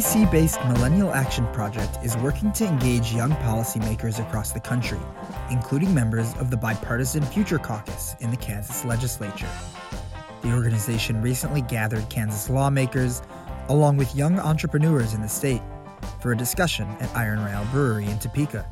DC 0.00 0.30
based 0.30 0.58
Millennial 0.64 1.12
Action 1.12 1.46
Project 1.52 1.98
is 2.02 2.16
working 2.16 2.50
to 2.52 2.64
engage 2.64 3.12
young 3.12 3.32
policymakers 3.32 4.18
across 4.18 4.50
the 4.50 4.58
country, 4.58 4.98
including 5.50 5.92
members 5.92 6.32
of 6.38 6.48
the 6.48 6.56
bipartisan 6.56 7.22
Future 7.22 7.58
Caucus 7.58 8.16
in 8.20 8.30
the 8.30 8.36
Kansas 8.38 8.82
legislature. 8.86 9.50
The 10.40 10.54
organization 10.54 11.20
recently 11.20 11.60
gathered 11.60 12.08
Kansas 12.08 12.48
lawmakers, 12.48 13.20
along 13.68 13.98
with 13.98 14.16
young 14.16 14.38
entrepreneurs 14.38 15.12
in 15.12 15.20
the 15.20 15.28
state, 15.28 15.60
for 16.22 16.32
a 16.32 16.36
discussion 16.36 16.88
at 17.00 17.14
Iron 17.14 17.44
Rail 17.44 17.66
Brewery 17.70 18.06
in 18.06 18.18
Topeka. 18.18 18.64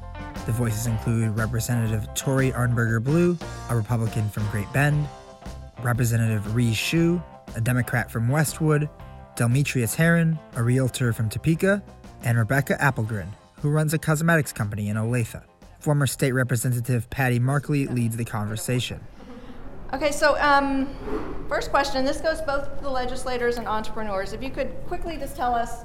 The 0.46 0.52
voices 0.52 0.86
include 0.86 1.36
Representative 1.36 2.08
Tory 2.14 2.52
Arnberger 2.52 3.04
Blew, 3.04 3.36
a 3.68 3.76
Republican 3.76 4.30
from 4.30 4.48
Great 4.48 4.72
Bend, 4.72 5.06
Representative 5.82 6.56
Rui 6.56 6.70
Xu, 6.70 7.22
a 7.54 7.60
Democrat 7.60 8.10
from 8.10 8.30
Westwood, 8.30 8.88
Demetrius 9.38 9.94
Heron, 9.94 10.36
a 10.56 10.62
realtor 10.64 11.12
from 11.12 11.28
Topeka, 11.28 11.80
and 12.24 12.36
Rebecca 12.36 12.76
Applegren, 12.80 13.28
who 13.62 13.70
runs 13.70 13.94
a 13.94 13.98
cosmetics 13.98 14.52
company 14.52 14.88
in 14.88 14.96
Olathe. 14.96 15.40
Former 15.78 16.08
state 16.08 16.32
representative 16.32 17.08
Patty 17.08 17.38
Markley 17.38 17.86
leads 17.86 18.16
the 18.16 18.24
conversation. 18.24 19.00
Okay, 19.94 20.10
so 20.10 20.36
um, 20.40 20.88
first 21.48 21.70
question. 21.70 22.04
This 22.04 22.20
goes 22.20 22.40
both 22.40 22.78
to 22.78 22.82
the 22.82 22.90
legislators 22.90 23.58
and 23.58 23.68
entrepreneurs. 23.68 24.32
If 24.32 24.42
you 24.42 24.50
could 24.50 24.74
quickly 24.88 25.16
just 25.16 25.36
tell 25.36 25.54
us 25.54 25.84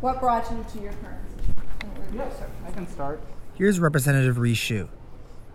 what 0.00 0.20
brought 0.20 0.48
you 0.52 0.64
to 0.72 0.78
your 0.80 0.92
current 0.92 1.18
position. 1.36 1.56
Yes, 2.14 2.40
I 2.64 2.70
can 2.70 2.86
start. 2.86 3.20
Here's 3.54 3.80
Representative 3.80 4.38
Rui 4.38 4.54
Xu. 4.54 4.88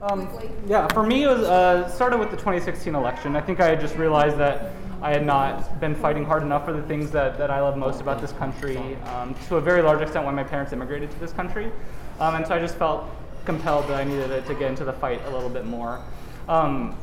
Um, 0.01 0.27
yeah, 0.67 0.85
for 0.89 1.03
me, 1.03 1.23
it 1.23 1.27
was 1.27 1.43
uh, 1.43 1.87
started 1.87 2.17
with 2.17 2.29
the 2.29 2.35
2016 2.35 2.93
election. 2.93 3.37
I 3.37 3.41
think 3.41 3.61
I 3.61 3.67
had 3.67 3.79
just 3.79 3.95
realized 3.95 4.37
that 4.37 4.73
I 5.01 5.11
had 5.11 5.25
not 5.25 5.79
been 5.79 5.95
fighting 5.95 6.23
hard 6.25 6.43
enough 6.43 6.63
for 6.63 6.73
the 6.73 6.83
things 6.83 7.09
that, 7.11 7.37
that 7.39 7.49
I 7.49 7.59
love 7.59 7.75
most 7.75 8.01
about 8.01 8.21
this 8.21 8.31
country, 8.33 8.77
um, 9.15 9.33
to 9.47 9.55
a 9.55 9.61
very 9.61 9.81
large 9.81 10.01
extent 10.01 10.25
when 10.27 10.35
my 10.35 10.43
parents 10.43 10.73
immigrated 10.73 11.09
to 11.09 11.19
this 11.19 11.33
country. 11.33 11.71
Um, 12.19 12.35
and 12.35 12.45
so 12.45 12.53
I 12.53 12.59
just 12.59 12.75
felt 12.75 13.09
compelled 13.45 13.87
that 13.87 13.99
I 13.99 14.03
needed 14.03 14.45
to, 14.45 14.53
get 14.53 14.69
into 14.69 14.85
the 14.85 14.93
fight 14.93 15.19
a 15.25 15.31
little 15.31 15.49
bit 15.49 15.65
more. 15.65 16.03
Um, 16.47 16.95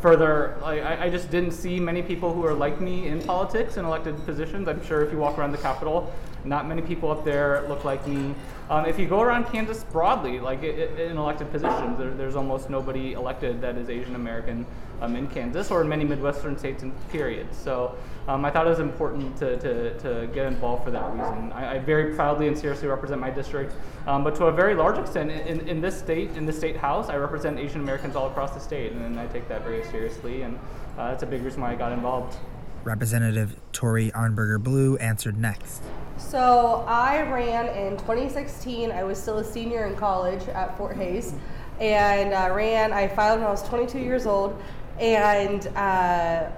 further, 0.00 0.56
I, 0.64 1.06
I, 1.06 1.10
just 1.10 1.30
didn't 1.30 1.52
see 1.52 1.80
many 1.80 2.02
people 2.02 2.32
who 2.32 2.44
are 2.46 2.54
like 2.54 2.80
me 2.80 3.08
in 3.08 3.22
politics 3.22 3.76
in 3.76 3.84
elected 3.84 4.16
positions. 4.24 4.68
I'm 4.68 4.84
sure 4.84 5.02
if 5.02 5.12
you 5.12 5.18
walk 5.18 5.38
around 5.38 5.52
the 5.52 5.58
Capitol, 5.58 6.12
not 6.44 6.68
many 6.68 6.82
people 6.82 7.10
up 7.10 7.24
there 7.24 7.66
look 7.68 7.84
like 7.84 8.06
me. 8.06 8.34
Um, 8.70 8.86
if 8.86 8.98
you 8.98 9.06
go 9.06 9.20
around 9.20 9.46
Kansas 9.46 9.84
broadly, 9.84 10.40
like 10.40 10.62
it, 10.62 10.78
it, 10.78 11.10
in 11.10 11.16
elected 11.16 11.50
positions, 11.50 11.98
there, 11.98 12.10
there's 12.10 12.36
almost 12.36 12.70
nobody 12.70 13.12
elected 13.12 13.60
that 13.60 13.76
is 13.76 13.90
Asian 13.90 14.14
American 14.14 14.66
um, 15.02 15.16
in 15.16 15.26
Kansas 15.26 15.70
or 15.70 15.82
in 15.82 15.88
many 15.88 16.04
Midwestern 16.04 16.56
states, 16.56 16.82
in 16.82 16.92
period. 17.10 17.52
So 17.52 17.96
um, 18.28 18.44
I 18.44 18.50
thought 18.50 18.66
it 18.66 18.70
was 18.70 18.78
important 18.78 19.36
to, 19.38 19.56
to, 19.58 19.98
to 19.98 20.26
get 20.32 20.46
involved 20.46 20.84
for 20.84 20.90
that 20.92 21.12
reason. 21.12 21.52
I, 21.52 21.74
I 21.74 21.78
very 21.80 22.14
proudly 22.14 22.46
and 22.46 22.56
seriously 22.56 22.88
represent 22.88 23.20
my 23.20 23.30
district, 23.30 23.74
um, 24.06 24.22
but 24.22 24.34
to 24.36 24.46
a 24.46 24.52
very 24.52 24.74
large 24.74 24.98
extent, 24.98 25.30
in, 25.30 25.68
in 25.68 25.80
this 25.80 25.98
state, 25.98 26.30
in 26.36 26.46
the 26.46 26.52
state 26.52 26.76
house, 26.76 27.08
I 27.08 27.16
represent 27.16 27.58
Asian 27.58 27.80
Americans 27.80 28.14
all 28.14 28.28
across 28.28 28.52
the 28.52 28.60
state, 28.60 28.92
and 28.92 29.18
I 29.18 29.26
take 29.26 29.48
that 29.48 29.64
very 29.64 29.84
seriously, 29.84 30.42
and 30.42 30.56
uh, 30.96 31.10
that's 31.10 31.24
a 31.24 31.26
big 31.26 31.42
reason 31.42 31.60
why 31.60 31.72
I 31.72 31.74
got 31.74 31.92
involved. 31.92 32.36
Representative 32.84 33.56
Tory 33.72 34.10
Arnberger 34.10 34.62
Blew 34.62 34.96
answered 34.96 35.38
next. 35.38 35.82
So 36.18 36.84
I 36.86 37.22
ran 37.30 37.66
in 37.76 37.96
2016. 37.98 38.90
I 38.90 39.02
was 39.04 39.20
still 39.20 39.38
a 39.38 39.44
senior 39.44 39.86
in 39.86 39.96
college 39.96 40.46
at 40.48 40.76
Fort 40.76 40.96
Hays, 40.96 41.34
and 41.80 42.32
uh, 42.32 42.54
ran. 42.54 42.92
I 42.92 43.08
filed 43.08 43.40
when 43.40 43.48
I 43.48 43.50
was 43.50 43.62
22 43.68 43.98
years 43.98 44.26
old, 44.26 44.60
and 44.98 45.66
uh, 45.76 46.50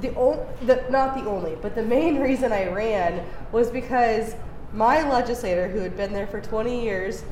the, 0.00 0.14
o- 0.16 0.46
the 0.66 0.84
not 0.90 1.14
the 1.14 1.28
only, 1.28 1.56
but 1.60 1.74
the 1.74 1.82
main 1.82 2.18
reason 2.20 2.52
I 2.52 2.68
ran 2.72 3.24
was 3.52 3.70
because 3.70 4.34
my 4.72 5.08
legislator, 5.08 5.68
who 5.68 5.80
had 5.80 5.96
been 5.96 6.12
there 6.12 6.26
for 6.26 6.40
20 6.40 6.82
years, 6.82 7.24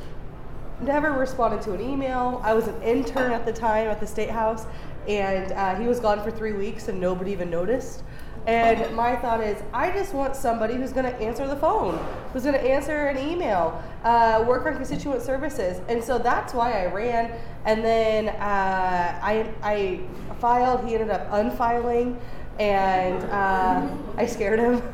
never 0.81 1.13
responded 1.13 1.63
to 1.63 1.73
an 1.73 1.81
email. 1.81 2.41
I 2.45 2.55
was 2.55 2.67
an 2.69 2.81
intern 2.83 3.33
at 3.33 3.47
the 3.47 3.53
time 3.53 3.89
at 3.89 4.01
the 4.01 4.07
state 4.07 4.31
house, 4.31 4.67
and 5.07 5.53
uh, 5.53 5.75
he 5.77 5.87
was 5.87 6.01
gone 6.01 6.23
for 6.23 6.31
three 6.31 6.53
weeks, 6.53 6.89
and 6.89 7.01
nobody 7.01 7.31
even 7.33 7.51
noticed. 7.51 8.03
And 8.49 8.97
my 8.97 9.15
thought 9.15 9.43
is, 9.43 9.63
I 9.75 9.91
just 9.91 10.15
want 10.15 10.35
somebody 10.35 10.73
who's 10.73 10.91
going 10.91 11.05
to 11.05 11.15
answer 11.17 11.47
the 11.47 11.57
phone, 11.57 11.99
who's 12.33 12.45
going 12.45 12.55
to 12.55 12.63
answer 12.63 13.09
an 13.09 13.19
email, 13.19 13.79
uh, 14.05 14.43
work 14.49 14.65
on 14.65 14.75
constituent 14.75 15.21
services. 15.21 15.83
And 15.87 16.03
so 16.03 16.19
that's 16.19 16.55
why 16.55 16.83
I 16.83 16.87
ran. 16.87 17.31
And 17.67 17.85
then 17.85 18.29
uh, 18.31 19.21
I, 19.23 19.53
I 19.63 20.01
filed, 20.41 20.87
he 20.87 20.95
ended 20.95 21.11
up 21.11 21.29
unfiling, 21.31 22.19
and 22.59 23.23
uh, 23.25 23.87
I 24.17 24.25
scared 24.25 24.61
him. 24.61 24.79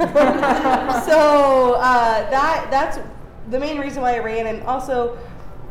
so 1.07 1.75
uh, 1.79 2.29
that 2.31 2.67
that's 2.73 2.99
the 3.51 3.61
main 3.61 3.79
reason 3.79 4.03
why 4.03 4.17
I 4.17 4.19
ran. 4.19 4.49
And 4.49 4.65
also, 4.65 5.17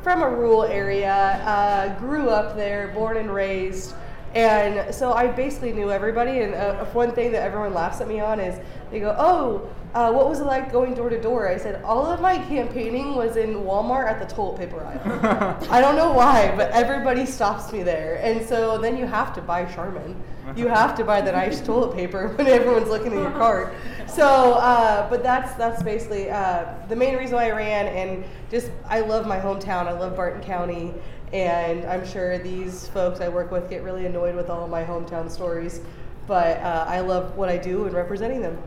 from 0.04 0.24
a 0.24 0.30
rural 0.30 0.64
area, 0.64 1.12
uh, 1.12 2.00
grew 2.00 2.30
up 2.30 2.56
there, 2.56 2.94
born 2.96 3.18
and 3.18 3.30
raised. 3.30 3.94
And 4.36 4.94
so 4.94 5.14
I 5.14 5.28
basically 5.28 5.74
knew 5.74 5.92
everybody. 5.92 6.40
And 6.40 6.56
uh, 6.56 6.86
one 6.86 7.12
thing 7.12 7.32
that 7.34 7.44
everyone 7.44 7.74
laughs 7.74 8.02
at 8.02 8.08
me 8.08 8.20
on 8.20 8.40
is 8.40 8.60
they 8.90 9.00
go, 9.00 9.16
"Oh, 9.18 9.70
uh, 9.94 10.12
what 10.12 10.28
was 10.28 10.40
it 10.40 10.46
like 10.46 10.72
going 10.72 10.96
door 10.96 11.10
to 11.10 11.22
door?" 11.22 11.48
I 11.48 11.58
said, 11.58 11.84
"All 11.84 12.06
of 12.08 12.20
my 12.20 12.38
campaigning 12.38 13.16
was 13.16 13.38
in 13.38 13.56
Walmart 13.56 14.08
at 14.08 14.20
the 14.20 14.34
toilet 14.34 14.58
paper 14.58 14.84
aisle. 14.84 15.58
I 15.70 15.82
don't 15.82 15.96
know 15.96 16.12
why, 16.12 16.54
but 16.56 16.72
everybody 16.72 17.26
stops 17.26 17.72
me 17.72 17.84
there. 17.84 18.20
And 18.24 18.44
so 18.48 18.80
then 18.80 18.98
you 18.98 19.06
have 19.06 19.36
to 19.36 19.42
buy 19.42 19.66
Charmin. 19.66 20.22
You 20.56 20.68
have 20.68 20.96
to 20.98 21.04
buy 21.04 21.22
the 21.22 21.32
nice 21.32 21.62
toilet 21.62 21.96
paper 21.96 22.28
when 22.36 22.48
everyone's 22.48 22.90
looking 22.90 23.14
in 23.14 23.20
your 23.20 23.32
cart. 23.32 23.74
So, 24.08 24.54
uh, 24.54 25.10
but 25.10 25.24
that's 25.24 25.54
that's 25.56 25.82
basically 25.82 26.30
uh, 26.30 26.74
the 26.90 26.96
main 26.96 27.16
reason 27.18 27.36
why 27.36 27.48
I 27.48 27.52
ran. 27.52 27.88
And 27.88 28.24
just 28.52 28.72
I 28.88 29.02
love 29.02 29.26
my 29.26 29.40
hometown. 29.40 29.88
I 29.88 29.94
love 29.94 30.16
Barton 30.16 30.42
County. 30.42 30.94
And 31.34 31.84
I'm 31.86 32.08
sure 32.08 32.38
these 32.38 32.88
folks 32.90 33.20
I 33.20 33.28
work 33.28 33.52
with 33.52 33.68
get 33.68 33.82
really 33.82 34.06
annoyed 34.06 34.36
with 34.36 34.52
all 34.52 34.64
of 34.66 34.70
my 34.70 34.84
hometown 34.84 35.32
stories, 35.32 35.82
but 36.28 36.58
uh, 36.58 36.86
I 36.88 37.00
love 37.00 37.36
what 37.36 37.50
I 37.50 37.58
do 37.58 37.86
and 37.86 37.96
representing 37.96 38.42
them. 38.42 38.62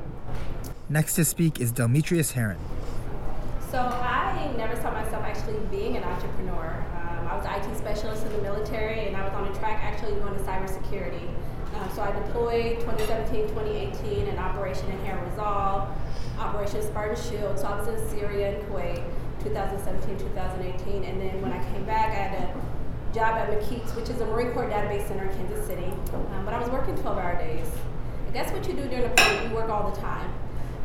Next 0.89 1.15
to 1.15 1.25
speak 1.25 1.61
is 1.61 1.71
Demetrius 1.71 2.33
Heron. 2.33 2.59
So 3.71 3.79
I 3.79 4.53
never 4.57 4.75
saw 4.75 4.91
myself 4.91 5.23
actually 5.25 5.59
being 5.71 5.97
an 5.97 6.03
entrepreneur. 6.03 6.85
Um, 6.95 7.29
I 7.29 7.37
was 7.37 7.47
an 7.47 7.71
IT 7.71 7.79
specialist 7.79 8.27
in 8.27 8.33
the 8.33 8.43
military, 8.43 9.07
and 9.07 9.17
I 9.17 9.25
was 9.25 9.33
on 9.35 9.47
a 9.47 9.59
track 9.59 9.85
actually 9.85 10.19
going 10.21 10.35
to 10.35 10.41
cybersecurity. 10.41 11.29
Um, 11.77 11.91
so 11.95 12.03
I 12.03 12.11
deployed 12.11 12.81
2017, 12.81 13.49
2018 13.49 14.27
in 14.27 14.39
Operation 14.39 14.91
Inherent 14.91 15.31
Resolve, 15.31 15.89
Operation 16.39 16.83
Spartan 16.83 17.17
Shield. 17.17 17.59
So 17.61 17.67
I 17.67 17.79
was 17.79 17.89
in 17.89 18.09
Syria 18.09 18.59
and 18.59 18.69
Kuwait. 18.69 19.05
2017, 19.49 20.19
2018, 20.19 21.05
and 21.05 21.21
then 21.21 21.41
when 21.41 21.53
I 21.53 21.63
came 21.73 21.85
back, 21.85 22.11
I 22.11 22.27
had 22.27 22.35
a 22.43 23.15
job 23.15 23.37
at 23.39 23.49
McKeeks, 23.49 23.95
which 23.95 24.11
is 24.11 24.21
a 24.21 24.27
Marine 24.27 24.51
Corps 24.53 24.69
database 24.69 25.07
center 25.07 25.25
in 25.25 25.37
Kansas 25.37 25.67
City. 25.67 25.87
Um, 26.35 26.45
but 26.45 26.53
I 26.53 26.61
was 26.61 26.69
working 26.71 26.97
12-hour 26.97 27.39
days. 27.39 27.71
And 28.27 28.35
that's 28.35 28.51
what 28.51 28.67
you 28.67 28.75
do 28.75 28.89
during 28.89 29.03
deployment. 29.03 29.51
You 29.51 29.55
work 29.55 29.71
all 29.71 29.91
the 29.91 30.01
time. 30.01 30.33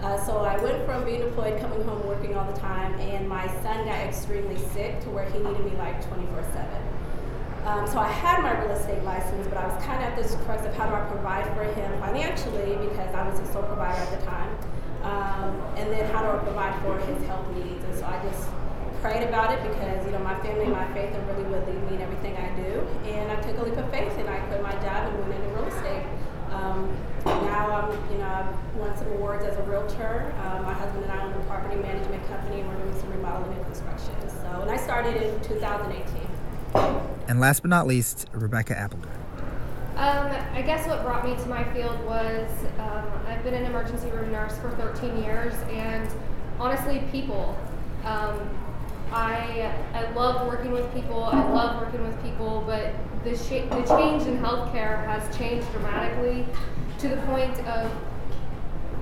Uh, 0.02 0.20
so 0.26 0.38
I 0.38 0.62
went 0.62 0.86
from 0.86 1.06
being 1.06 1.22
deployed, 1.22 1.60
coming 1.60 1.82
home, 1.84 2.06
working 2.08 2.36
all 2.36 2.52
the 2.52 2.60
time, 2.60 2.94
and 3.00 3.28
my 3.28 3.48
son 3.62 3.86
got 3.86 3.98
extremely 3.98 4.58
sick 4.74 5.00
to 5.02 5.10
where 5.10 5.30
he 5.30 5.38
needed 5.38 5.64
me 5.66 5.78
like 5.78 6.02
24/7. 6.10 6.82
Um, 7.66 7.86
so 7.86 8.00
I 8.00 8.08
had 8.10 8.42
my 8.42 8.60
real 8.60 8.72
estate 8.72 9.04
license, 9.04 9.48
but 9.48 9.58
I 9.58 9.68
was 9.68 9.84
kind 9.84 10.02
of 10.02 10.10
at 10.10 10.16
this 10.18 10.34
crux 10.46 10.66
of 10.66 10.74
how 10.74 10.88
do 10.88 10.96
I 10.96 11.02
provide 11.02 11.46
for 11.54 11.64
him 11.64 12.00
financially 12.00 12.76
because 12.90 13.14
I 13.14 13.30
was 13.30 13.40
his 13.40 13.50
sole 13.50 13.62
provider 13.62 14.02
at 14.02 14.20
the 14.20 14.26
time. 14.26 14.50
Um, 15.04 15.62
and 15.78 15.92
then 15.92 16.10
how 16.12 16.24
do 16.24 16.30
I 16.30 16.38
provide 16.44 16.82
for 16.82 16.98
his 17.06 17.24
health 17.28 17.46
needs? 17.54 17.81
And 18.12 18.24
so 18.24 18.28
I 18.28 18.32
just 18.32 18.50
prayed 19.02 19.28
about 19.28 19.52
it 19.54 19.62
because 19.64 20.06
you 20.06 20.12
know 20.12 20.20
my 20.20 20.40
family 20.42 20.66
and 20.66 20.74
my 20.74 20.92
faith 20.94 21.14
are 21.16 21.22
really 21.34 21.44
would 21.50 21.68
lead 21.68 21.90
me 21.90 21.96
in 21.96 22.02
everything 22.02 22.36
I 22.38 22.50
do. 22.56 22.88
And 23.10 23.32
I 23.32 23.36
took 23.42 23.58
a 23.58 23.64
leap 23.64 23.78
of 23.78 23.90
faith 23.90 24.14
and 24.18 24.30
I 24.30 24.40
quit 24.40 24.62
my 24.62 24.74
job 24.74 25.10
and 25.10 25.20
went 25.28 25.34
into 25.34 25.56
real 25.56 25.66
estate. 25.66 26.06
Um, 26.52 26.96
now 27.26 27.72
I'm 27.72 28.12
you 28.12 28.18
know 28.20 28.28
I've 28.28 28.76
won 28.76 28.96
some 28.98 29.08
awards 29.08 29.46
as 29.46 29.58
a 29.58 29.64
realtor. 29.64 30.34
Um, 30.44 30.64
my 30.66 30.74
husband 30.74 31.04
and 31.04 31.14
I 31.14 31.24
own 31.24 31.34
a 31.34 31.46
property 31.46 31.76
management 31.82 32.28
company 32.28 32.62
and 32.62 32.70
we're 32.70 32.84
doing 32.84 33.00
some 33.00 33.12
remodeling 33.12 33.58
and 33.58 33.66
construction. 33.66 34.16
So 34.30 34.62
and 34.62 34.72
I 34.72 34.78
started 34.78 35.16
in 35.22 35.40
2018. 35.42 36.28
And 37.28 37.40
last 37.40 37.62
but 37.62 37.70
not 37.70 37.88
least, 37.88 38.28
Rebecca 38.34 38.76
Applegren. 38.76 39.18
Um, 39.96 40.32
I 40.54 40.62
guess 40.62 40.88
what 40.88 41.04
brought 41.04 41.26
me 41.26 41.36
to 41.36 41.46
my 41.48 41.64
field 41.74 42.00
was 42.06 42.50
um, 42.80 43.06
I've 43.28 43.44
been 43.44 43.54
an 43.54 43.66
emergency 43.66 44.10
room 44.10 44.32
nurse 44.32 44.58
for 44.58 44.72
13 44.72 45.24
years, 45.24 45.54
and 45.70 46.10
honestly, 46.60 47.04
people. 47.12 47.58
Um, 48.06 48.50
I 49.12 49.74
I 49.94 50.10
love 50.14 50.48
working 50.48 50.72
with 50.72 50.92
people. 50.94 51.24
I 51.24 51.42
love 51.52 51.82
working 51.82 52.02
with 52.04 52.22
people, 52.24 52.64
but 52.66 52.94
the 53.24 53.36
sh- 53.36 53.68
the 53.70 53.84
change 53.84 54.24
in 54.24 54.40
healthcare 54.40 55.06
has 55.06 55.36
changed 55.38 55.70
dramatically 55.72 56.46
to 57.00 57.08
the 57.10 57.18
point 57.18 57.58
of 57.68 57.92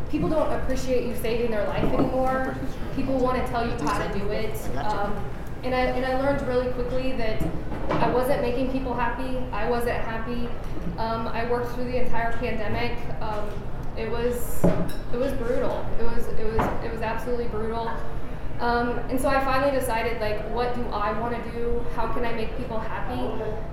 people 0.09 0.27
don't 0.29 0.51
appreciate 0.51 1.05
you 1.05 1.15
saving 1.17 1.51
their 1.51 1.67
life 1.67 1.83
anymore. 1.83 2.55
People 2.95 3.17
want 3.19 3.43
to 3.43 3.51
tell 3.51 3.65
you 3.65 3.73
how 3.85 4.05
to 4.05 4.19
do 4.19 4.27
it. 4.29 4.55
Um, 4.77 5.15
and 5.63 5.75
I, 5.75 5.81
and 5.81 6.05
I 6.05 6.19
learned 6.19 6.47
really 6.47 6.71
quickly 6.71 7.11
that 7.13 7.41
I 7.89 8.09
wasn't 8.09 8.41
making 8.41 8.71
people 8.71 8.93
happy. 8.93 9.37
I 9.51 9.69
wasn't 9.69 9.97
happy. 9.97 10.47
Um, 10.97 11.27
I 11.27 11.49
worked 11.49 11.73
through 11.75 11.85
the 11.85 12.01
entire 12.01 12.31
pandemic. 12.37 12.97
Um, 13.21 13.49
it 13.97 14.09
was 14.09 14.63
it 15.13 15.17
was 15.17 15.33
brutal. 15.33 15.85
It 15.99 16.03
was 16.03 16.27
it 16.27 16.45
was 16.45 16.83
it 16.83 16.91
was 16.91 17.01
absolutely 17.01 17.47
brutal. 17.47 17.91
Um, 18.59 18.99
and 19.09 19.19
so 19.19 19.29
I 19.29 19.43
finally 19.45 19.71
decided, 19.71 20.19
like, 20.19 20.41
what 20.49 20.75
do 20.75 20.85
I 20.87 21.17
want 21.19 21.33
to 21.41 21.51
do? 21.51 21.85
How 21.95 22.11
can 22.11 22.25
I 22.25 22.33
make 22.33 22.57
people 22.57 22.77
happy? 22.77 23.21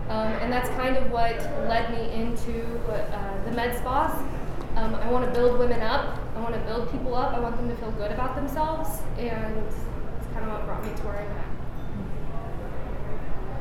Um, 0.08 0.32
and 0.40 0.52
that's 0.52 0.68
kind 0.70 0.96
of 0.96 1.10
what 1.10 1.36
led 1.68 1.90
me 1.90 2.12
into 2.14 2.62
uh, 2.88 3.44
the 3.44 3.50
med 3.50 3.76
spas. 3.76 4.12
Um, 4.76 4.94
I 4.94 5.10
want 5.10 5.24
to 5.24 5.30
build 5.32 5.58
women 5.58 5.80
up. 5.80 6.18
I 6.36 6.40
want 6.40 6.54
to 6.54 6.60
build 6.60 6.90
people 6.92 7.16
up. 7.16 7.34
I 7.34 7.40
want 7.40 7.56
them 7.56 7.68
to 7.68 7.74
feel 7.76 7.90
good 7.92 8.12
about 8.12 8.36
themselves, 8.36 9.00
and 9.18 9.56
it's 9.58 9.76
kind 10.32 10.44
of 10.44 10.52
what 10.52 10.66
brought 10.66 10.84
me 10.84 10.90
to 10.90 11.02
where 11.02 11.16
I'm 11.16 11.30
at. 11.32 11.46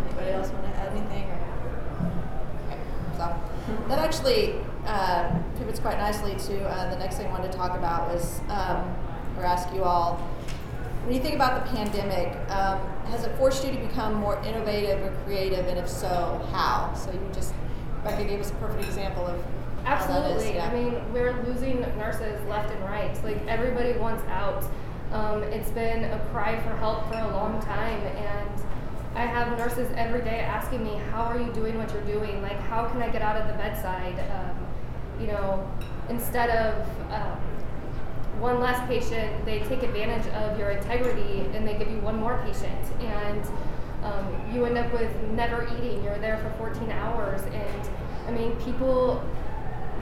Anybody 0.05 0.31
else 0.31 0.49
want 0.49 0.65
to 0.65 0.71
add 0.77 0.91
anything? 0.91 1.31
Okay. 2.67 2.79
So 3.17 3.35
that 3.87 3.97
actually 3.97 4.55
uh, 4.85 5.39
pivots 5.57 5.79
quite 5.79 5.97
nicely 5.97 6.35
to 6.35 6.65
uh, 6.65 6.89
the 6.91 6.99
next 6.99 7.15
thing 7.15 7.27
I 7.27 7.31
wanted 7.31 7.51
to 7.51 7.57
talk 7.57 7.75
about 7.75 8.13
was, 8.13 8.41
um, 8.49 8.93
or 9.37 9.45
ask 9.45 9.73
you 9.73 9.83
all, 9.83 10.19
when 11.05 11.13
you 11.13 11.21
think 11.21 11.35
about 11.35 11.63
the 11.63 11.71
pandemic, 11.71 12.33
um, 12.49 12.79
has 13.05 13.25
it 13.25 13.37
forced 13.37 13.63
you 13.63 13.71
to 13.71 13.77
become 13.77 14.15
more 14.15 14.41
innovative 14.43 15.03
or 15.03 15.11
creative, 15.23 15.67
and 15.67 15.77
if 15.77 15.87
so, 15.87 16.43
how? 16.51 16.91
So 16.95 17.11
you 17.11 17.19
just, 17.31 17.53
Becca 18.03 18.23
gave 18.23 18.39
us 18.39 18.49
a 18.49 18.55
perfect 18.55 18.85
example 18.85 19.27
of 19.27 19.39
how 19.83 20.03
that 20.07 20.31
is. 20.31 20.43
Absolutely. 20.43 20.55
Yeah. 20.55 20.67
I 20.67 20.73
mean, 20.73 21.13
we're 21.13 21.43
losing 21.43 21.81
nurses 21.97 22.43
left 22.49 22.73
and 22.73 22.83
right. 22.85 23.23
Like 23.23 23.37
everybody 23.47 23.93
wants 23.93 24.23
out. 24.29 24.63
Um, 25.11 25.43
it's 25.43 25.69
been 25.69 26.05
a 26.05 26.19
cry 26.31 26.59
for 26.61 26.75
help 26.77 27.07
for 27.07 27.19
a 27.19 27.27
long 27.27 27.61
time, 27.61 28.01
and 28.01 28.49
I 29.13 29.27
have 29.27 29.55
nurses 29.59 29.87
every 29.95 30.21
day 30.21 30.39
asking 30.39 30.83
me, 30.83 30.99
"How 31.11 31.25
are 31.25 31.39
you 31.39 31.53
doing 31.53 31.77
what 31.77 31.93
you're 31.93 32.01
doing? 32.01 32.41
Like, 32.41 32.59
how 32.61 32.87
can 32.89 33.03
I 33.03 33.09
get 33.09 33.21
out 33.21 33.37
of 33.37 33.47
the 33.47 33.53
bedside?" 33.53 34.19
Um, 34.31 34.57
you 35.21 35.27
know, 35.27 35.69
instead 36.09 36.49
of 36.49 36.87
um, 37.11 37.37
one 38.39 38.59
less 38.59 38.85
patient, 38.87 39.45
they 39.45 39.59
take 39.59 39.83
advantage 39.83 40.27
of 40.33 40.59
your 40.59 40.71
integrity 40.71 41.41
and 41.53 41.67
they 41.67 41.75
give 41.77 41.89
you 41.89 41.99
one 41.99 42.15
more 42.17 42.41
patient, 42.45 42.79
and 43.01 43.43
um, 44.03 44.53
you 44.53 44.65
end 44.65 44.77
up 44.77 44.91
with 44.93 45.11
never 45.31 45.67
eating. 45.77 46.03
You're 46.03 46.19
there 46.19 46.37
for 46.37 46.51
14 46.57 46.91
hours, 46.91 47.41
and 47.41 47.89
I 48.27 48.31
mean, 48.31 48.55
people 48.57 49.23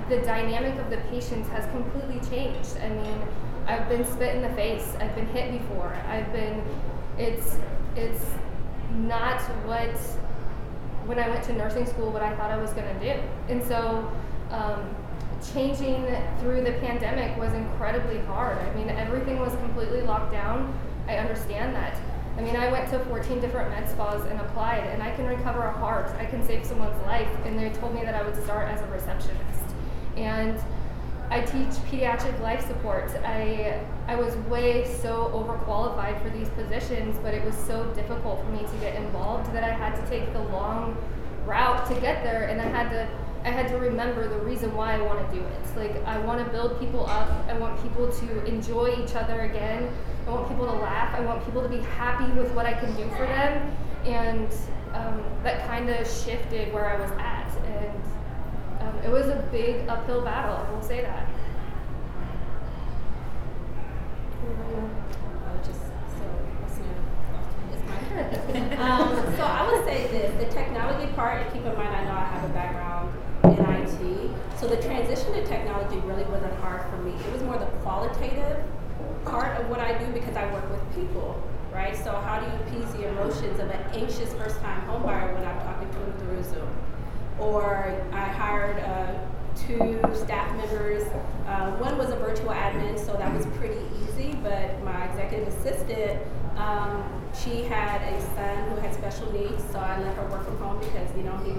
the 0.09 0.18
dynamic 0.18 0.77
of 0.80 0.89
the 0.89 0.97
patients 1.09 1.47
has 1.50 1.65
completely 1.71 2.19
changed. 2.30 2.77
I 2.77 2.89
mean, 2.89 3.21
I've 3.68 3.88
been 3.88 4.06
spit 4.06 4.36
in 4.36 4.41
the 4.41 4.50
face. 4.50 4.94
I've 5.00 5.15
been 5.15 5.27
hit 5.27 5.51
before. 5.51 5.95
I've 6.07 6.31
been. 6.33 6.63
It's 7.18 7.57
it's 7.95 8.25
not 8.91 9.39
what 9.65 9.95
when 11.06 11.19
I 11.19 11.29
went 11.29 11.44
to 11.45 11.53
nursing 11.53 11.86
school 11.86 12.12
what 12.12 12.24
I 12.24 12.36
thought 12.36 12.51
I 12.51 12.57
was 12.57 12.71
going 12.74 12.88
to 13.00 13.00
do. 13.00 13.21
And 13.50 13.63
so. 13.63 14.12
Um, 14.50 14.95
changing 15.51 16.06
through 16.40 16.62
the 16.62 16.74
pandemic 16.74 17.38
was 17.38 17.54
incredibly 17.54 18.19
hard. 18.19 18.57
I 18.57 18.74
mean, 18.75 18.90
everything 18.90 19.40
was 19.40 19.54
completely 19.56 20.01
locked 20.01 20.31
down. 20.31 20.78
I 21.07 21.18
understand 21.18 21.75
that. 21.75 22.00
I 22.38 22.42
mean, 22.42 22.56
I 22.56 22.72
went 22.72 22.90
to 22.90 23.00
14 23.00 23.40
different 23.40 23.69
med 23.69 23.90
spas 23.90 24.25
and 24.25 24.40
applied, 24.42 24.86
and 24.88 25.04
I 25.04 25.16
can 25.16 25.25
recover 25.25 25.63
a 25.63 25.72
heart. 25.74 26.10
I 26.18 26.25
can 26.25 26.44
save 26.45 26.66
someone's 26.66 27.00
life. 27.06 27.30
And 27.45 27.60
they 27.60 27.69
told 27.69 27.94
me 27.94 28.01
that 28.04 28.16
I 28.16 28.24
would 28.24 28.42
start 28.44 28.68
as 28.69 28.81
a 28.81 28.88
receptionist. 28.88 29.75
And 30.16 30.60
I 31.30 31.42
teach 31.42 31.74
pediatric 31.89 32.39
life 32.42 32.66
support. 32.68 33.10
I 33.25 33.80
I 34.07 34.16
was 34.16 34.36
way 34.50 34.86
so 35.01 35.31
overqualified 35.34 36.22
for 36.22 36.30
these 36.30 36.50
positions, 36.50 37.18
but 37.24 37.34
it 37.34 37.44
was 37.44 37.56
so 37.56 37.86
difficult 37.94 38.44
for 38.44 38.51
me 38.51 38.60
to 38.60 38.78
get 38.80 38.96
involved 38.96 39.51
that 39.54 39.63
I 39.63 39.72
had 39.72 39.96
to 39.96 40.10
take 40.10 40.31
the 40.34 40.44
long 40.44 40.98
route 41.46 41.88
to 41.88 41.94
get 42.01 42.24
there, 42.24 42.44
and 42.50 42.62
I 42.62 42.66
had 42.66 42.89
to 42.89 43.07
I 43.44 43.50
had 43.50 43.68
to 43.69 43.78
remember 43.78 44.28
the 44.28 44.38
reason 44.38 44.74
why 44.74 44.95
I 44.95 45.01
want 45.01 45.19
to 45.30 45.36
do 45.36 45.44
it. 45.44 45.78
Like 45.78 46.04
I 46.06 46.18
want 46.19 46.45
to 46.45 46.51
build 46.51 46.80
people 46.80 47.06
up. 47.06 47.30
I 47.48 47.57
want 47.57 47.81
people 47.84 48.10
to 48.12 48.45
enjoy 48.45 48.95
each 49.04 49.16
other 49.16 49.42
again. 49.42 49.92
I 50.28 50.31
want 50.31 50.48
people 50.48 50.66
to 50.66 50.74
laugh. 50.74 51.13
I 51.13 51.19
want 51.22 51.44
people 51.44 51.62
to 51.62 51.68
be 51.69 51.80
happy 51.80 52.31
with 52.34 52.51
what 52.54 52.66
I 52.66 52.74
can 52.74 52.95
do 52.95 53.04
for 53.10 53.25
them, 53.25 53.75
and 54.06 54.48
um, 54.94 55.22
that 55.44 55.68
kind 55.68 55.90
of 55.90 56.07
shifted 56.07 56.74
where 56.74 56.86
I 56.86 57.00
was 57.00 57.12
at, 57.19 57.51
and 57.66 58.01
um, 58.81 58.98
it 59.04 59.10
was 59.10 59.28
a 59.28 59.46
big 59.51 59.88
uphill 59.89 60.22
battle. 60.22 60.56
I 60.56 60.72
will 60.72 60.81
say 60.81 61.01
that. 61.01 61.28
So 65.63 66.25
what's 66.62 66.78
new? 66.78 66.96
It's 67.74 67.84
my 67.89 67.98
turn. 68.10 68.80
um, 68.80 69.36
so 69.36 69.44
I 69.44 69.69
would 69.72 69.86
say 69.86 70.07
this: 70.07 70.31
the 70.44 70.54
technology 70.54 71.12
part. 71.13 71.51
Keep 71.51 71.66
in 71.66 71.75
mind, 71.75 71.89
I 71.89 72.04
know 72.06 72.12
I 72.12 72.25
have 72.25 72.50
a 72.50 72.54
background 72.54 73.13
in 73.44 73.60
IT, 73.60 74.31
so 74.63 74.69
the 74.69 74.81
transition 74.81 75.33
to 75.33 75.45
technology 75.45 75.98
really 76.07 76.24
wasn't 76.24 76.54
hard 76.62 76.89
for 76.89 76.95
me. 77.00 77.12
It 77.12 77.33
was 77.33 77.44
more 77.44 77.57
the 77.57 77.65
qualitative 77.83 78.63
part 79.25 79.60
of 79.60 79.69
what 79.69 79.81
I 79.81 79.98
do 79.98 80.10
because 80.13 80.38
I 80.38 80.50
work 80.54 80.69
with 80.71 80.95
people, 80.95 81.36
right? 81.74 81.94
So 81.98 82.12
how 82.13 82.39
do 82.39 82.45
you 82.45 82.54
appease 82.63 82.94
the 82.94 83.10
emotions 83.10 83.60
of 83.60 83.69
an 83.69 83.81
anxious 83.92 84.31
first-time 84.36 84.88
homebuyer 84.88 85.33
when 85.33 85.45
I'm 85.45 85.60
talking 85.60 85.89
to 85.89 86.00
them 86.00 86.13
through 86.19 86.44
Zoom? 86.44 86.69
Or 87.39 88.01
I 88.13 88.25
hired 88.30 88.80
uh, 88.80 89.19
two 89.68 90.00
staff 90.15 90.56
members. 90.56 91.04
Uh, 91.45 91.71
one 91.71 91.98
was 91.98 92.12
a 92.12 92.15
virtual 92.15 92.51
admin, 92.51 92.98
so 92.98 93.18
that 93.18 93.36
was 93.36 93.45
pretty 93.57 93.81
easy. 94.07 94.33
But 94.42 94.81
my 94.86 95.10
executive 95.10 95.50
assistant, 95.50 96.21
um, 96.56 97.04
she 97.36 97.63
had 97.63 98.01
a 98.13 98.21
son 98.33 98.69
who 98.69 98.75
had 98.77 98.94
special 98.94 99.30
needs, 99.33 99.62
so 99.74 99.80
I 99.80 100.01
let 100.01 100.15
her 100.15 100.25
work 100.30 100.45
from 100.45 100.57
home 100.60 100.80
because 100.80 101.10
you 101.18 101.24
know 101.24 101.36
he 101.39 101.51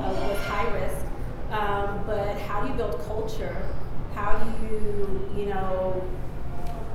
uh, 0.00 0.12
was 0.12 0.38
high 0.46 0.72
risk. 0.72 1.03
Um, 1.54 2.02
but 2.04 2.36
how 2.42 2.62
do 2.62 2.68
you 2.68 2.74
build 2.74 3.00
culture? 3.06 3.56
How 4.14 4.38
do 4.38 4.66
you, 4.66 5.30
you 5.36 5.46
know, 5.46 6.02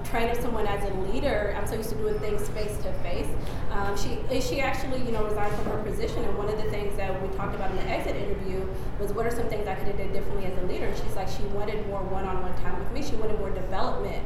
train 0.04 0.30
up 0.30 0.42
someone 0.42 0.66
as 0.68 0.84
a 0.90 0.94
leader. 1.12 1.56
I'm 1.58 1.68
so 1.68 1.76
used 1.76 1.90
to 1.90 1.96
doing 1.96 2.20
things 2.20 2.50
face 2.50 2.76
to 2.84 2.92
face. 3.04 3.28
Um, 3.72 3.96
she 3.96 4.42
she 4.42 4.60
actually 4.60 5.02
you 5.06 5.12
know 5.12 5.24
resigned 5.24 5.56
from 5.56 5.66
her 5.66 5.84
position, 5.84 6.24
and 6.24 6.38
one 6.38 6.50
of 6.50 6.58
the 6.58 6.70
things 6.70 6.98
that 6.98 7.10
we 7.22 7.36
talked 7.38 7.56
about 7.56 7.72
in 7.72 7.78
the 7.78 7.84
exit 7.84 8.16
interview 8.16 8.68
was 9.00 9.14
what 9.14 9.26
are 9.26 9.32
some 9.32 9.48
things 9.48 9.68
I 9.68 9.76
could 9.76 9.88
have 9.88 9.98
done 9.98 10.12
differently 10.12 10.46
as 10.46 10.58
a 10.58 10.66
leader. 10.66 10.88
And 10.88 10.98
she's 10.98 11.16
like 11.16 11.30
she 11.30 11.44
wanted 11.56 11.86
more 11.88 12.02
one-on-one 12.04 12.56
time 12.62 12.80
with 12.80 12.92
me. 12.92 13.02
She 13.02 13.16
wanted 13.16 13.40
more 13.40 13.52
development. 13.52 14.26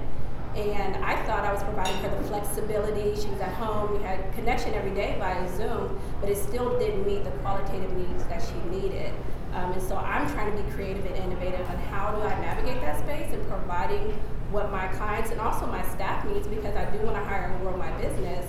And 0.56 0.96
I 0.98 1.16
thought 1.26 1.44
I 1.46 1.52
was 1.52 1.64
providing 1.64 1.98
her 2.04 2.16
the 2.16 2.28
flexibility. 2.28 3.20
She 3.20 3.28
was 3.28 3.42
at 3.42 3.54
home. 3.54 3.98
We 3.98 4.04
had 4.04 4.32
connection 4.36 4.76
every 4.76 4.92
day 4.92 5.16
via 5.18 5.48
Zoom, 5.58 6.00
but 6.22 6.30
it 6.30 6.38
still 6.38 6.78
didn't 6.78 7.06
meet 7.08 7.24
the 7.24 7.32
qualitative 7.42 7.92
needs 7.94 8.24
that 8.26 8.42
she 8.42 8.70
needed. 8.70 9.14
Um, 9.54 9.72
and 9.72 9.82
so 9.82 9.96
I'm 9.98 10.30
trying 10.32 10.56
to 10.56 10.64
be 10.64 10.70
creative 10.72 11.06
and 11.06 11.16
innovative 11.16 11.70
on 11.70 11.78
how 11.78 12.12
do 12.12 12.22
I 12.22 12.40
navigate 12.42 12.82
that 12.82 13.00
space 13.00 13.32
and 13.34 13.48
providing 13.48 14.12
what 14.52 14.72
my 14.72 14.88
clients 14.88 15.32
and 15.32 15.40
also 15.40 15.66
my 15.68 15.84
staff 15.90 16.26
needs 16.26 16.48
because 16.48 16.76
I 16.76 16.86
do 16.92 17.00
want 17.00 17.18
to 17.18 17.24
hire 17.24 17.52
and 17.52 17.62
grow 17.62 17.76
my 17.78 17.92
business 18.02 18.46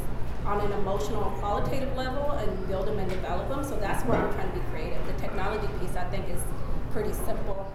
on 0.47 0.61
an 0.61 0.73
emotional 0.73 1.29
and 1.29 1.37
qualitative 1.39 1.95
level 1.97 2.33
and 2.33 2.69
build 2.69 2.87
them 2.87 2.99
and 2.99 3.09
develop 3.09 3.49
them. 3.49 3.65
So 3.65 3.79
that's 3.79 4.05
where 4.05 4.19
I'm 4.19 4.33
trying 4.35 4.51
to 4.51 4.59
be 4.59 4.65
creative. 4.71 5.05
The 5.07 5.15
technology 5.15 5.67
piece 5.81 5.97
I 5.97 6.05
think 6.05 6.29
is 6.29 6.41
pretty 6.93 7.13
simple. 7.13 7.71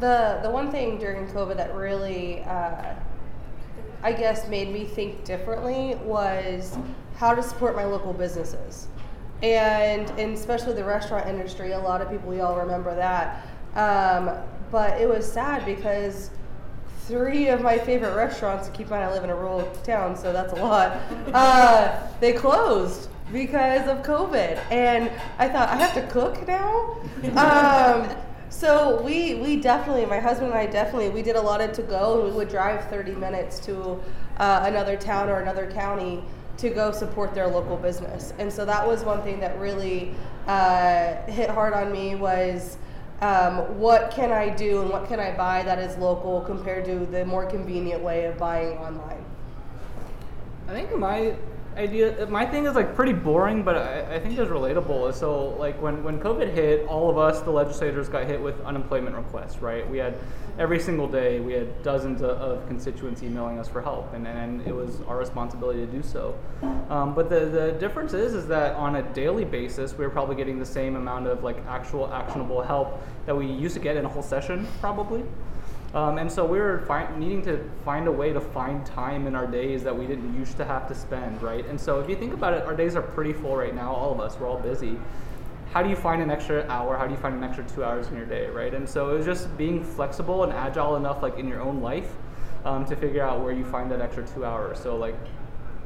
The 0.00 0.40
the 0.42 0.50
one 0.50 0.70
thing 0.70 0.98
during 0.98 1.26
COVID 1.28 1.56
that 1.56 1.74
really, 1.74 2.42
uh, 2.44 2.94
I 4.02 4.12
guess, 4.12 4.48
made 4.48 4.72
me 4.72 4.84
think 4.84 5.24
differently 5.24 5.94
was 6.04 6.76
how 7.16 7.34
to 7.34 7.42
support 7.42 7.76
my 7.76 7.84
local 7.84 8.12
businesses, 8.12 8.88
and 9.42 10.08
and 10.18 10.34
especially 10.34 10.74
the 10.74 10.84
restaurant 10.84 11.26
industry. 11.28 11.72
A 11.72 11.78
lot 11.78 12.00
of 12.00 12.10
people, 12.10 12.28
we 12.28 12.40
all 12.40 12.56
remember 12.56 12.94
that. 12.94 13.46
Um, 13.74 14.30
but 14.70 15.00
it 15.00 15.08
was 15.08 15.30
sad 15.30 15.66
because 15.66 16.30
three 17.06 17.48
of 17.48 17.60
my 17.60 17.76
favorite 17.78 18.14
restaurants. 18.14 18.68
Keep 18.70 18.86
in 18.86 18.90
mind, 18.90 19.04
I 19.04 19.12
live 19.12 19.24
in 19.24 19.30
a 19.30 19.36
rural 19.36 19.62
town, 19.84 20.16
so 20.16 20.32
that's 20.32 20.52
a 20.52 20.56
lot. 20.56 21.00
Uh, 21.34 22.06
they 22.20 22.32
closed 22.32 23.08
because 23.32 23.88
of 23.88 24.04
COVID, 24.04 24.60
and 24.70 25.10
I 25.38 25.48
thought 25.48 25.70
I 25.70 25.76
have 25.76 25.94
to 25.94 26.06
cook 26.08 26.46
now. 26.46 26.98
Um, 27.36 28.14
so 28.50 29.00
we 29.02 29.36
we 29.36 29.56
definitely, 29.56 30.04
my 30.04 30.20
husband 30.20 30.50
and 30.50 30.58
I 30.58 30.66
definitely, 30.66 31.08
we 31.08 31.22
did 31.22 31.36
a 31.36 31.40
lot 31.40 31.60
of 31.62 31.72
to 31.72 31.82
go, 31.82 32.20
and 32.20 32.30
we 32.30 32.36
would 32.36 32.50
drive 32.50 32.84
30 32.90 33.12
minutes 33.14 33.58
to 33.60 33.98
uh, 34.36 34.64
another 34.64 34.96
town 34.96 35.30
or 35.30 35.40
another 35.40 35.70
county 35.70 36.22
to 36.58 36.70
go 36.70 36.92
support 36.92 37.34
their 37.34 37.48
local 37.48 37.76
business. 37.76 38.32
And 38.38 38.52
so 38.52 38.64
that 38.64 38.86
was 38.86 39.04
one 39.04 39.22
thing 39.22 39.40
that 39.40 39.58
really 39.58 40.14
uh, 40.46 41.14
hit 41.26 41.50
hard 41.50 41.72
on 41.72 41.92
me 41.92 42.14
was 42.14 42.76
um, 43.20 43.78
what 43.78 44.10
can 44.10 44.32
I 44.32 44.48
do 44.48 44.82
and 44.82 44.90
what 44.90 45.06
can 45.06 45.20
I 45.20 45.36
buy 45.36 45.62
that 45.62 45.78
is 45.78 45.96
local 45.96 46.40
compared 46.40 46.84
to 46.86 47.06
the 47.06 47.24
more 47.24 47.46
convenient 47.46 48.02
way 48.02 48.24
of 48.24 48.36
buying 48.36 48.76
online. 48.78 49.24
I 50.68 50.72
think 50.72 50.96
my 50.96 51.36
idea. 51.76 52.26
My 52.26 52.46
thing 52.46 52.66
is 52.66 52.74
like 52.74 52.94
pretty 52.94 53.12
boring, 53.12 53.62
but 53.62 53.76
I, 53.76 54.16
I 54.16 54.18
think 54.20 54.38
it's 54.38 54.50
relatable. 54.50 55.14
So 55.14 55.50
like 55.58 55.80
when 55.80 56.02
when 56.02 56.20
COVID 56.20 56.52
hit, 56.52 56.86
all 56.86 57.10
of 57.10 57.18
us, 57.18 57.40
the 57.40 57.50
legislators, 57.50 58.08
got 58.08 58.26
hit 58.26 58.40
with 58.40 58.60
unemployment 58.62 59.16
requests. 59.16 59.60
Right? 59.60 59.88
We 59.88 59.98
had 59.98 60.14
every 60.58 60.78
single 60.78 61.08
day 61.08 61.40
we 61.40 61.52
had 61.52 61.82
dozens 61.82 62.20
of, 62.20 62.30
of 62.30 62.66
constituents 62.66 63.22
emailing 63.22 63.58
us 63.58 63.68
for 63.68 63.80
help, 63.80 64.12
and, 64.14 64.26
and 64.26 64.66
it 64.66 64.74
was 64.74 65.00
our 65.08 65.16
responsibility 65.16 65.80
to 65.80 65.90
do 65.90 66.02
so. 66.02 66.36
Um, 66.90 67.14
but 67.14 67.28
the 67.28 67.40
the 67.46 67.72
difference 67.72 68.12
is 68.12 68.34
is 68.34 68.46
that 68.48 68.74
on 68.76 68.96
a 68.96 69.02
daily 69.14 69.44
basis, 69.44 69.96
we 69.96 70.04
were 70.04 70.10
probably 70.10 70.36
getting 70.36 70.58
the 70.58 70.66
same 70.66 70.96
amount 70.96 71.26
of 71.26 71.42
like 71.42 71.56
actual 71.66 72.12
actionable 72.12 72.62
help 72.62 73.00
that 73.26 73.36
we 73.36 73.46
used 73.46 73.74
to 73.74 73.80
get 73.80 73.96
in 73.96 74.04
a 74.04 74.08
whole 74.08 74.22
session, 74.22 74.66
probably. 74.80 75.24
Um, 75.94 76.16
and 76.16 76.30
so 76.30 76.46
we 76.46 76.58
were 76.58 76.82
needing 77.18 77.42
to 77.42 77.62
find 77.84 78.08
a 78.08 78.12
way 78.12 78.32
to 78.32 78.40
find 78.40 78.84
time 78.86 79.26
in 79.26 79.34
our 79.34 79.46
days 79.46 79.82
that 79.84 79.96
we 79.96 80.06
didn't 80.06 80.34
used 80.34 80.56
to 80.56 80.64
have 80.64 80.88
to 80.88 80.94
spend, 80.94 81.42
right? 81.42 81.66
And 81.66 81.78
so 81.78 82.00
if 82.00 82.08
you 82.08 82.16
think 82.16 82.32
about 82.32 82.54
it, 82.54 82.64
our 82.64 82.74
days 82.74 82.96
are 82.96 83.02
pretty 83.02 83.34
full 83.34 83.56
right 83.56 83.74
now. 83.74 83.92
All 83.92 84.10
of 84.10 84.18
us, 84.18 84.38
we're 84.38 84.48
all 84.48 84.58
busy. 84.58 84.98
How 85.72 85.82
do 85.82 85.90
you 85.90 85.96
find 85.96 86.22
an 86.22 86.30
extra 86.30 86.66
hour? 86.68 86.96
How 86.96 87.06
do 87.06 87.12
you 87.12 87.20
find 87.20 87.34
an 87.34 87.44
extra 87.44 87.64
two 87.64 87.84
hours 87.84 88.08
in 88.08 88.16
your 88.16 88.26
day, 88.26 88.46
right? 88.48 88.72
And 88.72 88.88
so 88.88 89.10
it 89.10 89.18
was 89.18 89.26
just 89.26 89.54
being 89.58 89.84
flexible 89.84 90.44
and 90.44 90.52
agile 90.52 90.96
enough, 90.96 91.22
like 91.22 91.38
in 91.38 91.46
your 91.46 91.60
own 91.60 91.82
life, 91.82 92.10
um, 92.64 92.86
to 92.86 92.96
figure 92.96 93.22
out 93.22 93.42
where 93.42 93.52
you 93.52 93.64
find 93.64 93.90
that 93.90 94.00
extra 94.00 94.26
two 94.26 94.46
hours. 94.46 94.78
So 94.78 94.96
like, 94.96 95.16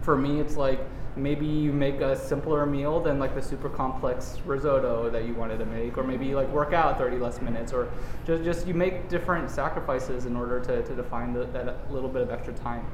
for 0.02 0.16
me, 0.16 0.40
it's 0.40 0.56
like 0.56 0.80
maybe 1.16 1.46
you 1.46 1.72
make 1.72 2.00
a 2.00 2.14
simpler 2.14 2.66
meal 2.66 3.00
than 3.00 3.18
like 3.18 3.34
the 3.34 3.42
super 3.42 3.70
complex 3.70 4.38
risotto 4.44 5.08
that 5.10 5.24
you 5.24 5.34
wanted 5.34 5.58
to 5.58 5.64
make 5.66 5.96
or 5.96 6.04
maybe 6.04 6.34
like 6.34 6.48
work 6.50 6.72
out 6.74 6.98
30 6.98 7.16
less 7.16 7.40
minutes 7.40 7.72
or 7.72 7.90
just, 8.26 8.44
just 8.44 8.66
you 8.66 8.74
make 8.74 9.08
different 9.08 9.50
sacrifices 9.50 10.26
in 10.26 10.36
order 10.36 10.60
to, 10.60 10.82
to 10.82 10.94
define 10.94 11.32
the, 11.32 11.46
that 11.46 11.90
little 11.90 12.08
bit 12.08 12.22
of 12.22 12.30
extra 12.30 12.52
time. 12.52 12.84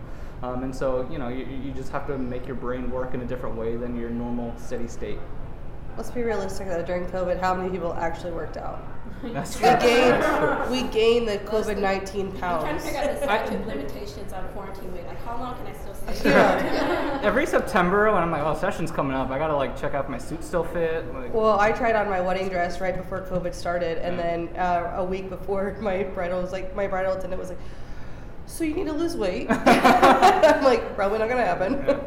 Um, 0.43 0.62
and 0.62 0.75
so 0.75 1.09
you 1.11 1.19
know 1.19 1.29
you, 1.29 1.45
you 1.45 1.73
just 1.73 1.91
have 1.93 2.07
to 2.07 2.19
make 2.19 2.47
your 2.47 2.57
brain 2.57 2.91
work 2.91 3.14
in 3.14 3.21
a 3.21 3.26
different 3.26 3.57
way 3.57 3.76
than 3.76 3.99
your 3.99 4.11
normal 4.11 4.55
steady 4.57 4.88
state. 4.88 5.19
Let's 5.97 6.11
be 6.11 6.23
realistic 6.23 6.69
though 6.69 6.83
during 6.83 7.07
covid 7.07 7.41
how 7.41 7.55
many 7.55 7.71
people 7.71 7.93
actually 7.95 8.33
worked 8.33 8.57
out 8.57 8.83
that's 9.23 9.57
we 9.57 9.62
gained 9.62 10.71
we 10.71 10.83
gained 10.91 11.29
the 11.29 11.38
COVID 11.38 11.79
nineteen 11.79 12.33
pounds. 12.33 12.64
I'm 12.64 12.79
trying 12.79 12.79
to 12.79 12.83
figure 12.83 13.00
out 13.00 13.21
the 13.21 13.23
statute 13.23 13.67
limitations 13.67 14.33
on 14.33 14.49
quarantine 14.49 14.93
weight. 14.93 15.07
Like 15.07 15.25
how 15.25 15.38
long 15.38 15.57
can 15.57 15.67
I 15.67 15.75
still 15.75 15.95
stay? 15.95 16.31
Yeah. 16.31 17.21
Every 17.23 17.47
September 17.47 18.12
when 18.12 18.23
I'm 18.23 18.31
like, 18.31 18.43
oh, 18.43 18.59
session's 18.59 18.91
coming 18.91 19.17
up, 19.17 19.31
I 19.31 19.38
gotta 19.38 19.57
like 19.57 19.81
check 19.81 19.95
out 19.95 20.05
if 20.05 20.11
my 20.11 20.19
suit 20.19 20.43
still 20.43 20.64
fit. 20.64 21.12
Like, 21.14 21.33
well, 21.33 21.59
I 21.59 21.73
tried 21.73 21.95
on 21.95 22.09
my 22.09 22.21
wedding 22.21 22.49
dress 22.49 22.81
right 22.81 22.97
before 22.97 23.23
COVID 23.23 23.55
started, 23.55 23.99
and 23.99 24.17
yeah. 24.17 24.23
then 24.23 24.57
uh, 24.57 24.95
a 24.97 25.05
week 25.05 25.29
before 25.31 25.76
my 25.81 26.02
bridal 26.02 26.43
was 26.43 26.52
like, 26.52 26.75
my 26.75 26.87
bridal 26.87 27.12
attendant 27.12 27.41
was 27.41 27.50
like, 27.50 27.61
so 28.47 28.64
you 28.64 28.75
need 28.75 28.87
to 28.87 28.93
lose 28.93 29.17
weight. 29.17 29.47
I'm 29.50 30.64
like, 30.64 30.97
probably 30.97 31.19
not 31.21 31.29
gonna 31.29 31.45
happen. 31.45 31.85
Yeah. 31.87 31.99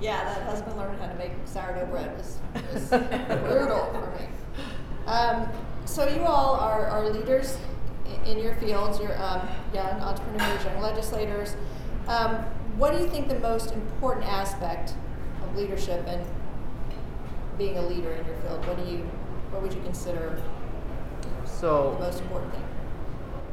yeah, 0.00 0.24
that 0.24 0.42
husband 0.44 0.76
learning 0.78 0.98
how 0.98 1.06
to 1.08 1.14
make 1.16 1.32
sourdough 1.44 1.86
bread 1.86 2.16
was, 2.16 2.38
was 2.72 2.88
brutal 2.88 3.92
for 3.92 4.18
me. 4.18 4.28
Um, 5.08 5.48
so 5.86 6.06
you 6.06 6.22
all 6.22 6.54
are, 6.56 6.86
are 6.86 7.08
leaders 7.08 7.56
in 8.26 8.38
your 8.38 8.54
fields. 8.56 9.00
You're 9.00 9.20
um, 9.22 9.48
young 9.72 10.00
entrepreneurs, 10.02 10.64
young 10.64 10.80
legislators. 10.82 11.56
Um, 12.06 12.36
what 12.76 12.92
do 12.92 13.02
you 13.02 13.08
think 13.08 13.28
the 13.28 13.38
most 13.38 13.72
important 13.72 14.26
aspect 14.26 14.94
of 15.42 15.56
leadership 15.56 16.04
and 16.06 16.24
being 17.56 17.78
a 17.78 17.86
leader 17.86 18.12
in 18.12 18.26
your 18.26 18.36
field? 18.36 18.66
What 18.66 18.76
do 18.76 18.90
you, 18.90 18.98
what 19.50 19.62
would 19.62 19.72
you 19.72 19.80
consider 19.80 20.42
so 21.46 21.96
the 21.98 22.04
most 22.04 22.20
important 22.20 22.52
thing? 22.52 22.64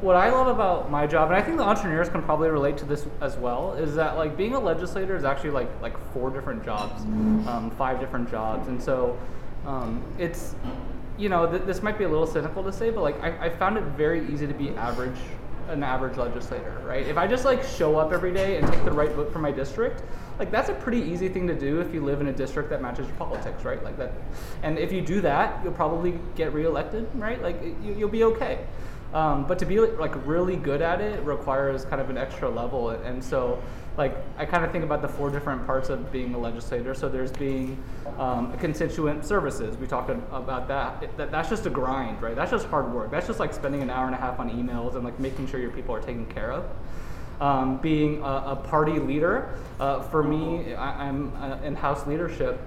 What 0.02 0.14
I 0.14 0.28
love 0.28 0.48
about 0.48 0.90
my 0.90 1.06
job, 1.06 1.30
and 1.30 1.36
I 1.36 1.42
think 1.42 1.56
the 1.56 1.64
entrepreneurs 1.64 2.10
can 2.10 2.22
probably 2.22 2.50
relate 2.50 2.76
to 2.78 2.84
this 2.84 3.06
as 3.22 3.36
well, 3.38 3.72
is 3.72 3.94
that 3.94 4.18
like 4.18 4.36
being 4.36 4.52
a 4.52 4.60
legislator 4.60 5.16
is 5.16 5.24
actually 5.24 5.50
like 5.50 5.70
like 5.80 5.96
four 6.12 6.28
different 6.28 6.62
jobs, 6.62 7.02
um, 7.48 7.72
five 7.78 7.98
different 7.98 8.30
jobs, 8.30 8.68
and 8.68 8.80
so 8.80 9.18
um, 9.64 10.04
it's 10.18 10.54
you 11.18 11.28
know, 11.28 11.50
th- 11.50 11.62
this 11.62 11.82
might 11.82 11.98
be 11.98 12.04
a 12.04 12.08
little 12.08 12.26
cynical 12.26 12.62
to 12.64 12.72
say, 12.72 12.90
but 12.90 13.02
like 13.02 13.22
I, 13.22 13.46
I 13.46 13.50
found 13.50 13.76
it 13.76 13.84
very 13.84 14.26
easy 14.32 14.46
to 14.46 14.54
be 14.54 14.70
average, 14.70 15.18
an 15.68 15.82
average 15.82 16.16
legislator, 16.16 16.80
right? 16.84 17.06
If 17.06 17.16
I 17.16 17.26
just 17.26 17.44
like 17.44 17.62
show 17.62 17.96
up 17.98 18.12
every 18.12 18.32
day 18.32 18.58
and 18.58 18.70
take 18.70 18.84
the 18.84 18.92
right 18.92 19.10
vote 19.12 19.32
for 19.32 19.38
my 19.38 19.50
district, 19.50 20.02
like 20.38 20.50
that's 20.50 20.68
a 20.68 20.74
pretty 20.74 21.00
easy 21.00 21.28
thing 21.28 21.46
to 21.48 21.54
do 21.54 21.80
if 21.80 21.94
you 21.94 22.04
live 22.04 22.20
in 22.20 22.28
a 22.28 22.32
district 22.32 22.68
that 22.70 22.82
matches 22.82 23.06
your 23.06 23.16
politics, 23.16 23.64
right? 23.64 23.82
Like 23.82 23.96
that, 23.98 24.12
and 24.62 24.78
if 24.78 24.92
you 24.92 25.00
do 25.00 25.20
that, 25.22 25.62
you'll 25.64 25.72
probably 25.72 26.18
get 26.34 26.52
reelected, 26.52 27.08
right? 27.14 27.42
Like 27.42 27.62
you, 27.82 27.94
you'll 27.94 28.08
be 28.08 28.24
okay. 28.24 28.66
Um, 29.14 29.46
but 29.46 29.58
to 29.60 29.64
be 29.64 29.80
like 29.80 30.14
really 30.26 30.56
good 30.56 30.82
at 30.82 31.00
it 31.00 31.22
requires 31.22 31.84
kind 31.86 32.02
of 32.02 32.10
an 32.10 32.18
extra 32.18 32.50
level, 32.50 32.90
and 32.90 33.22
so 33.24 33.62
like 33.96 34.14
I 34.36 34.44
kind 34.44 34.64
of 34.64 34.72
think 34.72 34.84
about 34.84 35.00
the 35.00 35.08
four 35.08 35.30
different 35.30 35.64
parts 35.66 35.88
of 35.88 36.12
being 36.12 36.34
a 36.34 36.38
legislator. 36.38 36.94
So 36.94 37.08
there's 37.08 37.32
being 37.32 37.82
um, 38.18 38.56
constituent 38.58 39.24
services. 39.24 39.76
We 39.76 39.86
talked 39.86 40.10
about 40.10 40.68
that. 40.68 41.16
that. 41.16 41.30
That's 41.30 41.48
just 41.48 41.66
a 41.66 41.70
grind, 41.70 42.20
right? 42.20 42.36
That's 42.36 42.50
just 42.50 42.66
hard 42.66 42.92
work. 42.92 43.10
That's 43.10 43.26
just 43.26 43.40
like 43.40 43.54
spending 43.54 43.82
an 43.82 43.90
hour 43.90 44.06
and 44.06 44.14
a 44.14 44.18
half 44.18 44.38
on 44.38 44.50
emails 44.50 44.94
and 44.96 45.04
like 45.04 45.18
making 45.18 45.46
sure 45.48 45.60
your 45.60 45.70
people 45.70 45.94
are 45.94 46.00
taken 46.00 46.26
care 46.26 46.52
of. 46.52 46.64
Um, 47.40 47.78
being 47.78 48.22
a, 48.22 48.24
a, 48.24 48.56
party 48.56 48.98
leader, 48.98 49.58
uh, 49.78 50.00
for 50.00 50.22
me, 50.22 50.74
I, 50.74 51.06
am 51.06 51.36
uh, 51.36 51.58
in 51.62 51.74
House 51.74 52.06
leadership. 52.06 52.58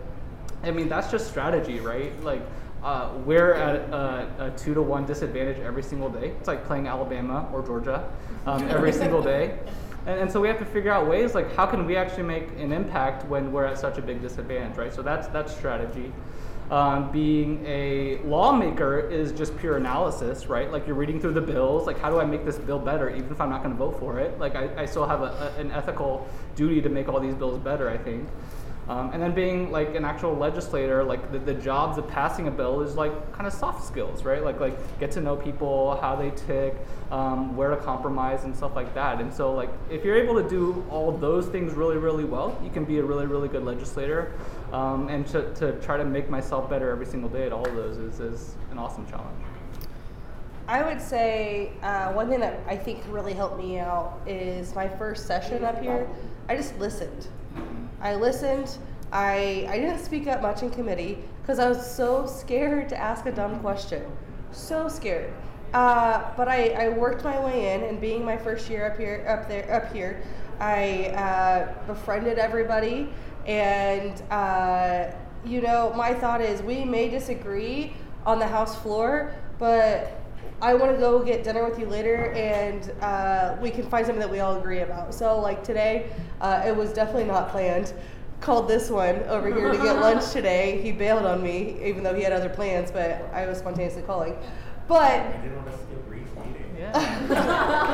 I 0.61 0.69
mean, 0.69 0.87
that's 0.87 1.09
just 1.09 1.27
strategy, 1.27 1.79
right? 1.79 2.23
Like 2.23 2.43
uh, 2.83 3.09
we're 3.25 3.53
at 3.53 3.75
a, 3.75 4.45
a, 4.45 4.57
two 4.57 4.75
to 4.75 4.81
one 4.83 5.07
disadvantage 5.07 5.57
every 5.57 5.81
single 5.81 6.09
day. 6.09 6.33
It's 6.39 6.47
like 6.47 6.65
playing 6.65 6.85
Alabama 6.85 7.49
or 7.51 7.63
Georgia 7.63 8.11
um, 8.45 8.67
every 8.67 8.93
single 8.93 9.23
day. 9.23 9.57
And, 10.09 10.21
and, 10.21 10.31
so 10.31 10.41
we 10.41 10.47
have 10.47 10.57
to 10.57 10.65
figure 10.65 10.91
out 10.91 11.07
ways 11.07 11.35
like 11.35 11.55
how 11.55 11.67
can 11.67 11.85
we 11.85 11.95
actually 11.95 12.23
make 12.23 12.47
an 12.57 12.71
impact 12.71 13.25
when 13.27 13.51
we're 13.51 13.65
at 13.65 13.77
such 13.77 13.99
a 13.99 14.01
big 14.01 14.21
disadvantage, 14.23 14.75
right? 14.75 14.91
So 14.91 15.03
that's 15.03 15.27
that's 15.27 15.55
strategy. 15.55 16.11
Um, 16.71 17.11
being 17.11 17.63
a 17.65 18.17
lawmaker 18.23 18.99
is 18.99 19.31
just 19.31 19.55
pure 19.57 19.77
analysis, 19.77 20.47
right? 20.47 20.71
Like 20.71 20.87
you're 20.87 20.95
reading 20.95 21.19
through 21.19 21.33
the 21.33 21.41
bills, 21.41 21.85
like 21.85 21.99
how 21.99 22.09
do 22.09 22.19
I 22.19 22.25
make 22.25 22.43
this 22.43 22.57
bill 22.57 22.79
better, 22.79 23.09
even 23.09 23.31
if 23.31 23.39
I'm 23.39 23.49
not 23.51 23.63
going 23.63 23.75
to 23.75 23.77
vote 23.77 23.99
for 23.99 24.19
it? 24.19 24.39
Like 24.39 24.55
I, 24.55 24.81
I 24.81 24.85
still 24.85 25.05
have 25.05 25.21
a, 25.21 25.53
a, 25.57 25.61
an 25.61 25.71
ethical 25.71 26.27
duty 26.55 26.81
to 26.81 26.89
make 26.89 27.07
all 27.07 27.19
these 27.19 27.35
bills 27.35 27.59
better, 27.59 27.87
I 27.87 27.97
think. 27.97 28.27
Um, 28.89 29.11
and 29.13 29.21
then 29.21 29.35
being 29.35 29.71
like 29.71 29.93
an 29.93 30.03
actual 30.03 30.35
legislator, 30.35 31.03
like 31.03 31.31
the, 31.31 31.37
the 31.37 31.53
jobs 31.53 31.99
of 31.99 32.07
passing 32.07 32.47
a 32.47 32.51
bill 32.51 32.81
is 32.81 32.95
like 32.95 33.11
kind 33.33 33.45
of 33.45 33.53
soft 33.53 33.85
skills, 33.85 34.23
right? 34.23 34.43
Like 34.43 34.59
like 34.59 34.99
get 34.99 35.11
to 35.11 35.21
know 35.21 35.35
people, 35.35 35.99
how 36.01 36.15
they 36.15 36.31
tick, 36.31 36.75
um, 37.11 37.55
where 37.55 37.69
to 37.69 37.77
compromise, 37.77 38.45
and 38.45 38.57
stuff 38.57 38.75
like 38.75 38.91
that. 38.95 39.21
And 39.21 39.31
so 39.31 39.53
like 39.53 39.69
if 39.91 40.03
you're 40.03 40.17
able 40.17 40.41
to 40.41 40.49
do 40.49 40.83
all 40.89 41.11
those 41.11 41.45
things 41.45 41.73
really 41.73 41.97
really 41.97 42.23
well, 42.23 42.59
you 42.63 42.71
can 42.71 42.83
be 42.83 42.97
a 42.97 43.03
really 43.03 43.27
really 43.27 43.47
good 43.47 43.63
legislator. 43.63 44.33
Um, 44.73 45.07
and 45.07 45.25
to, 45.27 45.53
to 45.55 45.79
try 45.81 45.97
to 45.97 46.05
make 46.05 46.27
myself 46.27 46.67
better 46.67 46.89
every 46.89 47.05
single 47.05 47.29
day 47.29 47.45
at 47.45 47.53
all 47.53 47.67
of 47.67 47.75
those 47.75 47.97
is, 47.97 48.19
is 48.19 48.55
an 48.71 48.79
awesome 48.79 49.05
challenge. 49.07 49.43
I 50.67 50.83
would 50.83 51.01
say 51.01 51.73
uh, 51.83 52.11
one 52.13 52.27
thing 52.27 52.39
that 52.39 52.59
I 52.67 52.75
think 52.75 53.03
really 53.09 53.33
helped 53.33 53.59
me 53.59 53.77
out 53.77 54.19
is 54.25 54.73
my 54.73 54.87
first 54.87 55.27
session 55.27 55.63
up 55.63 55.79
here. 55.79 56.07
I 56.47 56.55
just 56.55 56.77
listened. 56.79 57.27
I 58.01 58.15
listened. 58.15 58.77
I, 59.11 59.65
I 59.69 59.77
didn't 59.77 59.99
speak 59.99 60.27
up 60.27 60.41
much 60.41 60.61
in 60.61 60.69
committee 60.69 61.17
because 61.41 61.59
I 61.59 61.67
was 61.67 61.89
so 61.89 62.25
scared 62.25 62.89
to 62.89 62.97
ask 62.97 63.25
a 63.25 63.31
dumb 63.31 63.59
question. 63.59 64.05
So 64.51 64.87
scared. 64.87 65.33
Uh, 65.73 66.31
but 66.35 66.47
I, 66.47 66.69
I 66.69 66.89
worked 66.89 67.23
my 67.23 67.43
way 67.43 67.73
in, 67.73 67.83
and 67.83 68.01
being 68.01 68.23
my 68.25 68.37
first 68.37 68.69
year 68.69 68.87
up 68.87 68.97
here, 68.97 69.25
up 69.27 69.47
there, 69.47 69.71
up 69.71 69.93
here, 69.93 70.21
I 70.59 71.07
uh, 71.07 71.85
befriended 71.85 72.39
everybody, 72.39 73.09
and 73.45 74.21
uh, 74.31 75.11
you 75.45 75.61
know, 75.61 75.93
my 75.95 76.13
thought 76.13 76.41
is 76.41 76.61
we 76.61 76.83
may 76.83 77.09
disagree 77.09 77.93
on 78.25 78.39
the 78.39 78.47
house 78.47 78.75
floor, 78.81 79.33
but 79.57 80.18
I 80.61 80.73
want 80.73 80.91
to 80.91 80.97
go 80.97 81.23
get 81.23 81.43
dinner 81.43 81.67
with 81.67 81.79
you 81.79 81.85
later, 81.85 82.31
and 82.33 82.91
uh, 83.01 83.55
we 83.61 83.71
can 83.71 83.89
find 83.89 84.05
something 84.05 84.19
that 84.19 84.29
we 84.29 84.41
all 84.41 84.57
agree 84.57 84.79
about. 84.79 85.13
So, 85.13 85.39
like 85.39 85.63
today, 85.63 86.09
uh, 86.41 86.63
it 86.65 86.75
was 86.75 86.91
definitely 86.91 87.25
not 87.25 87.49
planned. 87.49 87.93
Called 88.41 88.67
this 88.67 88.89
one 88.89 89.21
over 89.23 89.53
here 89.53 89.71
to 89.71 89.77
get 89.77 89.99
lunch 89.99 90.31
today. 90.31 90.81
He 90.81 90.91
bailed 90.91 91.25
on 91.25 91.41
me, 91.41 91.77
even 91.83 92.03
though 92.03 92.13
he 92.13 92.23
had 92.23 92.33
other 92.33 92.49
plans, 92.49 92.91
but 92.91 93.21
I 93.33 93.45
was 93.45 93.59
spontaneously 93.59 94.01
calling. 94.03 94.37
But 94.87 95.11
I 95.11 95.31
didn't 95.41 95.55
want 95.55 95.67
to 95.67 95.73
skip 95.73 96.05
Reed's 96.07 96.35
meeting. 96.35 96.75
Yeah. 96.77 97.29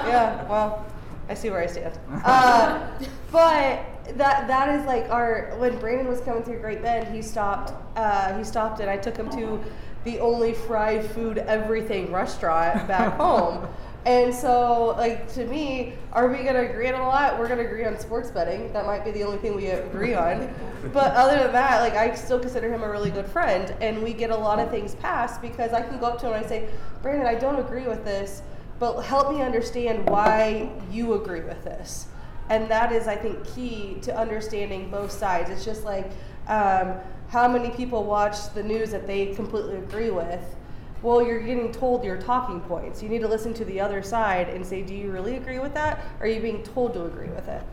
yeah. 0.07 0.47
Well, 0.47 0.85
I 1.29 1.33
see 1.33 1.49
where 1.49 1.59
I 1.59 1.67
stand. 1.67 1.99
Uh, 2.23 2.87
but 3.31 3.85
that 4.17 4.47
that 4.47 4.79
is 4.79 4.85
like 4.85 5.09
our 5.09 5.55
when 5.57 5.77
Brandon 5.79 6.07
was 6.07 6.21
coming 6.21 6.43
through 6.43 6.59
Great 6.59 6.81
Bend, 6.81 7.13
he 7.13 7.21
stopped. 7.21 7.73
Uh, 7.97 8.37
he 8.37 8.43
stopped 8.43 8.79
and 8.79 8.89
I 8.89 8.97
took 8.97 9.17
him 9.17 9.29
to 9.31 9.59
the 10.05 10.19
only 10.19 10.53
fried 10.53 11.05
food 11.11 11.39
everything 11.39 12.11
restaurant 12.11 12.87
back 12.87 13.13
home. 13.17 13.67
And 14.05 14.33
so, 14.33 14.93
like 14.99 15.33
to 15.33 15.45
me, 15.47 15.93
are 16.13 16.27
we 16.27 16.43
gonna 16.43 16.61
agree 16.61 16.87
on 16.87 16.93
a 17.01 17.07
lot? 17.07 17.39
We're 17.39 17.47
gonna 17.47 17.63
agree 17.65 17.85
on 17.85 17.97
sports 17.99 18.29
betting. 18.29 18.71
That 18.71 18.85
might 18.85 19.03
be 19.03 19.09
the 19.09 19.23
only 19.23 19.39
thing 19.39 19.55
we 19.55 19.65
agree 19.67 20.13
on. 20.13 20.53
but 20.93 21.13
other 21.13 21.41
than 21.41 21.51
that, 21.53 21.81
like 21.81 21.95
I 21.95 22.13
still 22.13 22.39
consider 22.39 22.71
him 22.71 22.83
a 22.83 22.89
really 22.89 23.09
good 23.09 23.25
friend, 23.25 23.73
and 23.81 24.03
we 24.03 24.13
get 24.13 24.29
a 24.29 24.37
lot 24.37 24.59
of 24.59 24.69
things 24.69 24.93
passed 24.95 25.41
because 25.41 25.73
I 25.73 25.81
can 25.81 25.97
go 25.99 26.05
up 26.05 26.19
to 26.19 26.27
him 26.27 26.33
and 26.33 26.45
I 26.45 26.47
say, 26.47 26.69
Brandon, 27.01 27.25
I 27.25 27.33
don't 27.33 27.59
agree 27.59 27.87
with 27.87 28.05
this, 28.05 28.43
but 28.77 29.01
help 29.01 29.33
me 29.33 29.41
understand 29.41 30.07
why 30.07 30.69
you 30.91 31.15
agree 31.15 31.41
with 31.41 31.63
this. 31.63 32.05
and 32.49 32.69
that 32.69 32.91
is 32.91 33.07
i 33.07 33.15
think 33.15 33.35
key 33.55 33.97
to 34.03 34.15
understanding 34.15 34.81
both 34.91 35.11
sides 35.11 35.49
it's 35.49 35.65
just 35.65 35.83
like 35.83 36.05
um, 36.47 36.93
how 37.29 37.47
many 37.47 37.69
people 37.71 38.03
watch 38.03 38.53
the 38.53 38.63
news 38.63 38.91
that 38.91 39.07
they 39.07 39.33
completely 39.35 39.77
agree 39.77 40.09
with 40.09 40.55
well 41.01 41.25
you're 41.25 41.41
getting 41.41 41.71
told 41.71 42.03
your 42.03 42.17
talking 42.17 42.59
points 42.61 43.01
you 43.03 43.09
need 43.09 43.21
to 43.21 43.27
listen 43.27 43.53
to 43.53 43.65
the 43.65 43.79
other 43.79 44.01
side 44.01 44.49
and 44.49 44.65
say 44.65 44.81
do 44.81 44.93
you 44.93 45.11
really 45.11 45.35
agree 45.37 45.59
with 45.59 45.73
that 45.73 45.99
or 46.19 46.25
are 46.25 46.29
you 46.29 46.39
being 46.41 46.63
told 46.63 46.93
to 46.93 47.05
agree 47.05 47.29
with 47.29 47.47
it 47.47 47.63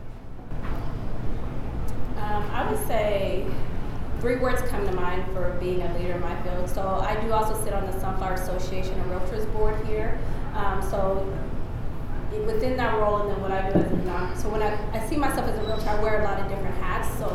Um, 2.17 2.43
I 2.51 2.71
would 2.71 2.87
say 2.87 3.45
three 4.21 4.37
words 4.37 4.61
come 4.69 4.85
to 4.85 4.93
mind 4.93 5.25
for 5.33 5.57
being 5.59 5.81
a 5.81 5.97
leader 5.97 6.13
in 6.13 6.21
my 6.21 6.41
field. 6.43 6.69
So 6.69 6.81
I 6.81 7.19
do 7.21 7.33
also 7.33 7.61
sit 7.65 7.73
on 7.73 7.85
the 7.85 7.91
Sunflower 7.99 8.35
Association 8.35 8.93
and 8.93 9.11
Realtors 9.11 9.51
Board 9.51 9.75
here. 9.85 10.17
Um, 10.55 10.81
so 10.81 11.27
within 12.45 12.77
that 12.77 12.97
role, 12.99 13.17
and 13.17 13.31
then 13.31 13.41
what 13.41 13.51
I 13.51 13.69
do 13.69 13.79
as 13.79 13.91
a 13.91 13.95
non, 13.97 14.37
so 14.37 14.47
when 14.47 14.63
I, 14.63 14.77
I 14.97 15.05
see 15.09 15.17
myself 15.17 15.47
as 15.49 15.59
a 15.59 15.63
realtor, 15.63 15.89
I 15.89 16.01
wear 16.01 16.21
a 16.21 16.23
lot 16.23 16.39
of 16.39 16.47
different 16.47 16.75
hats. 16.77 17.09
So 17.17 17.27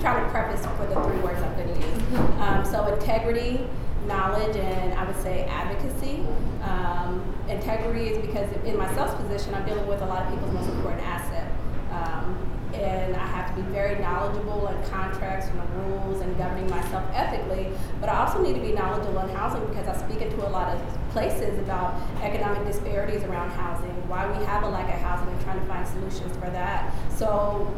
trying 0.00 0.24
to 0.24 0.30
preface 0.30 0.64
for 0.66 0.86
the 0.86 0.94
three 0.94 1.20
words 1.20 1.42
I'm 1.42 1.54
going 1.56 1.68
to 1.68 1.86
use. 1.86 2.20
Um, 2.40 2.64
so 2.64 2.86
integrity, 2.94 3.66
knowledge, 4.06 4.56
and 4.56 4.94
I 4.94 5.04
would 5.04 5.20
say 5.22 5.44
advocacy. 5.44 6.24
Um, 6.62 7.34
integrity 7.48 8.08
is 8.08 8.26
because 8.26 8.50
in 8.64 8.76
my 8.76 8.92
sales 8.94 9.14
position, 9.14 9.54
I'm 9.54 9.64
dealing 9.66 9.86
with 9.86 10.02
a 10.02 10.06
lot 10.06 10.24
of 10.24 10.32
people's 10.32 10.52
most 10.52 10.68
important 10.68 11.02
asset. 11.02 11.50
Um, 11.90 12.56
and 12.74 13.16
I 13.16 13.26
have 13.26 13.54
to 13.54 13.62
be 13.62 13.68
very 13.70 13.98
knowledgeable 14.00 14.66
on 14.66 14.90
contracts 14.90 15.46
and 15.46 15.58
the 15.60 15.66
rules 15.80 16.20
and 16.20 16.36
governing 16.36 16.68
myself 16.68 17.04
ethically. 17.14 17.68
But 18.00 18.10
I 18.10 18.18
also 18.18 18.42
need 18.42 18.54
to 18.54 18.60
be 18.60 18.72
knowledgeable 18.72 19.18
on 19.18 19.28
housing 19.30 19.66
because 19.68 19.88
I 19.88 19.96
speak 20.06 20.20
into 20.20 20.46
a 20.46 20.50
lot 20.50 20.74
of 20.74 20.80
places 21.10 21.58
about 21.60 21.94
economic 22.22 22.66
disparities 22.66 23.22
around 23.24 23.50
housing, 23.50 23.90
why 24.08 24.26
we 24.26 24.44
have 24.44 24.62
a 24.62 24.68
lack 24.68 24.92
of 24.92 25.00
housing, 25.00 25.28
and 25.28 25.40
trying 25.42 25.60
to 25.60 25.66
find 25.66 25.86
solutions 25.88 26.34
for 26.36 26.50
that. 26.50 26.92
So 27.16 27.74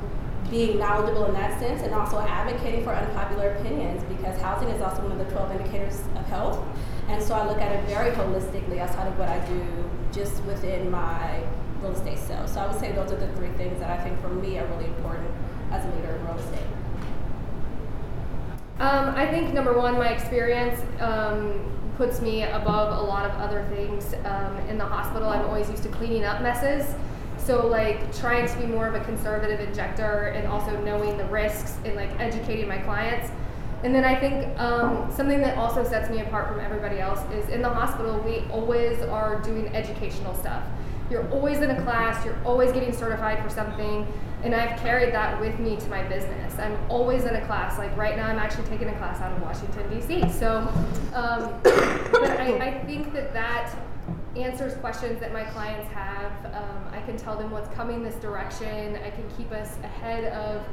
being 0.50 0.78
knowledgeable 0.78 1.26
in 1.26 1.34
that 1.34 1.58
sense 1.60 1.82
and 1.82 1.94
also 1.94 2.18
advocating 2.20 2.82
for 2.82 2.94
unpopular 2.94 3.50
opinions 3.52 4.02
because 4.04 4.40
housing 4.40 4.68
is 4.68 4.80
also 4.80 5.02
one 5.02 5.12
of 5.12 5.18
the 5.18 5.32
12 5.32 5.52
indicators 5.52 6.00
of 6.16 6.26
health. 6.26 6.64
And 7.08 7.22
so 7.22 7.34
I 7.34 7.46
look 7.46 7.58
at 7.58 7.72
it 7.72 7.84
very 7.86 8.10
holistically 8.12 8.78
outside 8.78 9.06
of 9.08 9.18
what 9.18 9.28
I 9.28 9.38
do 9.46 9.90
just 10.12 10.42
within 10.44 10.90
my 10.90 11.42
real 11.80 11.92
estate 11.92 12.18
sales. 12.18 12.52
So 12.52 12.60
I 12.60 12.66
would 12.66 12.78
say 12.80 12.92
those 12.92 13.12
are 13.12 13.16
the 13.16 13.28
three 13.34 13.50
things 13.50 13.78
that 13.80 13.90
I 13.90 14.02
think 14.02 14.20
for 14.20 14.28
me 14.28 14.58
are 14.58 14.66
really 14.66 14.86
important 14.86 15.30
as 15.70 15.84
a 15.84 15.88
leader 15.96 16.14
in 16.14 16.26
real 16.26 16.38
estate. 16.38 16.66
Um, 18.80 19.14
I 19.16 19.26
think 19.26 19.52
number 19.52 19.76
one, 19.76 19.94
my 19.94 20.10
experience 20.10 20.80
um, 21.00 21.60
puts 21.96 22.20
me 22.20 22.44
above 22.44 22.96
a 22.96 23.02
lot 23.02 23.28
of 23.28 23.32
other 23.40 23.66
things. 23.74 24.14
Um, 24.24 24.56
in 24.68 24.78
the 24.78 24.84
hospital, 24.84 25.28
I'm 25.28 25.44
always 25.46 25.68
used 25.68 25.82
to 25.82 25.88
cleaning 25.88 26.24
up 26.24 26.42
messes. 26.42 26.94
So 27.48 27.66
like 27.66 28.14
trying 28.14 28.46
to 28.46 28.58
be 28.58 28.66
more 28.66 28.86
of 28.86 28.94
a 28.94 29.02
conservative 29.04 29.58
injector 29.58 30.34
and 30.36 30.46
also 30.46 30.78
knowing 30.82 31.16
the 31.16 31.24
risks 31.24 31.78
and 31.82 31.96
like 31.96 32.10
educating 32.20 32.68
my 32.68 32.76
clients. 32.76 33.30
And 33.82 33.94
then 33.94 34.04
I 34.04 34.20
think 34.20 34.60
um, 34.60 35.10
something 35.10 35.40
that 35.40 35.56
also 35.56 35.82
sets 35.82 36.10
me 36.10 36.20
apart 36.20 36.48
from 36.48 36.60
everybody 36.60 36.98
else 36.98 37.20
is 37.32 37.48
in 37.48 37.62
the 37.62 37.68
hospital, 37.70 38.20
we 38.20 38.40
always 38.50 39.00
are 39.00 39.40
doing 39.40 39.74
educational 39.74 40.34
stuff. 40.34 40.62
You're 41.10 41.26
always 41.30 41.62
in 41.62 41.70
a 41.70 41.82
class, 41.84 42.22
you're 42.22 42.38
always 42.44 42.70
getting 42.72 42.92
certified 42.92 43.42
for 43.42 43.48
something, 43.48 44.06
and 44.42 44.54
I've 44.54 44.78
carried 44.80 45.14
that 45.14 45.40
with 45.40 45.58
me 45.58 45.76
to 45.76 45.88
my 45.88 46.02
business. 46.02 46.58
I'm 46.58 46.76
always 46.90 47.24
in 47.24 47.34
a 47.34 47.46
class. 47.46 47.78
Like 47.78 47.96
right 47.96 48.14
now, 48.14 48.26
I'm 48.26 48.38
actually 48.38 48.68
taking 48.68 48.88
a 48.88 48.96
class 48.98 49.22
out 49.22 49.34
of 49.34 49.40
Washington, 49.40 49.88
D.C. 49.88 50.30
So, 50.32 50.58
um, 51.14 51.58
but 51.62 52.24
I, 52.24 52.58
I 52.60 52.84
think 52.84 53.14
that 53.14 53.32
that 53.32 53.74
answers 54.36 54.74
questions 54.74 55.20
that 55.20 55.32
my 55.32 55.44
clients 55.44 55.88
have. 55.92 56.32
Um, 56.46 56.84
I 56.92 57.00
can 57.02 57.16
tell 57.16 57.36
them 57.36 57.50
what's 57.50 57.72
coming 57.74 58.02
this 58.02 58.16
direction. 58.16 58.96
I 58.96 59.10
can 59.10 59.24
keep 59.36 59.52
us 59.52 59.76
ahead 59.82 60.32
of 60.32 60.64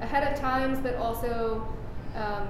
ahead 0.00 0.32
of 0.32 0.38
times, 0.38 0.78
but 0.80 0.96
also 0.96 1.66
um, 2.16 2.48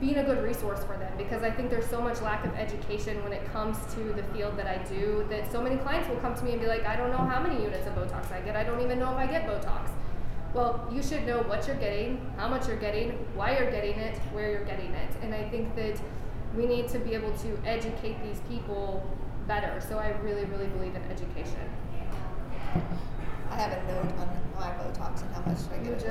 being 0.00 0.18
a 0.18 0.24
good 0.24 0.42
resource 0.42 0.84
for 0.84 0.96
them 0.96 1.12
because 1.18 1.42
I 1.42 1.50
think 1.50 1.70
there's 1.70 1.86
so 1.86 2.00
much 2.00 2.20
lack 2.22 2.44
of 2.44 2.54
education 2.54 3.22
when 3.24 3.32
it 3.32 3.44
comes 3.52 3.76
to 3.94 4.00
the 4.12 4.22
field 4.32 4.56
that 4.56 4.66
I 4.66 4.82
do 4.84 5.26
that 5.28 5.50
so 5.50 5.60
many 5.60 5.76
clients 5.76 6.08
will 6.08 6.16
come 6.16 6.34
to 6.34 6.44
me 6.44 6.52
and 6.52 6.60
be 6.60 6.66
like, 6.66 6.84
I 6.84 6.96
don't 6.96 7.10
know 7.10 7.18
how 7.18 7.42
many 7.42 7.62
units 7.62 7.86
of 7.86 7.94
Botox 7.94 8.30
I 8.32 8.40
get. 8.40 8.54
I 8.54 8.64
don't 8.64 8.80
even 8.80 8.98
know 8.98 9.10
if 9.10 9.16
I 9.16 9.26
get 9.26 9.46
Botox. 9.46 9.90
Well, 10.54 10.86
you 10.92 11.02
should 11.02 11.26
know 11.26 11.42
what 11.42 11.66
you're 11.66 11.76
getting, 11.76 12.20
how 12.36 12.48
much 12.48 12.68
you're 12.68 12.76
getting, 12.76 13.10
why 13.34 13.56
you're 13.58 13.70
getting 13.70 13.98
it, 13.98 14.18
where 14.32 14.50
you're 14.50 14.64
getting 14.64 14.92
it. 14.92 15.10
And 15.22 15.34
I 15.34 15.48
think 15.48 15.74
that 15.76 15.98
we 16.56 16.66
need 16.66 16.88
to 16.88 16.98
be 16.98 17.14
able 17.14 17.32
to 17.38 17.58
educate 17.64 18.22
these 18.22 18.40
people 18.48 19.02
better. 19.46 19.80
So 19.86 19.98
I 19.98 20.10
really, 20.22 20.44
really 20.46 20.66
believe 20.66 20.94
in 20.94 21.02
education. 21.10 21.68
I 23.50 23.56
have 23.56 23.72
a 23.72 23.82
note 23.86 24.12
on 24.18 24.28
my 24.54 24.70
Botox 24.70 25.22
and 25.22 25.34
how 25.34 25.42
much 25.42 25.58
I 25.72 25.78
get. 25.78 26.02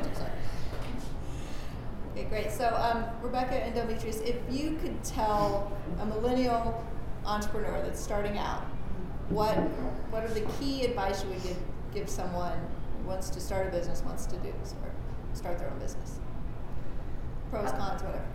Okay, 2.16 2.24
great. 2.30 2.50
So, 2.50 2.74
um, 2.74 3.04
Rebecca 3.20 3.54
and 3.62 3.74
Demetrius, 3.74 4.20
if 4.20 4.36
you 4.50 4.78
could 4.80 5.04
tell 5.04 5.70
a 6.00 6.06
millennial 6.06 6.82
entrepreneur 7.26 7.78
that's 7.82 8.00
starting 8.00 8.38
out, 8.38 8.62
what 9.28 9.54
what 10.10 10.24
are 10.24 10.32
the 10.32 10.40
key 10.58 10.86
advice 10.86 11.22
you 11.22 11.28
would 11.28 11.42
give 11.42 11.58
give 11.92 12.08
someone 12.08 12.58
who 12.98 13.08
wants 13.08 13.28
to 13.28 13.40
start 13.40 13.66
a 13.66 13.70
business, 13.70 14.02
wants 14.02 14.24
to 14.26 14.36
do 14.38 14.48
or 14.48 14.90
start 15.34 15.58
their 15.58 15.70
own 15.70 15.78
business? 15.78 16.18
Pros, 17.50 17.70
cons, 17.72 18.02
whatever. 18.02 18.24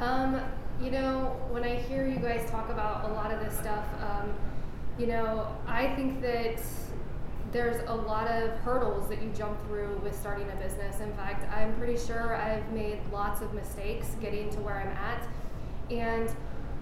Um, 0.00 0.40
you 0.80 0.90
know, 0.90 1.36
when 1.50 1.64
I 1.64 1.76
hear 1.76 2.06
you 2.06 2.18
guys 2.18 2.48
talk 2.50 2.70
about 2.70 3.10
a 3.10 3.12
lot 3.12 3.32
of 3.32 3.40
this 3.40 3.56
stuff, 3.58 3.84
um, 4.00 4.32
you 4.98 5.06
know, 5.06 5.46
I 5.66 5.94
think 5.94 6.20
that 6.22 6.60
there's 7.50 7.82
a 7.88 7.94
lot 7.94 8.28
of 8.28 8.50
hurdles 8.60 9.08
that 9.08 9.22
you 9.22 9.30
jump 9.36 9.58
through 9.66 10.00
with 10.04 10.18
starting 10.18 10.48
a 10.50 10.56
business. 10.56 11.00
In 11.00 11.12
fact, 11.14 11.50
I'm 11.52 11.74
pretty 11.76 11.96
sure 11.96 12.36
I've 12.36 12.70
made 12.72 12.98
lots 13.12 13.40
of 13.40 13.54
mistakes 13.54 14.14
getting 14.20 14.50
to 14.50 14.60
where 14.60 14.74
I'm 14.74 14.88
at. 14.88 15.26
And 15.90 16.30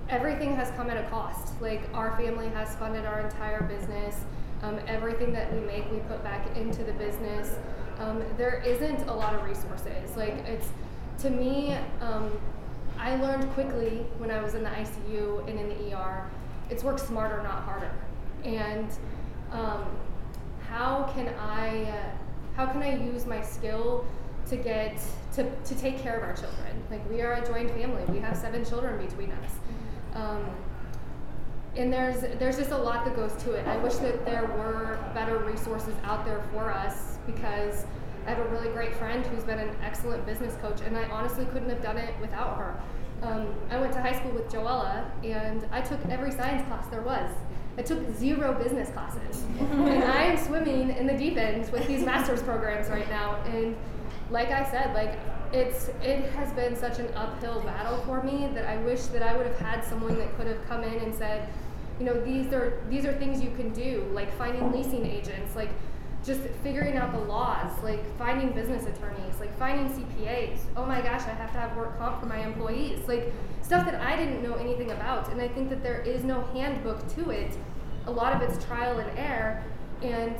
everything 0.09 0.55
has 0.57 0.71
come 0.73 0.91
at 0.91 0.97
a 0.97 1.09
cost. 1.09 1.61
Like, 1.61 1.83
our 1.95 2.17
family 2.17 2.49
has 2.49 2.75
funded 2.77 3.07
our 3.07 3.21
entire 3.21 3.63
business. 3.63 4.25
Um, 4.63 4.81
everything 4.87 5.33
that 5.33 5.53
we 5.53 5.61
make, 5.61 5.91
we 5.93 5.99
put 6.01 6.23
back 6.25 6.57
into 6.57 6.83
the 6.83 6.93
business. 6.95 7.55
Um, 7.99 8.23
there 8.37 8.63
isn't 8.67 9.09
a 9.09 9.15
lot 9.15 9.35
of 9.35 9.45
resources. 9.45 10.17
Like, 10.17 10.35
it's, 10.47 10.69
to 11.21 11.31
me, 11.31 11.77
um, 12.01 12.33
I 12.99 13.17
learned 13.17 13.51
quickly 13.53 14.05
when 14.19 14.31
I 14.31 14.43
was 14.43 14.55
in 14.55 14.63
the 14.63 14.71
ICU 14.71 15.49
and 15.49 15.59
in 15.59 15.69
the 15.69 15.97
ER, 15.97 16.29
it's 16.71 16.83
work 16.83 16.99
smarter, 16.99 17.43
not 17.43 17.63
harder. 17.63 17.93
And 18.45 18.89
um, 19.53 19.85
how 20.69 21.11
can 21.15 21.29
I, 21.39 21.85
uh, 21.85 22.11
how 22.57 22.67
can 22.67 22.83
I 22.83 22.97
use 22.97 23.27
my 23.27 23.41
skill 23.43 24.05
to 24.49 24.57
get 24.57 25.01
to, 25.35 25.51
to 25.51 25.75
take 25.75 25.99
care 25.99 26.17
of 26.17 26.23
our 26.23 26.35
children? 26.35 26.83
Like 26.91 27.09
we 27.11 27.21
are 27.23 27.35
a 27.35 27.47
joint 27.47 27.71
family. 27.71 28.05
We 28.09 28.19
have 28.21 28.37
seven 28.37 28.65
children 28.65 29.05
between 29.05 29.33
us. 29.33 29.51
Um, 30.15 30.45
and 31.77 31.93
there's 31.93 32.23
there's 32.39 32.57
just 32.57 32.71
a 32.71 32.77
lot 32.77 33.05
that 33.05 33.15
goes 33.15 33.35
to 33.45 33.53
it. 33.53 33.67
I 33.67 33.77
wish 33.79 33.97
that 33.97 34.25
there 34.25 34.47
were 34.47 34.99
better 35.13 35.39
resources 35.39 35.95
out 36.05 36.25
there 36.25 36.43
for 36.53 36.73
us 36.73 37.19
because 37.27 37.85
I 38.27 38.31
have 38.31 38.39
a 38.41 38.49
really 38.49 38.69
great 38.71 38.95
friend 38.97 39.25
who's 39.27 39.45
been 39.45 39.61
an 39.61 39.77
excellent 39.83 40.27
business 40.27 40.57
coach, 40.61 40.81
and 40.81 40.97
I 40.97 41.05
honestly 41.05 41.45
couldn't 41.47 41.69
have 41.71 41.83
done 41.83 41.97
it 41.97 42.15
without 42.21 42.57
her. 42.57 42.81
Um, 43.23 43.55
I 43.71 43.79
went 43.79 43.93
to 43.95 44.03
high 44.03 44.19
school 44.19 44.33
with 44.33 44.49
Joella, 44.49 45.05
and 45.25 45.67
I 45.71 45.81
took 45.81 46.05
every 46.07 46.33
science 46.33 46.67
class 46.67 46.87
there 46.89 47.03
was. 47.03 47.31
I 47.79 47.83
took 47.83 47.99
zero 48.17 48.53
business 48.55 48.91
classes, 48.91 49.45
and 49.61 50.05
I 50.05 50.25
am 50.25 50.37
swimming 50.37 50.91
in 50.91 51.07
the 51.07 51.17
deep 51.17 51.37
end 51.37 51.71
with 51.71 51.87
these 51.87 52.05
master's 52.05 52.43
programs 52.43 52.89
right 52.89 53.09
now. 53.09 53.37
And 53.47 53.77
like 54.31 54.51
I 54.51 54.69
said, 54.71 54.93
like 54.95 55.19
it's 55.53 55.89
it 56.03 56.31
has 56.33 56.53
been 56.55 56.75
such 56.75 56.99
an 56.99 57.09
uphill 57.15 57.61
battle 57.61 58.03
for 58.07 58.23
me 58.23 58.49
that 58.55 58.67
I 58.67 58.77
wish 58.79 59.03
that 59.07 59.23
I 59.23 59.37
would 59.37 59.47
have 59.47 59.59
had 59.59 59.85
someone 59.85 60.19
that 60.19 60.37
could 60.37 60.47
have 60.47 60.67
come 60.67 60.83
in 60.83 60.95
and 60.95 61.15
said, 61.15 61.49
you 62.01 62.07
know, 62.07 62.21
these 62.25 62.53
are 62.53 62.83
these 62.91 63.05
are 63.05 63.13
things 63.13 63.41
you 63.41 63.51
can 63.53 63.73
do, 63.73 64.09
like 64.13 64.37
finding 64.37 64.73
leasing 64.73 65.07
agents, 65.07 65.55
like 65.55 65.71
just 66.27 66.41
figuring 66.63 66.97
out 66.97 67.13
the 67.13 67.21
laws, 67.21 67.71
like 67.85 68.03
finding 68.19 68.51
business 68.51 68.85
attorneys, 68.85 69.39
like 69.39 69.57
finding 69.59 69.89
CPAs. 69.89 70.59
Oh 70.77 70.85
my 70.85 71.01
gosh, 71.01 71.23
I 71.23 71.31
have 71.31 71.53
to 71.53 71.59
have 71.59 71.77
work 71.77 71.97
comp 71.99 72.21
for 72.21 72.27
my 72.27 72.39
employees, 72.39 73.07
like 73.07 73.33
stuff 73.63 73.85
that 73.87 74.01
I 74.01 74.17
didn't 74.17 74.43
know 74.43 74.55
anything 74.55 74.91
about. 74.91 75.31
And 75.31 75.41
I 75.41 75.47
think 75.47 75.71
that 75.71 75.83
there 75.85 76.01
is 76.01 76.25
no 76.25 76.43
handbook 76.53 77.07
to 77.15 77.31
it. 77.31 77.57
A 78.07 78.11
lot 78.11 78.33
of 78.33 78.43
it's 78.43 78.65
trial 78.65 78.99
and 78.99 79.19
error, 79.19 79.63
and 80.03 80.37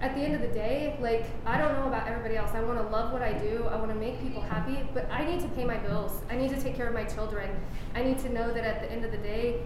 at 0.00 0.14
the 0.14 0.20
end 0.20 0.34
of 0.34 0.42
the 0.42 0.48
day, 0.48 0.96
like 1.00 1.26
I 1.46 1.58
don't 1.58 1.72
know 1.74 1.86
about 1.86 2.06
everybody 2.06 2.36
else. 2.36 2.50
I 2.52 2.60
want 2.60 2.78
to 2.78 2.86
love 2.88 3.12
what 3.12 3.22
I 3.22 3.32
do. 3.32 3.66
I 3.70 3.76
want 3.76 3.88
to 3.88 3.96
make 3.96 4.20
people 4.20 4.42
happy, 4.42 4.86
but 4.92 5.10
I 5.10 5.24
need 5.24 5.40
to 5.40 5.48
pay 5.48 5.64
my 5.64 5.78
bills. 5.78 6.20
I 6.30 6.36
need 6.36 6.50
to 6.50 6.60
take 6.60 6.76
care 6.76 6.86
of 6.86 6.94
my 6.94 7.04
children. 7.04 7.50
I 7.94 8.02
need 8.02 8.18
to 8.20 8.28
know 8.28 8.52
that 8.52 8.64
at 8.64 8.82
the 8.82 8.92
end 8.92 9.04
of 9.04 9.10
the 9.10 9.18
day, 9.18 9.62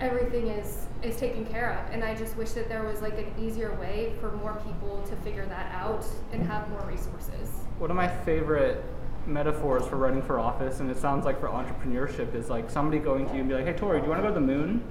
everything 0.00 0.48
is 0.48 0.86
is 1.02 1.16
taken 1.16 1.44
care 1.44 1.72
of. 1.72 1.92
And 1.92 2.04
I 2.04 2.14
just 2.14 2.36
wish 2.36 2.50
that 2.52 2.68
there 2.68 2.84
was 2.84 3.02
like 3.02 3.18
an 3.18 3.32
easier 3.38 3.74
way 3.74 4.12
for 4.20 4.32
more 4.32 4.60
people 4.64 5.02
to 5.08 5.16
figure 5.16 5.46
that 5.46 5.72
out 5.74 6.06
and 6.32 6.46
have 6.46 6.68
more 6.70 6.84
resources. 6.86 7.48
One 7.78 7.90
of 7.90 7.96
my 7.96 8.08
favorite 8.08 8.84
metaphors 9.26 9.86
for 9.86 9.96
running 9.96 10.22
for 10.22 10.38
office, 10.38 10.80
and 10.80 10.90
it 10.90 10.96
sounds 10.96 11.24
like 11.24 11.40
for 11.40 11.48
entrepreneurship, 11.48 12.34
is 12.34 12.48
like 12.48 12.70
somebody 12.70 12.98
going 12.98 13.26
to 13.28 13.34
you 13.34 13.40
and 13.40 13.48
be 13.48 13.54
like, 13.54 13.66
"Hey, 13.66 13.72
Tory, 13.72 13.98
do 13.98 14.04
you 14.04 14.10
want 14.10 14.22
to 14.22 14.28
go 14.28 14.34
to 14.34 14.40
the 14.40 14.46
moon?" 14.46 14.82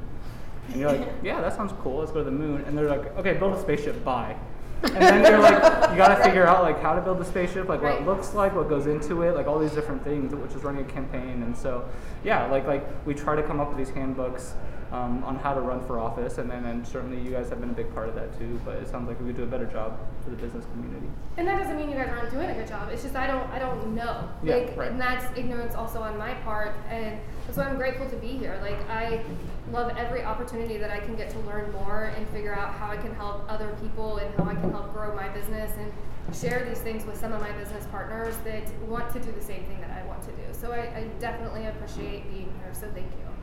And 0.67 0.79
you're 0.79 0.91
like, 0.91 1.07
yeah, 1.23 1.41
that 1.41 1.55
sounds 1.55 1.73
cool. 1.81 1.99
Let's 1.99 2.11
go 2.11 2.19
to 2.19 2.25
the 2.25 2.31
moon. 2.31 2.63
And 2.65 2.77
they're 2.77 2.89
like, 2.89 3.17
okay, 3.17 3.33
build 3.33 3.53
a 3.53 3.61
spaceship. 3.61 4.03
Bye. 4.03 4.35
And 4.83 4.95
then 4.95 5.25
you're 5.25 5.39
like, 5.39 5.91
you 5.91 5.97
got 5.97 6.17
to 6.17 6.23
figure 6.23 6.47
out 6.47 6.63
like 6.63 6.81
how 6.81 6.95
to 6.95 7.01
build 7.01 7.21
a 7.21 7.25
spaceship, 7.25 7.69
like 7.69 7.83
what 7.83 8.01
it 8.01 8.05
looks 8.05 8.33
like, 8.33 8.55
what 8.55 8.67
goes 8.67 8.87
into 8.87 9.21
it, 9.21 9.35
like 9.35 9.45
all 9.45 9.59
these 9.59 9.73
different 9.73 10.03
things, 10.03 10.33
which 10.33 10.53
is 10.53 10.63
running 10.63 10.83
a 10.83 10.91
campaign. 10.91 11.43
And 11.43 11.55
so, 11.55 11.87
yeah, 12.23 12.47
like 12.47 12.65
like 12.65 12.83
we 13.05 13.13
try 13.13 13.35
to 13.35 13.43
come 13.43 13.59
up 13.59 13.69
with 13.69 13.77
these 13.77 13.91
handbooks 13.93 14.55
um, 14.91 15.23
on 15.23 15.37
how 15.37 15.53
to 15.53 15.61
run 15.61 15.85
for 15.85 15.99
office, 15.99 16.37
and 16.37 16.49
then 16.49 16.65
and 16.65 16.85
certainly 16.85 17.21
you 17.21 17.31
guys 17.31 17.49
have 17.49 17.61
been 17.61 17.69
a 17.69 17.73
big 17.73 17.93
part 17.93 18.09
of 18.09 18.15
that 18.15 18.37
too. 18.37 18.59
But 18.65 18.77
it 18.77 18.87
sounds 18.87 19.07
like 19.07 19.19
we 19.19 19.27
could 19.27 19.37
do 19.37 19.43
a 19.43 19.47
better 19.47 19.65
job 19.65 19.97
for 20.23 20.29
the 20.31 20.35
business 20.35 20.65
community. 20.73 21.07
And 21.37 21.47
that 21.47 21.59
doesn't 21.59 21.77
mean 21.77 21.89
you 21.89 21.95
guys 21.95 22.09
aren't 22.09 22.29
doing 22.31 22.49
a 22.49 22.53
good 22.53 22.67
job. 22.67 22.89
It's 22.91 23.03
just 23.03 23.15
I 23.15 23.27
don't 23.27 23.49
I 23.51 23.59
don't 23.59 23.95
know. 23.95 24.27
Yeah, 24.43 24.55
like 24.55 24.77
right. 24.77 24.91
and 24.91 24.99
that's 24.99 25.25
ignorance 25.37 25.75
also 25.75 26.01
on 26.01 26.17
my 26.17 26.33
part 26.35 26.75
and 26.89 27.19
that's 27.45 27.57
why 27.57 27.65
I'm 27.65 27.77
grateful 27.77 28.09
to 28.09 28.15
be 28.17 28.37
here. 28.37 28.59
Like 28.61 28.79
I 28.89 29.23
love 29.71 29.95
every 29.97 30.23
opportunity 30.23 30.77
that 30.77 30.91
I 30.91 30.99
can 30.99 31.15
get 31.15 31.29
to 31.31 31.39
learn 31.39 31.71
more 31.71 32.13
and 32.17 32.27
figure 32.29 32.53
out 32.53 32.73
how 32.73 32.91
I 32.91 32.97
can 32.97 33.15
help 33.15 33.45
other 33.49 33.75
people 33.81 34.17
and 34.17 34.33
how 34.35 34.43
I 34.43 34.55
can 34.55 34.71
help 34.71 34.93
grow 34.93 35.15
my 35.15 35.29
business 35.29 35.71
and 35.77 35.91
share 36.35 36.65
these 36.67 36.79
things 36.79 37.05
with 37.05 37.17
some 37.17 37.31
of 37.31 37.41
my 37.41 37.51
business 37.53 37.85
partners 37.87 38.35
that 38.43 38.63
want 38.81 39.11
to 39.13 39.19
do 39.19 39.31
the 39.31 39.41
same 39.41 39.63
thing 39.65 39.79
that 39.81 39.91
I 39.91 40.05
want 40.07 40.21
to 40.23 40.31
do. 40.31 40.43
So 40.51 40.71
I, 40.71 40.97
I 40.97 41.07
definitely 41.19 41.65
appreciate 41.65 42.29
being 42.31 42.53
here. 42.59 42.73
So 42.73 42.87
thank 42.93 43.07
you. 43.07 43.40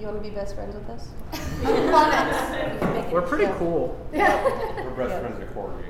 You 0.00 0.06
want 0.06 0.22
to 0.22 0.28
be 0.28 0.34
best 0.34 0.54
friends 0.54 0.74
with 0.74 0.88
us? 0.88 1.08
We're 3.12 3.20
pretty 3.22 3.44
Yeah. 3.44 3.54
cool. 3.58 3.98
Yeah. 4.12 4.42
We're 4.82 4.90
best 4.92 5.10
Yeah. 5.10 5.20
friends 5.20 5.40
at 5.40 5.52
Corby. 5.54 5.84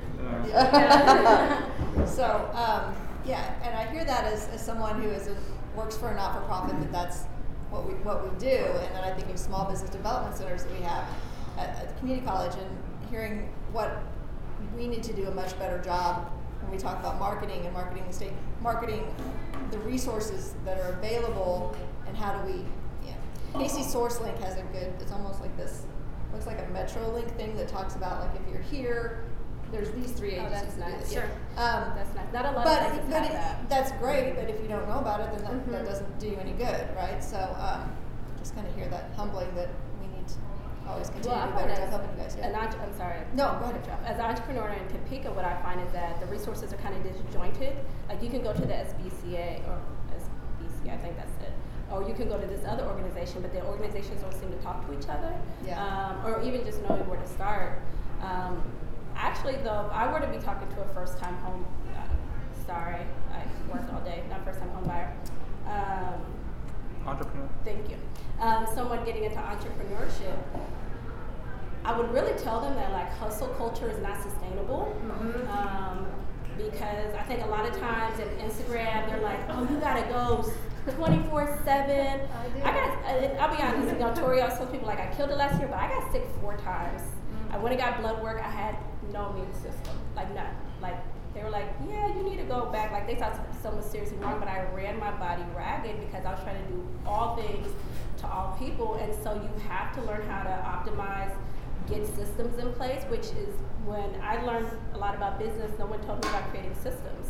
Yeah. 0.49 2.05
So, 2.05 2.49
um, 2.53 2.93
yeah, 3.25 3.53
and 3.63 3.73
I 3.75 3.85
hear 3.91 4.03
that 4.03 4.25
as, 4.25 4.49
as 4.49 4.61
someone 4.61 5.01
who 5.01 5.09
is 5.09 5.27
a, 5.27 5.35
works 5.77 5.95
for 5.95 6.09
a 6.09 6.15
not-for-profit 6.15 6.77
that 6.81 6.91
that's 6.91 7.23
what 7.69 7.85
we 7.87 7.93
what 8.03 8.23
we 8.23 8.37
do, 8.37 8.47
and 8.57 8.93
then 8.95 9.03
I 9.03 9.11
think 9.13 9.29
of 9.29 9.37
small 9.39 9.69
business 9.69 9.89
development 9.89 10.35
centers 10.35 10.63
that 10.63 10.73
we 10.73 10.81
have 10.81 11.05
at, 11.57 11.69
at 11.69 11.87
the 11.89 11.93
community 11.99 12.25
college, 12.25 12.53
and 12.55 13.09
hearing 13.09 13.47
what 13.71 14.01
we 14.75 14.87
need 14.87 15.03
to 15.03 15.13
do 15.13 15.27
a 15.27 15.31
much 15.31 15.57
better 15.57 15.77
job 15.79 16.29
when 16.61 16.71
we 16.71 16.77
talk 16.77 16.99
about 16.99 17.17
marketing 17.19 17.65
and 17.65 17.73
marketing 17.73 18.03
the 18.07 18.13
state, 18.13 18.33
marketing 18.61 19.05
the 19.71 19.77
resources 19.79 20.53
that 20.65 20.79
are 20.81 20.89
available, 20.93 21.75
and 22.07 22.17
how 22.17 22.33
do 22.33 22.51
we, 22.51 22.65
yeah. 23.53 23.59
KC 23.61 23.83
SourceLink 23.93 24.37
has 24.43 24.57
a 24.57 24.61
good. 24.73 24.93
It's 24.99 25.11
almost 25.11 25.41
like 25.41 25.55
this. 25.57 25.83
Looks 26.33 26.45
like 26.47 26.59
a 26.59 26.63
MetroLink 26.73 27.29
thing 27.35 27.55
that 27.57 27.67
talks 27.67 27.95
about 27.95 28.21
like 28.21 28.41
if 28.41 28.47
you're 28.53 28.61
here, 28.61 29.23
there's 29.71 29.91
these 29.91 30.11
three 30.11 30.33
agencies 30.33 30.47
Oh, 30.47 30.65
that's 30.65 30.75
that 30.75 30.85
do 30.85 30.91
nice. 30.97 31.09
that. 31.09 31.13
Sure. 31.13 31.29
Um, 31.57 31.83
That's 31.95 32.15
not, 32.15 32.33
not 32.33 32.45
a 32.45 32.51
lot 32.55 32.65
but 32.65 32.91
of 32.91 33.09
but 33.09 33.23
it, 33.25 33.31
that. 33.31 33.69
that's 33.69 33.91
great. 33.93 34.35
But 34.35 34.49
if 34.49 34.61
you 34.61 34.67
don't 34.67 34.87
know 34.87 34.99
about 34.99 35.19
it, 35.21 35.31
then 35.33 35.43
that, 35.43 35.71
that 35.71 35.81
Mhm. 35.83 35.85
doesn't 35.85 36.19
do 36.19 36.27
you 36.29 36.37
any 36.37 36.53
good, 36.53 36.87
right? 36.95 37.21
So 37.23 37.37
um, 37.59 37.91
just 38.39 38.55
kind 38.55 38.65
of 38.67 38.73
hear 38.75 38.87
that 38.89 39.11
humbling 39.15 39.53
that 39.55 39.69
we 40.01 40.07
need 40.07 40.27
to 40.27 40.35
always 40.89 41.09
continue 41.09 41.37
Well, 41.37 41.47
to 41.47 41.53
a 41.53 41.55
better 41.67 41.75
job 41.81 41.89
helping 41.89 42.09
you 42.17 42.23
guys. 42.23 42.35
an 42.35 42.51
Yeah. 42.51 42.59
entre- 42.59 42.81
I'm 42.81 42.97
sorry. 42.97 43.17
No, 43.33 43.57
go 43.59 43.65
ahead. 43.65 43.81
As 44.05 44.15
an 44.19 44.25
entrepreneur 44.25 44.69
in 44.69 44.87
Topeka, 44.89 45.31
what 45.31 45.45
I 45.45 45.55
find 45.61 45.79
is 45.81 45.91
that 45.93 46.19
the 46.19 46.25
resources 46.27 46.73
are 46.73 46.77
kind 46.77 46.95
of 46.95 47.03
disjointed. 47.03 47.75
Like 48.09 48.21
you 48.23 48.29
can 48.29 48.41
go 48.41 48.51
to 48.53 48.61
the 48.65 48.73
SBCA 48.75 49.63
or 49.67 49.77
SBC, 50.15 50.91
I 50.91 50.97
think 50.97 51.15
that's 51.17 51.35
it. 51.43 51.51
Or 51.91 52.07
you 52.07 52.13
can 52.13 52.29
go 52.29 52.39
to 52.39 52.47
this 52.47 52.63
other 52.65 52.83
organization, 52.85 53.41
but 53.41 53.51
the 53.51 53.63
organizations 53.65 54.21
don't 54.21 54.33
seem 54.33 54.49
to 54.51 54.57
talk 54.57 54.87
to 54.87 54.97
each 54.97 55.09
other. 55.09 55.33
Yeah. 55.65 55.83
Um, 55.83 56.25
or 56.25 56.41
even 56.41 56.63
just 56.63 56.81
knowing 56.83 57.07
where 57.09 57.19
to 57.19 57.27
start. 57.27 57.81
Um, 58.21 58.61
actually, 59.15 59.57
though, 59.57 59.87
if 59.87 59.91
I 59.91 60.11
were 60.11 60.19
to 60.19 60.27
be 60.27 60.37
talking 60.37 60.69
to 60.75 60.81
a 60.81 60.87
first-time 60.93 61.35
home, 61.37 61.65
uh, 61.95 62.65
sorry, 62.65 63.01
I 63.33 63.43
worked 63.71 63.91
all 63.93 64.01
day, 64.01 64.23
not 64.29 64.45
first-time 64.45 64.69
home 64.69 64.85
buyer. 64.85 65.13
Um, 65.67 66.21
Entrepreneur. 67.05 67.49
Thank 67.65 67.89
you. 67.89 67.97
Um, 68.39 68.67
someone 68.73 69.03
getting 69.05 69.23
into 69.23 69.37
entrepreneurship, 69.37 70.37
I 71.83 71.97
would 71.97 72.11
really 72.13 72.37
tell 72.39 72.61
them 72.61 72.75
that 72.75 72.91
like 72.91 73.11
hustle 73.13 73.47
culture 73.49 73.89
is 73.89 73.99
not 74.03 74.21
sustainable. 74.21 74.95
Um, 75.49 76.05
because 76.57 77.15
I 77.15 77.23
think 77.23 77.43
a 77.43 77.47
lot 77.47 77.67
of 77.67 77.75
times 77.79 78.19
in 78.19 78.27
Instagram 78.37 79.07
they're 79.07 79.21
like, 79.21 79.39
oh, 79.49 79.67
you 79.71 79.79
gotta 79.79 80.07
go 80.11 80.45
24 80.89 81.61
seven. 81.63 82.19
do. 82.19 82.59
I 82.63 82.71
got. 82.71 83.05
I- 83.05 83.35
I'll 83.39 83.55
be 83.55 83.61
honest. 83.61 83.93
You 83.93 83.99
know, 83.99 84.13
Tory 84.15 84.39
tells 84.39 84.71
people 84.71 84.87
like 84.87 84.99
I 84.99 85.13
killed 85.15 85.29
it 85.29 85.37
last 85.37 85.59
year, 85.59 85.67
but 85.67 85.77
I 85.77 85.89
got 85.89 86.11
sick 86.11 86.25
four 86.41 86.57
times. 86.57 87.01
Mm. 87.01 87.53
I 87.55 87.57
went 87.57 87.73
and 87.73 87.81
got 87.81 87.99
blood 88.01 88.21
work. 88.23 88.41
I 88.43 88.49
had 88.49 88.75
no 89.11 89.29
immune 89.31 89.53
system, 89.53 89.95
like 90.15 90.33
none. 90.33 90.53
Like 90.81 90.97
they 91.33 91.43
were 91.43 91.49
like, 91.49 91.67
yeah, 91.87 92.07
you 92.15 92.23
need 92.23 92.37
to 92.37 92.43
go 92.43 92.65
back. 92.71 92.91
Like 92.91 93.07
they 93.07 93.15
thought 93.15 93.35
something 93.61 93.77
was 93.77 93.85
seriously 93.89 94.17
wrong, 94.17 94.39
but 94.39 94.47
I 94.47 94.65
ran 94.73 94.99
my 94.99 95.11
body 95.11 95.43
ragged 95.55 95.99
because 95.99 96.25
I 96.25 96.31
was 96.33 96.43
trying 96.43 96.61
to 96.63 96.71
do 96.71 96.87
all 97.05 97.35
things 97.35 97.67
to 98.19 98.27
all 98.27 98.55
people, 98.59 98.95
and 98.95 99.13
so 99.23 99.33
you 99.35 99.49
have 99.69 99.93
to 99.95 100.01
learn 100.03 100.21
how 100.27 100.43
to 100.43 100.49
optimize, 100.65 101.33
get 101.87 102.05
systems 102.07 102.57
in 102.59 102.73
place. 102.73 103.03
Which 103.09 103.27
is 103.37 103.53
when 103.85 104.09
I 104.21 104.43
learned 104.43 104.67
a 104.93 104.97
lot 104.97 105.15
about 105.15 105.37
business. 105.37 105.71
No 105.77 105.85
one 105.85 106.01
told 106.05 106.23
me 106.23 106.29
about 106.29 106.49
creating 106.49 106.75
systems. 106.75 107.27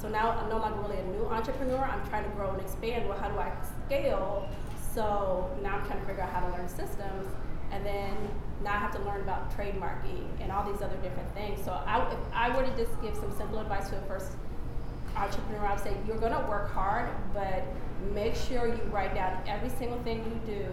So 0.00 0.08
now 0.08 0.30
I'm 0.30 0.48
no 0.48 0.56
longer 0.56 0.80
really 0.80 0.98
a 0.98 1.04
new 1.08 1.26
entrepreneur. 1.26 1.78
I'm 1.78 2.08
trying 2.08 2.24
to 2.24 2.30
grow 2.30 2.50
and 2.50 2.60
expand. 2.62 3.06
Well, 3.06 3.18
how 3.18 3.28
do 3.28 3.38
I 3.38 3.52
scale? 3.86 4.48
So 4.94 5.50
now 5.62 5.76
I'm 5.76 5.86
trying 5.86 6.00
to 6.00 6.06
figure 6.06 6.22
out 6.22 6.30
how 6.30 6.40
to 6.40 6.52
learn 6.56 6.68
systems, 6.68 7.26
and 7.70 7.84
then 7.84 8.16
now 8.64 8.72
I 8.72 8.78
have 8.78 8.92
to 8.92 8.98
learn 9.00 9.20
about 9.20 9.54
trademarking 9.56 10.26
and 10.40 10.50
all 10.50 10.64
these 10.70 10.82
other 10.82 10.96
different 10.96 11.32
things. 11.34 11.62
So 11.64 11.72
I, 11.72 12.00
if 12.10 12.18
I 12.34 12.56
were 12.56 12.64
to 12.64 12.76
just 12.76 13.00
give 13.02 13.14
some 13.14 13.30
simple 13.36 13.58
advice 13.58 13.90
to 13.90 13.98
a 13.98 14.00
first 14.02 14.32
entrepreneur, 15.16 15.66
I 15.66 15.74
would 15.74 15.82
say 15.82 15.94
you're 16.06 16.18
going 16.18 16.32
to 16.32 16.46
work 16.48 16.72
hard, 16.72 17.10
but 17.34 17.62
make 18.14 18.34
sure 18.34 18.66
you 18.66 18.82
write 18.90 19.14
down 19.14 19.40
every 19.46 19.68
single 19.68 20.02
thing 20.02 20.24
you 20.24 20.54
do, 20.54 20.66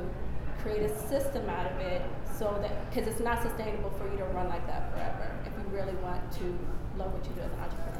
create 0.62 0.82
a 0.82 1.08
system 1.08 1.48
out 1.50 1.70
of 1.72 1.78
it, 1.82 2.02
so 2.38 2.58
that 2.62 2.90
because 2.90 3.08
it's 3.12 3.22
not 3.22 3.42
sustainable 3.42 3.92
for 3.92 4.10
you 4.10 4.18
to 4.18 4.26
run 4.26 4.48
like 4.48 4.66
that 4.68 4.92
forever. 4.94 5.32
If 5.46 5.52
you 5.62 5.78
really 5.78 5.96
want 5.96 6.32
to 6.34 6.58
love 6.98 7.14
what 7.14 7.24
you 7.26 7.34
do 7.34 7.42
as 7.42 7.52
an 7.52 7.60
entrepreneur. 7.60 7.97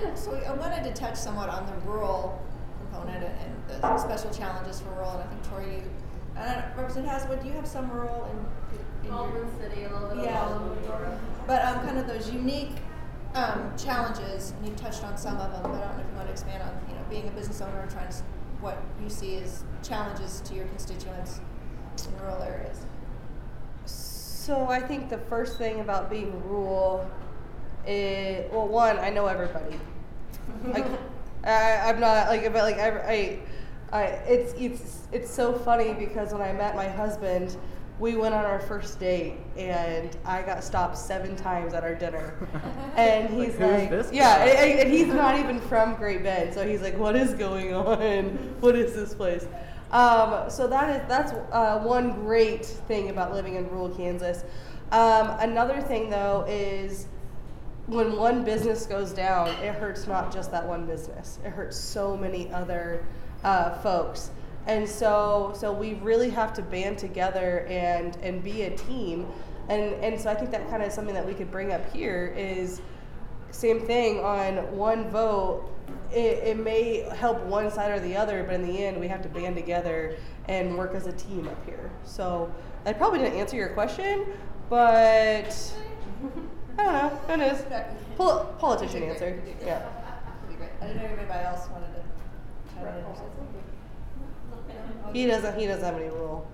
So 0.14 0.32
I 0.34 0.52
wanted 0.54 0.84
to 0.84 0.92
touch 0.92 1.16
somewhat 1.16 1.48
on 1.48 1.66
the 1.66 1.72
rural 1.88 2.40
component 2.90 3.24
and, 3.24 3.34
and 3.70 3.82
the 3.82 3.98
special 3.98 4.30
challenges 4.30 4.80
for 4.80 4.90
rural. 4.90 5.10
And 5.12 5.22
I 5.22 5.26
think 5.26 5.48
Tory, 5.48 5.74
you, 5.76 5.82
uh, 6.36 6.62
Representative 6.76 7.10
Haswood, 7.10 7.42
do 7.42 7.48
you 7.48 7.54
have 7.54 7.66
some 7.66 7.90
rural 7.90 8.28
in, 9.04 9.08
in 9.08 9.14
your 9.14 9.46
City, 9.60 9.84
a 9.84 9.92
little 9.92 10.08
bit 10.16 10.24
Yeah. 10.24 10.46
of 10.46 10.86
Baldwin, 10.86 11.18
But 11.46 11.64
um, 11.64 11.80
kind 11.86 11.98
of 11.98 12.06
those 12.06 12.30
unique 12.30 12.72
um, 13.34 13.72
challenges, 13.76 14.52
and 14.56 14.66
you 14.66 14.74
touched 14.74 15.04
on 15.04 15.16
some 15.16 15.36
of 15.38 15.52
them, 15.52 15.62
but 15.70 15.82
I 15.82 15.86
don't 15.88 15.96
know 15.98 16.02
if 16.04 16.10
you 16.10 16.16
want 16.16 16.26
to 16.26 16.32
expand 16.32 16.62
on, 16.62 16.70
you 16.88 16.94
know, 16.94 17.02
being 17.08 17.28
a 17.28 17.30
business 17.32 17.60
owner 17.60 17.80
and 17.80 17.90
trying 17.90 18.08
to, 18.10 18.16
what 18.60 18.82
you 19.02 19.08
see 19.08 19.36
as 19.36 19.64
challenges 19.82 20.40
to 20.44 20.54
your 20.54 20.66
constituents 20.66 21.40
in 22.06 22.20
rural 22.20 22.42
areas. 22.42 22.78
So 23.86 24.66
I 24.68 24.80
think 24.80 25.08
the 25.08 25.16
first 25.18 25.56
thing 25.58 25.80
about 25.80 26.10
being 26.10 26.30
rural 26.46 27.08
is 27.86 28.50
well, 28.52 28.68
one, 28.68 28.98
I 28.98 29.10
know 29.10 29.26
everybody. 29.26 29.78
like, 30.64 30.86
I, 31.44 31.80
I'm 31.90 32.00
not 32.00 32.28
like, 32.28 32.42
but 32.52 32.62
like 32.62 32.78
I, 32.78 32.88
I, 33.00 33.38
I, 33.92 34.04
it's 34.26 34.52
it's 34.54 35.08
it's 35.12 35.30
so 35.30 35.52
funny 35.52 35.94
because 35.94 36.32
when 36.32 36.42
I 36.42 36.52
met 36.52 36.76
my 36.76 36.88
husband, 36.88 37.56
we 37.98 38.16
went 38.16 38.34
on 38.34 38.44
our 38.44 38.60
first 38.60 38.98
date 38.98 39.34
and 39.56 40.16
I 40.24 40.42
got 40.42 40.64
stopped 40.64 40.96
seven 40.96 41.36
times 41.36 41.74
at 41.74 41.82
our 41.82 41.94
dinner, 41.94 42.34
and 42.96 43.28
he's 43.28 43.54
who 43.54 43.64
is 43.64 43.80
like, 43.82 43.90
this 43.90 44.12
yeah, 44.12 44.44
and, 44.44 44.80
and 44.80 44.90
he's 44.90 45.08
not 45.08 45.38
even 45.38 45.60
from 45.60 45.94
Great 45.94 46.22
Bend, 46.22 46.54
so 46.54 46.66
he's 46.66 46.82
like, 46.82 46.98
what 46.98 47.16
is 47.16 47.34
going 47.34 47.74
on? 47.74 48.54
What 48.60 48.76
is 48.76 48.94
this 48.94 49.14
place? 49.14 49.46
Um, 49.90 50.50
so 50.50 50.68
that 50.68 51.00
is 51.00 51.08
that's 51.08 51.32
uh, 51.52 51.80
one 51.80 52.12
great 52.12 52.64
thing 52.64 53.10
about 53.10 53.32
living 53.32 53.56
in 53.56 53.68
rural 53.70 53.88
Kansas. 53.88 54.44
Um, 54.92 55.36
another 55.40 55.80
thing 55.80 56.10
though 56.10 56.44
is 56.48 57.06
when 57.90 58.16
one 58.16 58.44
business 58.44 58.86
goes 58.86 59.12
down, 59.12 59.48
it 59.48 59.74
hurts 59.74 60.06
not 60.06 60.32
just 60.32 60.52
that 60.52 60.64
one 60.64 60.86
business. 60.86 61.40
It 61.44 61.50
hurts 61.50 61.76
so 61.76 62.16
many 62.16 62.52
other 62.52 63.04
uh, 63.42 63.78
folks. 63.78 64.30
And 64.68 64.88
so, 64.88 65.52
so 65.56 65.72
we 65.72 65.94
really 65.94 66.30
have 66.30 66.54
to 66.54 66.62
band 66.62 66.98
together 66.98 67.66
and 67.68 68.16
and 68.22 68.44
be 68.44 68.62
a 68.62 68.76
team. 68.76 69.26
And 69.68 69.94
and 69.94 70.20
so 70.20 70.30
I 70.30 70.34
think 70.34 70.52
that 70.52 70.70
kind 70.70 70.82
of 70.84 70.92
something 70.92 71.14
that 71.14 71.26
we 71.26 71.34
could 71.34 71.50
bring 71.50 71.72
up 71.72 71.92
here 71.92 72.32
is 72.36 72.80
same 73.50 73.80
thing 73.80 74.20
on 74.20 74.76
one 74.76 75.10
vote. 75.10 75.68
It, 76.12 76.38
it 76.44 76.58
may 76.58 77.08
help 77.16 77.40
one 77.42 77.70
side 77.72 77.90
or 77.90 77.98
the 77.98 78.16
other, 78.16 78.44
but 78.44 78.54
in 78.54 78.66
the 78.66 78.84
end, 78.84 79.00
we 79.00 79.08
have 79.08 79.22
to 79.22 79.28
band 79.28 79.56
together 79.56 80.16
and 80.48 80.78
work 80.78 80.94
as 80.94 81.06
a 81.06 81.12
team 81.12 81.48
up 81.48 81.64
here. 81.66 81.90
So 82.04 82.52
I 82.86 82.92
probably 82.92 83.18
didn't 83.18 83.38
answer 83.38 83.56
your 83.56 83.70
question, 83.70 84.26
but 84.68 85.74
I 86.78 86.82
don't 86.84 86.92
know. 86.92 87.08
Who 87.28 87.36
knows? 87.36 87.62
Pol- 88.16 88.44
politician 88.58 89.02
You 89.02 89.08
did 89.10 89.18
great, 89.18 89.28
answer. 89.28 89.28
you 89.28 89.40
did 89.52 89.56
great. 89.58 89.66
Yeah. 89.66 89.78
That'd 89.80 90.48
be 90.48 90.54
great. 90.56 90.70
I 90.80 90.86
didn't 90.86 91.02
know 91.02 91.08
if 91.08 91.18
anybody 91.18 91.44
else 91.44 91.68
wanted 91.70 91.92
to 91.94 92.02
chime 92.74 92.94
in. 92.96 93.04
He 95.14 95.26
doesn't. 95.26 95.58
He 95.58 95.66
doesn't 95.66 95.84
have 95.84 95.96
any 95.96 96.08
rule. 96.10 96.46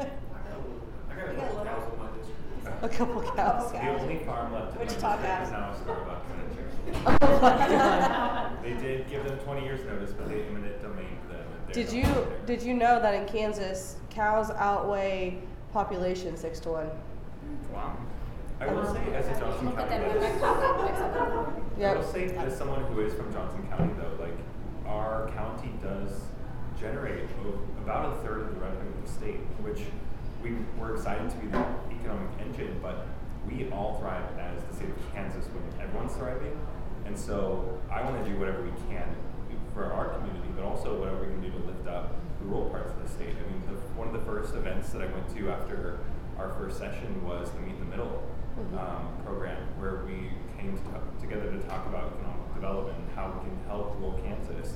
I 0.00 0.04
got 0.04 0.10
a 0.10 1.30
We 1.30 1.36
got 1.36 1.50
a 1.50 1.54
couple 1.54 1.64
cows 1.64 1.92
in 1.92 1.98
my 1.98 2.08
district. 2.16 2.84
A 2.84 2.88
couple 2.88 3.22
cows. 3.36 3.72
Okay. 3.72 3.84
The 3.86 4.00
only 4.00 4.18
farm 4.20 4.52
left 4.52 4.72
in 4.72 4.78
my 4.78 4.84
Wichita 4.84 5.16
district 5.16 5.22
cows. 5.22 5.46
is 5.46 5.52
now 5.52 5.70
a 5.70 5.74
Starbucks. 5.84 6.24
Oh 7.20 7.40
my 7.42 7.68
god. 7.68 8.62
They 8.62 8.72
did 8.74 9.08
give 9.10 9.24
them 9.24 9.38
20 9.40 9.62
years 9.64 9.84
notice, 9.84 10.12
but 10.12 10.28
they 10.28 10.42
eminent 10.44 10.80
domained 10.82 11.28
them. 11.28 11.38
and 11.40 11.66
they're 11.66 11.74
Did 11.84 11.88
no 11.88 11.92
you 11.98 12.04
longer 12.04 12.20
there. 12.46 12.56
did 12.56 12.62
you 12.62 12.74
know 12.74 13.00
that 13.00 13.14
in 13.14 13.26
Kansas 13.26 13.96
cows 14.10 14.50
outweigh 14.52 15.38
population 15.72 16.34
six 16.36 16.58
to 16.60 16.70
one? 16.70 16.90
Wow. 17.74 17.96
I 18.60 18.66
will 18.72 18.86
say, 18.92 19.14
as 19.14 19.28
a 19.28 19.38
Johnson 19.40 19.72
County, 19.72 19.88
that 19.88 20.00
in 20.02 20.08
my 20.08 20.14
resident- 20.14 20.40
pocket 20.40 20.84
next 20.84 20.98
to 20.98 21.78
the- 21.78 21.86
I 21.86 21.94
will 21.94 22.02
say, 22.02 22.36
as 22.36 22.56
someone 22.56 22.82
who 22.84 23.00
is 23.00 23.14
from 23.14 23.32
Johnson 23.32 23.66
County, 23.70 23.92
though, 23.94 24.22
like 24.22 24.34
our 24.86 25.28
county 25.34 25.72
does 25.82 26.22
generate 26.80 27.28
about 27.82 28.12
a 28.12 28.16
third 28.22 28.40
of 28.42 28.54
the 28.54 28.60
revenue 28.60 28.88
of 28.90 29.02
the 29.06 29.08
state, 29.10 29.40
which 29.62 29.86
we 30.42 30.56
we're 30.78 30.94
excited 30.94 31.30
to 31.30 31.36
be 31.36 31.46
the 31.48 31.64
economic 31.90 32.30
engine, 32.40 32.78
but 32.82 33.06
we 33.46 33.70
all 33.70 33.98
thrive 34.00 34.24
as 34.38 34.62
the 34.64 34.74
state 34.74 34.88
of 34.90 35.12
Kansas 35.14 35.46
when 35.46 35.62
everyone's 35.82 36.14
thriving, 36.14 36.56
and 37.06 37.16
so 37.16 37.78
I 37.90 38.02
want 38.02 38.22
to 38.24 38.30
do 38.30 38.38
whatever 38.38 38.62
we 38.62 38.72
can 38.90 39.06
for 39.74 39.92
our 39.92 40.06
community, 40.18 40.48
but 40.56 40.64
also 40.64 40.98
whatever 40.98 41.20
we 41.20 41.26
can 41.26 41.40
do 41.42 41.50
to 41.50 41.58
lift 41.66 41.86
up 41.86 42.14
the 42.40 42.46
rural 42.46 42.70
parts 42.70 42.90
of 42.90 43.02
the 43.02 43.08
state. 43.08 43.34
I 43.38 43.50
mean, 43.50 43.62
the, 43.66 43.74
one 43.98 44.08
of 44.08 44.12
the 44.14 44.20
first 44.26 44.54
events 44.54 44.90
that 44.90 45.02
I 45.02 45.06
went 45.06 45.28
to 45.36 45.50
after 45.50 45.98
our 46.38 46.50
first 46.58 46.78
session 46.78 47.22
was 47.24 47.50
the 47.50 47.60
Meet 47.60 47.74
in 47.74 47.80
the 47.80 47.86
Middle 47.96 48.22
um, 48.78 49.08
program, 49.24 49.62
where 49.78 50.04
we 50.06 50.30
came 50.58 50.76
to, 50.76 51.20
together 51.20 51.50
to 51.50 51.58
talk 51.68 51.86
about 51.86 52.12
economic 52.18 52.54
development 52.54 52.98
and 52.98 53.08
how 53.14 53.30
we 53.30 53.48
can 53.48 53.56
help 53.66 53.94
rural 53.98 54.18
Kansas. 54.22 54.74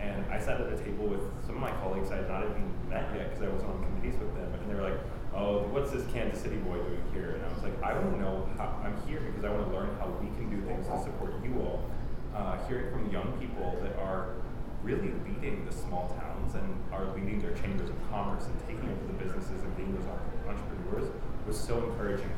And 0.00 0.24
I 0.30 0.38
sat 0.38 0.60
at 0.60 0.72
a 0.72 0.76
table 0.76 1.06
with 1.06 1.22
some 1.46 1.56
of 1.56 1.60
my 1.60 1.72
colleagues 1.82 2.10
I 2.10 2.16
had 2.16 2.28
not 2.28 2.44
even 2.44 2.70
met 2.88 3.08
yet 3.14 3.30
because 3.30 3.42
I 3.42 3.48
wasn't 3.48 3.70
on 3.70 3.84
committees 3.84 4.18
with 4.20 4.34
them, 4.34 4.52
and 4.52 4.70
they 4.70 4.74
were 4.74 4.88
like, 4.90 5.00
"Oh, 5.32 5.64
what's 5.72 5.90
this 5.90 6.04
Kansas 6.12 6.42
City 6.42 6.56
boy 6.56 6.76
doing 6.76 7.04
here?" 7.12 7.40
And 7.40 7.44
I 7.44 7.48
was 7.52 7.62
like, 7.62 7.76
"I 7.82 7.94
to 7.94 8.04
know 8.20 8.48
how 8.58 8.78
I'm 8.84 8.96
here 9.08 9.20
because 9.20 9.44
I 9.44 9.50
want 9.50 9.70
to 9.70 9.72
learn 9.74 9.90
how 9.98 10.12
we 10.20 10.28
can 10.36 10.50
do 10.50 10.60
things 10.66 10.86
to 10.86 10.98
support 11.02 11.32
you 11.42 11.56
all." 11.60 11.88
Uh, 12.34 12.58
hearing 12.66 12.90
from 12.90 13.10
young 13.10 13.30
people 13.38 13.78
that 13.80 13.96
are 13.98 14.34
really 14.82 15.14
leading 15.24 15.64
the 15.64 15.72
small 15.72 16.08
towns 16.20 16.54
and 16.54 16.66
are 16.92 17.06
leading 17.16 17.40
their 17.40 17.54
chambers 17.54 17.88
of 17.88 17.96
commerce 18.10 18.44
and 18.44 18.54
taking 18.66 18.84
over 18.90 19.06
the 19.06 19.16
businesses 19.24 19.62
and 19.62 19.76
being 19.76 19.94
those 19.94 20.04
entrepreneurs 20.46 21.08
was 21.46 21.58
so 21.58 21.82
encouraging. 21.84 22.30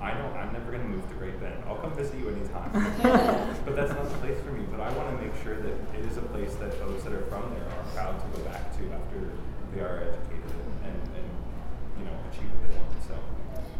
I 0.00 0.12
know 0.14 0.26
I'm 0.36 0.52
never 0.52 0.70
going 0.70 0.82
to 0.82 0.88
move 0.88 1.08
to 1.08 1.14
Great 1.14 1.40
Bend. 1.40 1.62
I'll 1.66 1.76
come 1.76 1.94
visit 1.94 2.18
you 2.18 2.28
anytime. 2.28 2.70
but 3.64 3.76
that's 3.76 3.92
not 3.92 4.04
the 4.04 4.18
place 4.18 4.38
for 4.40 4.52
me. 4.52 4.64
But 4.70 4.80
I 4.80 4.92
want 4.92 5.16
to 5.16 5.24
make 5.24 5.32
sure 5.42 5.56
that 5.56 5.74
it 5.98 6.04
is 6.04 6.16
a 6.16 6.22
place 6.22 6.54
that 6.56 6.74
folks 6.74 7.04
that 7.04 7.12
are 7.12 7.24
from 7.26 7.50
there 7.54 7.64
are 7.64 7.84
proud 7.94 8.20
to 8.20 8.38
go 8.38 8.44
back 8.44 8.76
to 8.76 8.82
after 8.92 9.30
they 9.72 9.80
are 9.80 10.02
educated 10.02 10.50
and, 10.84 11.00
and 11.16 11.28
you 11.98 12.04
know 12.04 12.16
achieve 12.30 12.50
what 12.50 12.68
they 12.68 12.76
want. 12.76 12.90
So 13.08 13.14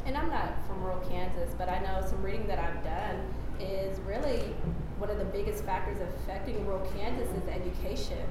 And 0.07 0.17
I'm 0.17 0.31
not 0.31 0.67
from 0.67 0.83
rural 0.83 1.01
Kansas, 1.09 1.55
but 1.59 1.69
I 1.69 1.79
know 1.81 2.05
some 2.07 2.23
reading 2.23 2.47
that 2.47 2.59
I've 2.59 2.83
done 2.83 3.21
is 3.61 3.99
really 4.01 4.55
one 4.99 5.11
of 5.11 5.19
the 5.19 5.25
biggest 5.25 5.65
factors 5.65 5.99
affecting 6.01 6.65
rural 6.67 6.87
Kansas 6.97 7.29
is 7.29 7.49
education. 7.49 8.25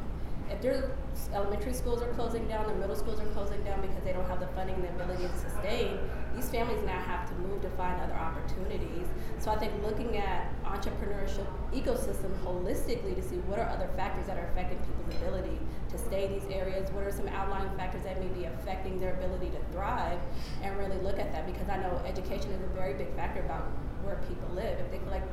If 0.50 0.62
their 0.62 0.92
elementary 1.34 1.74
schools 1.74 2.02
are 2.02 2.12
closing 2.14 2.48
down, 2.48 2.68
their 2.68 2.76
middle 2.76 2.96
schools 2.96 3.20
are 3.20 3.26
closing 3.28 3.62
down 3.64 3.82
because 3.82 4.04
they 4.04 4.14
don't 4.14 4.28
have 4.28 4.40
the 4.40 4.48
funding 4.48 4.76
and 4.76 4.84
the 4.84 5.04
ability 5.04 5.24
to 5.28 5.38
sustain, 5.38 5.98
these 6.36 6.50
families 6.50 6.84
now 6.86 7.00
have 7.02 7.28
to 7.30 7.36
move 7.36 7.62
to 7.62 7.70
find 7.72 8.00
other 8.02 8.14
opportunities. 8.14 9.08
So 9.40 9.52
I 9.52 9.58
think 9.58 9.72
looking 9.84 10.18
at 10.18 10.52
entrepreneurship 10.64 11.48
ecosystem 11.74 12.32
holistically 12.44 13.16
to 13.16 13.22
see 13.22 13.38
what 13.48 13.60
are 13.60 13.70
other 13.70 13.90
factors 13.96 14.28
that 14.28 14.38
are 14.38 14.48
affecting 14.48 14.78
people's 14.80 15.16
ability 15.22 15.60
to 15.90 15.98
stay 15.98 16.26
in 16.26 16.34
these 16.34 16.50
areas, 16.52 16.90
what 16.92 17.06
are 17.06 17.12
some 17.12 17.28
outlying 17.28 17.70
factors 17.78 18.04
that 18.04 18.20
may 18.20 18.28
be 18.28 18.46
affecting 18.46 19.00
their 19.00 19.14
ability 19.14 19.50
to 19.52 19.60
thrive, 19.74 20.20
and 20.62 20.78
really 20.78 20.98
look 20.98 21.20
at 21.20 21.32
that 21.32 21.46
because 21.46 21.70
I 21.70 21.78
know 21.78 22.02
education 22.06 22.52
is 22.52 22.62
a 22.62 22.68
very 22.76 22.94
big 22.94 23.14
factor 23.16 23.42
about 23.42 23.70
where 24.04 24.18
people 24.28 24.50
live. 24.56 24.80
If 24.80 24.92
they 24.92 24.98
feel 25.00 25.12
like 25.12 25.24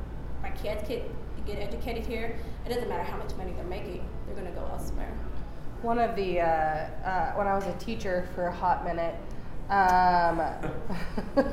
my 0.41 0.49
kids 0.51 0.87
can 0.87 1.01
get 1.45 1.57
educated 1.57 2.05
here, 2.05 2.37
it 2.65 2.69
doesn't 2.69 2.89
matter 2.89 3.03
how 3.03 3.17
much 3.17 3.33
money 3.35 3.53
they're 3.53 3.63
making, 3.65 4.07
they're 4.25 4.35
going 4.35 4.47
to 4.47 4.59
go 4.59 4.65
elsewhere. 4.71 5.11
One 5.81 5.97
of 5.99 6.15
the 6.15 6.41
uh, 6.41 6.45
uh, 6.45 7.33
when 7.33 7.47
I 7.47 7.55
was 7.55 7.65
a 7.65 7.73
teacher 7.73 8.27
for 8.35 8.47
a 8.47 8.51
hot 8.51 8.83
minute, 8.83 9.15
um, 9.69 10.37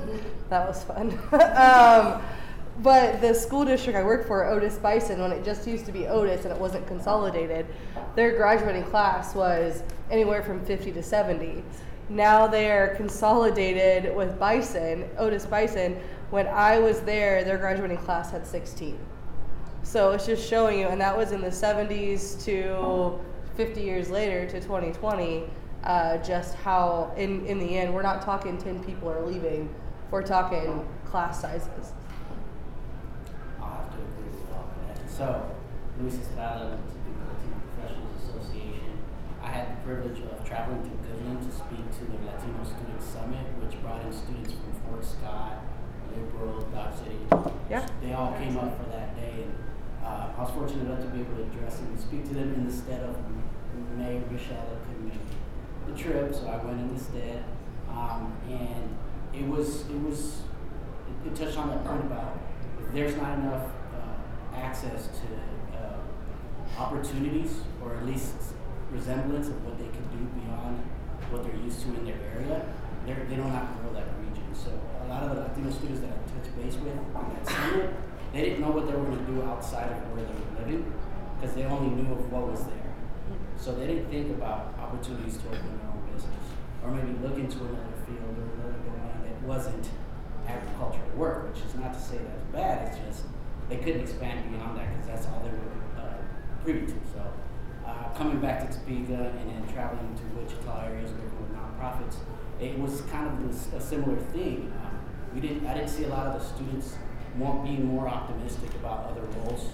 that 0.51 0.69
was 0.69 0.85
fun. 0.85 1.13
um, 1.57 2.23
but 2.81 3.21
the 3.21 3.35
school 3.35 3.65
district 3.65 3.99
I 3.99 4.05
worked 4.05 4.29
for, 4.29 4.45
Otis 4.45 4.77
Bison, 4.77 5.21
when 5.21 5.33
it 5.33 5.45
just 5.45 5.67
used 5.67 5.87
to 5.87 5.93
be 5.93 6.07
Otis 6.07 6.45
and 6.45 6.53
it 6.53 6.61
wasn't 6.61 6.87
consolidated, 6.87 7.67
their 8.15 8.37
graduating 8.37 8.85
class 8.85 9.35
was 9.35 9.83
anywhere 10.11 10.43
from 10.43 10.65
50 10.65 10.93
to 10.93 11.03
70. 11.03 11.65
Now 12.09 12.47
they're 12.47 12.95
consolidated 12.97 14.15
with 14.15 14.39
Bison, 14.39 15.09
Otis 15.19 15.47
Bison. 15.47 15.99
When 16.31 16.47
I 16.47 16.79
was 16.79 17.01
there, 17.01 17.43
their 17.45 17.59
graduating 17.59 17.99
class 17.99 18.31
had 18.31 18.47
16. 18.47 18.99
So 19.89 20.11
it's 20.11 20.27
just 20.27 20.47
showing 20.47 20.81
you, 20.81 20.89
and 20.89 21.01
that 21.01 21.17
was 21.17 21.33
in 21.33 21.41
the 21.41 21.49
70s 21.49 22.45
to 22.45 23.19
50 23.57 23.81
years 23.81 24.11
later 24.11 24.45
to 24.45 24.61
2020, 24.61 25.45
uh, 25.83 26.19
just 26.19 26.57
how, 26.57 27.11
in, 27.17 27.47
in 27.47 27.59
the 27.59 27.79
end, 27.79 27.95
we're 27.95 28.03
not 28.03 28.21
talking 28.21 28.59
10 28.59 28.85
people 28.85 29.09
are 29.09 29.25
leaving, 29.25 29.75
we're 30.11 30.21
talking 30.21 30.87
class 31.07 31.41
sizes. 31.41 31.95
I'll 33.59 33.81
have 33.81 33.89
to 33.89 33.97
agree 33.97 34.29
with 34.29 34.53
all 34.53 34.69
of 34.69 34.95
that. 34.95 35.11
So, 35.11 35.57
Luis 35.99 36.21
Estrada, 36.21 36.69
with 36.69 36.85
the 37.09 37.25
Latino 37.25 37.57
Professionals 37.73 38.13
Association. 38.29 38.93
I 39.43 39.49
had 39.49 39.73
the 39.73 39.81
privilege 39.89 40.21
of 40.21 40.47
traveling 40.47 40.83
to 40.83 40.91
Goodland 41.01 41.49
to 41.49 41.57
speak 41.57 41.89
to 41.97 42.05
the 42.05 42.27
Latino 42.29 42.61
Student 42.63 43.01
Summit, 43.01 43.47
which 43.65 43.81
brought 43.81 44.05
in 44.05 44.13
students 44.13 44.53
from 44.53 44.93
Fort 44.93 45.03
Scott, 45.03 45.65
Liberal, 46.15 46.61
Dodge 46.77 46.93
City. 46.99 47.25
Yeah. 47.71 47.89
They 48.03 48.13
all 48.13 48.37
came 48.37 48.59
up 48.59 48.77
for 48.77 48.91
that 48.91 49.17
day, 49.17 49.45
and 49.45 49.55
uh, 50.09 50.33
I 50.37 50.43
was 50.43 50.51
fortunate 50.53 50.87
enough 50.87 51.03
to 51.03 51.09
be 51.09 51.21
able 51.21 51.37
to 51.37 51.43
address 51.43 51.81
and 51.81 52.01
speak 52.01 52.27
to 52.29 52.35
them 52.35 52.55
instead 52.55 53.03
of 53.03 53.17
Mayor 53.97 54.23
Michelle 54.31 54.65
that 54.71 54.81
couldn't 54.87 55.09
make 55.09 55.21
the 55.87 55.95
trip, 56.03 56.35
so 56.35 56.47
I 56.49 56.57
went 56.65 56.81
instead. 56.91 57.45
Um, 57.91 58.33
and 58.49 58.97
it 59.35 59.47
was 59.47 59.83
it 59.89 60.01
was 60.01 60.43
it, 61.25 61.29
it 61.29 61.37
touched 61.37 61.59
on 61.59 61.69
that 61.69 61.85
point 61.85 62.03
about 62.03 62.39
if 62.81 62.95
there's 62.95 63.17
not 63.17 63.39
enough 63.39 63.67
uh, 63.95 64.57
access 64.57 65.09
to 65.09 65.77
uh, 65.77 66.81
opportunities 66.81 67.61
or 67.83 67.97
at 67.97 68.07
least 68.07 68.35
resemblance 68.91 69.49
of 69.49 69.65
what 69.65 69.79
they 69.79 69.89
can 69.89 70.05
do 70.09 70.25
beyond 70.41 70.79
what 71.31 71.45
they're 71.45 71.61
used 71.61 71.83
to 71.83 71.89
in 71.89 72.05
their 72.07 72.21
area, 72.35 72.65
they're, 73.05 73.17
don't 73.37 73.51
have 73.51 73.69
to 73.69 73.83
grow 73.83 73.93
that 73.93 74.09
region. 74.25 74.49
So 74.55 74.73
a 75.05 75.07
lot 75.09 75.23
of 75.25 75.37
the 75.37 75.43
Latino 75.43 75.71
students 75.71 76.01
that 76.01 76.11
I 76.11 76.17
touched 76.33 76.57
base 76.57 76.77
with 76.81 76.97
in 76.97 77.13
that 77.13 77.45
summit, 77.47 77.95
they 78.39 78.51
didn't 78.51 78.61
know 78.61 78.71
what 78.71 78.87
they 78.87 78.95
were 78.95 79.03
going 79.03 79.19
to 79.19 79.33
do 79.35 79.43
outside 79.43 79.91
of 79.91 79.99
where 80.15 80.23
they 80.23 80.31
were 80.31 80.63
living 80.63 80.87
because 81.35 81.57
they 81.59 81.67
only 81.67 81.91
knew 81.91 82.07
of 82.15 82.31
what 82.31 82.47
was 82.47 82.63
there. 82.71 82.95
So 83.59 83.75
they 83.75 83.91
didn't 83.91 84.07
think 84.15 84.31
about 84.31 84.79
opportunities 84.79 85.43
to 85.43 85.51
open 85.51 85.67
their 85.75 85.91
own 85.91 86.07
business 86.15 86.47
or 86.87 86.95
maybe 86.95 87.19
look 87.19 87.35
into 87.35 87.59
another 87.67 87.99
field 88.07 88.31
or 88.39 88.47
another 88.63 88.79
domain 88.87 89.19
that 89.27 89.43
wasn't 89.43 89.91
agricultural 90.47 91.11
work, 91.19 91.51
which 91.51 91.67
is 91.67 91.75
not 91.75 91.91
to 91.91 91.99
say 91.99 92.23
that's 92.23 92.47
bad. 92.55 92.95
It's 92.95 93.03
just 93.03 93.27
they 93.67 93.83
couldn't 93.83 94.07
expand 94.07 94.47
beyond 94.55 94.79
that 94.79 94.87
because 94.87 95.07
that's 95.11 95.27
all 95.35 95.43
they 95.43 95.51
were 95.51 95.75
uh, 95.99 96.23
privy 96.63 96.87
to. 96.87 96.99
So 97.11 97.27
uh, 97.83 98.15
coming 98.15 98.39
back 98.39 98.63
to 98.63 98.71
Topeka 98.71 99.35
and 99.35 99.51
then 99.51 99.67
traveling 99.67 100.15
to 100.15 100.23
Wichita 100.39 100.87
areas 100.87 101.11
working 101.11 101.43
with 101.43 101.59
nonprofits, 101.59 102.23
it 102.63 102.79
was 102.79 103.03
kind 103.11 103.27
of 103.27 103.75
a 103.75 103.83
similar 103.83 104.17
thing. 104.31 104.71
Um, 104.79 104.95
we 105.35 105.43
didn't. 105.43 105.67
I 105.67 105.75
didn't 105.75 105.91
see 105.91 106.05
a 106.05 106.15
lot 106.15 106.29
of 106.31 106.39
the 106.39 106.47
students 106.47 106.95
more, 107.37 107.63
being 107.65 107.87
more 107.87 108.09
optimistic 108.09 108.75
about 108.75 109.11
other 109.11 109.23
roles 109.41 109.71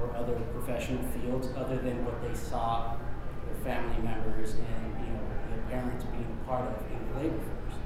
or 0.00 0.14
other 0.16 0.34
professional 0.52 1.02
fields 1.16 1.48
other 1.56 1.76
than 1.78 2.04
what 2.04 2.20
they 2.22 2.34
saw 2.34 2.96
their 3.46 3.56
family 3.64 4.02
members 4.02 4.54
and 4.54 4.92
you 5.00 5.12
know 5.12 5.20
their 5.50 5.64
parents 5.70 6.04
being 6.04 6.26
a 6.26 6.48
part 6.48 6.68
of 6.68 6.76
in 6.90 7.00
the 7.08 7.20
labor 7.20 7.40
force, 7.40 7.78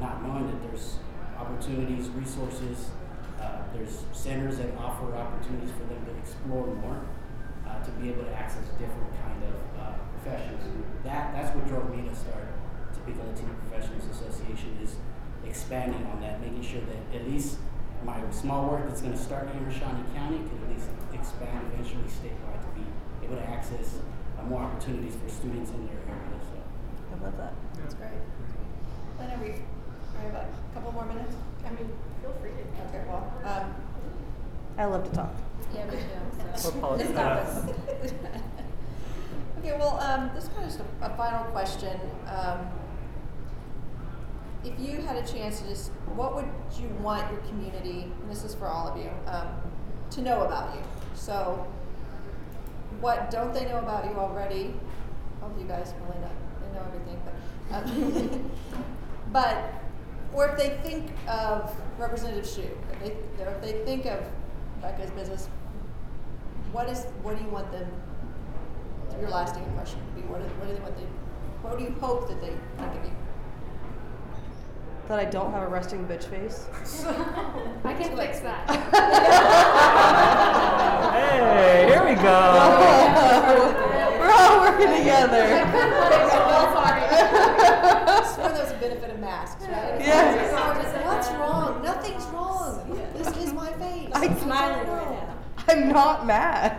not 0.00 0.22
knowing 0.22 0.46
that 0.46 0.62
there's 0.68 0.96
opportunities, 1.38 2.08
resources, 2.10 2.90
uh, 3.40 3.62
there's 3.74 4.04
centers 4.12 4.58
that 4.58 4.70
offer 4.78 5.14
opportunities 5.14 5.70
for 5.72 5.84
them 5.92 6.00
to 6.06 6.12
explore 6.18 6.66
more, 6.66 7.00
uh, 7.66 7.82
to 7.82 7.90
be 7.92 8.08
able 8.08 8.24
to 8.24 8.32
access 8.32 8.64
different 8.78 9.10
kind 9.20 9.42
of 9.44 9.56
uh, 9.80 9.92
professions. 10.16 10.62
That 11.04 11.34
that's 11.34 11.54
what 11.54 11.66
drove 11.66 11.90
me 11.90 12.08
to 12.08 12.14
start 12.14 12.46
Topeka 12.94 13.22
Latino 13.26 13.54
Professionals 13.66 14.04
Association 14.10 14.78
is 14.82 14.96
expanding 15.44 16.06
on 16.06 16.20
that, 16.20 16.40
making 16.40 16.62
sure 16.62 16.80
that 16.82 17.20
at 17.20 17.28
least 17.28 17.58
my 18.04 18.18
small 18.30 18.70
work 18.70 18.88
that's 18.88 19.00
going 19.00 19.12
to 19.12 19.18
start 19.18 19.48
here 19.52 19.62
in 19.62 19.72
Shawnee 19.72 20.04
County 20.14 20.38
could 20.38 20.62
at 20.64 20.74
least 20.74 20.88
expand 21.12 21.70
eventually 21.72 22.04
statewide 22.04 22.60
to 22.60 22.70
be 22.74 22.86
able 23.24 23.36
to 23.36 23.48
access 23.48 23.98
uh, 24.38 24.42
more 24.44 24.62
opportunities 24.62 25.14
for 25.14 25.28
students 25.28 25.70
in 25.70 25.86
their 25.86 25.96
area. 26.08 26.38
So. 26.40 26.58
I 27.14 27.24
love 27.24 27.36
that. 27.38 27.52
That's 27.78 27.94
great. 27.94 28.10
Then 29.18 29.30
are 29.30 29.42
we, 29.42 29.54
I 30.18 30.22
have 30.24 30.34
a 30.34 30.46
couple 30.74 30.92
more 30.92 31.06
minutes? 31.06 31.34
I 31.64 31.70
mean, 31.70 31.88
feel 32.20 32.34
free 32.40 32.50
to. 32.50 32.88
Okay, 32.88 33.04
well, 33.06 33.32
um, 33.44 33.74
I 34.78 34.84
love 34.86 35.08
to 35.08 35.14
talk. 35.14 35.34
Yeah, 35.74 35.86
me 35.86 35.92
too. 35.92 36.56
So. 36.56 36.70
We'll 36.74 36.78
apologize. 36.78 37.08
Stop 37.10 37.36
us. 37.38 38.12
Okay, 39.58 39.78
well, 39.78 39.96
um, 40.00 40.28
this 40.34 40.42
is 40.42 40.50
kind 40.50 40.64
of 40.64 40.70
just 40.70 40.80
a, 40.80 41.06
a 41.06 41.16
final 41.16 41.44
question. 41.52 41.96
Um, 42.26 42.66
if 44.64 44.78
you 44.78 45.00
had 45.02 45.16
a 45.16 45.26
chance 45.26 45.60
to 45.60 45.68
just, 45.68 45.90
what 46.14 46.34
would 46.34 46.46
you 46.78 46.88
want 47.00 47.30
your 47.32 47.40
community, 47.42 48.04
and 48.20 48.30
this 48.30 48.44
is 48.44 48.54
for 48.54 48.66
all 48.66 48.88
of 48.88 48.96
you, 48.96 49.10
um, 49.26 49.48
to 50.10 50.22
know 50.22 50.42
about 50.42 50.74
you. 50.74 50.82
So, 51.14 51.66
what 53.00 53.30
don't 53.30 53.52
they 53.52 53.64
know 53.64 53.78
about 53.78 54.04
you 54.04 54.12
already? 54.12 54.74
All 55.42 55.50
of 55.50 55.58
you 55.58 55.66
guys 55.66 55.92
really 56.06 56.20
know, 56.20 56.30
they 56.60 56.78
know 56.78 56.86
everything, 56.86 57.20
but, 57.24 57.76
um, 57.76 58.50
but, 59.32 59.74
or 60.32 60.48
if 60.48 60.56
they 60.56 60.78
think 60.88 61.10
of 61.26 61.74
Representative 61.98 62.44
Xu, 62.44 62.68
if 62.92 63.00
they, 63.00 63.44
if 63.44 63.60
they 63.62 63.84
think 63.84 64.06
of 64.06 64.24
Becca's 64.80 65.10
business, 65.10 65.48
what 66.70 66.88
is, 66.88 67.04
what 67.22 67.36
do 67.36 67.44
you 67.44 67.50
want 67.50 67.70
them, 67.72 67.86
your 69.20 69.28
lasting 69.28 69.62
impression 69.64 69.98
to 69.98 70.20
be? 70.20 70.26
What 70.28 70.40
do, 70.40 70.46
what 70.54 70.68
do 70.68 70.74
they 70.74 70.80
want 70.80 70.96
they, 70.96 71.02
what 71.62 71.78
do 71.78 71.84
you 71.84 71.94
hope 72.00 72.28
that 72.28 72.40
they 72.40 72.54
think 72.78 72.94
of 72.96 73.04
you? 73.04 73.21
That 75.08 75.18
I 75.18 75.24
don't 75.24 75.50
have 75.52 75.64
a 75.64 75.68
resting 75.68 76.06
bitch 76.06 76.24
face. 76.24 76.66
I 77.84 77.92
can 77.94 78.16
fix 78.16 78.40
that. 78.40 78.70
Hey, 81.12 81.86
here 81.88 82.04
we 82.08 82.14
go. 82.14 82.22
We're 84.20 84.30
all 84.30 84.60
working 84.60 84.96
together. 84.98 85.44
It's 88.22 88.36
one 88.38 88.50
of 88.52 88.56
those 88.56 88.72
benefit 88.80 89.10
of 89.10 89.18
masks, 89.18 89.64
right? 89.64 89.94
It's 89.96 90.06
Yes. 90.06 91.04
What's 91.04 91.28
wrong? 91.32 91.82
Nothing's 91.82 92.24
wrong. 92.26 93.00
This 93.16 93.36
is 93.36 93.52
my 93.52 93.72
face. 93.72 94.08
I'm 94.14 94.38
smiling 94.38 94.88
right 94.88 95.10
now. 95.10 95.34
I'm 95.68 95.88
not 95.88 96.26
mad. 96.26 96.78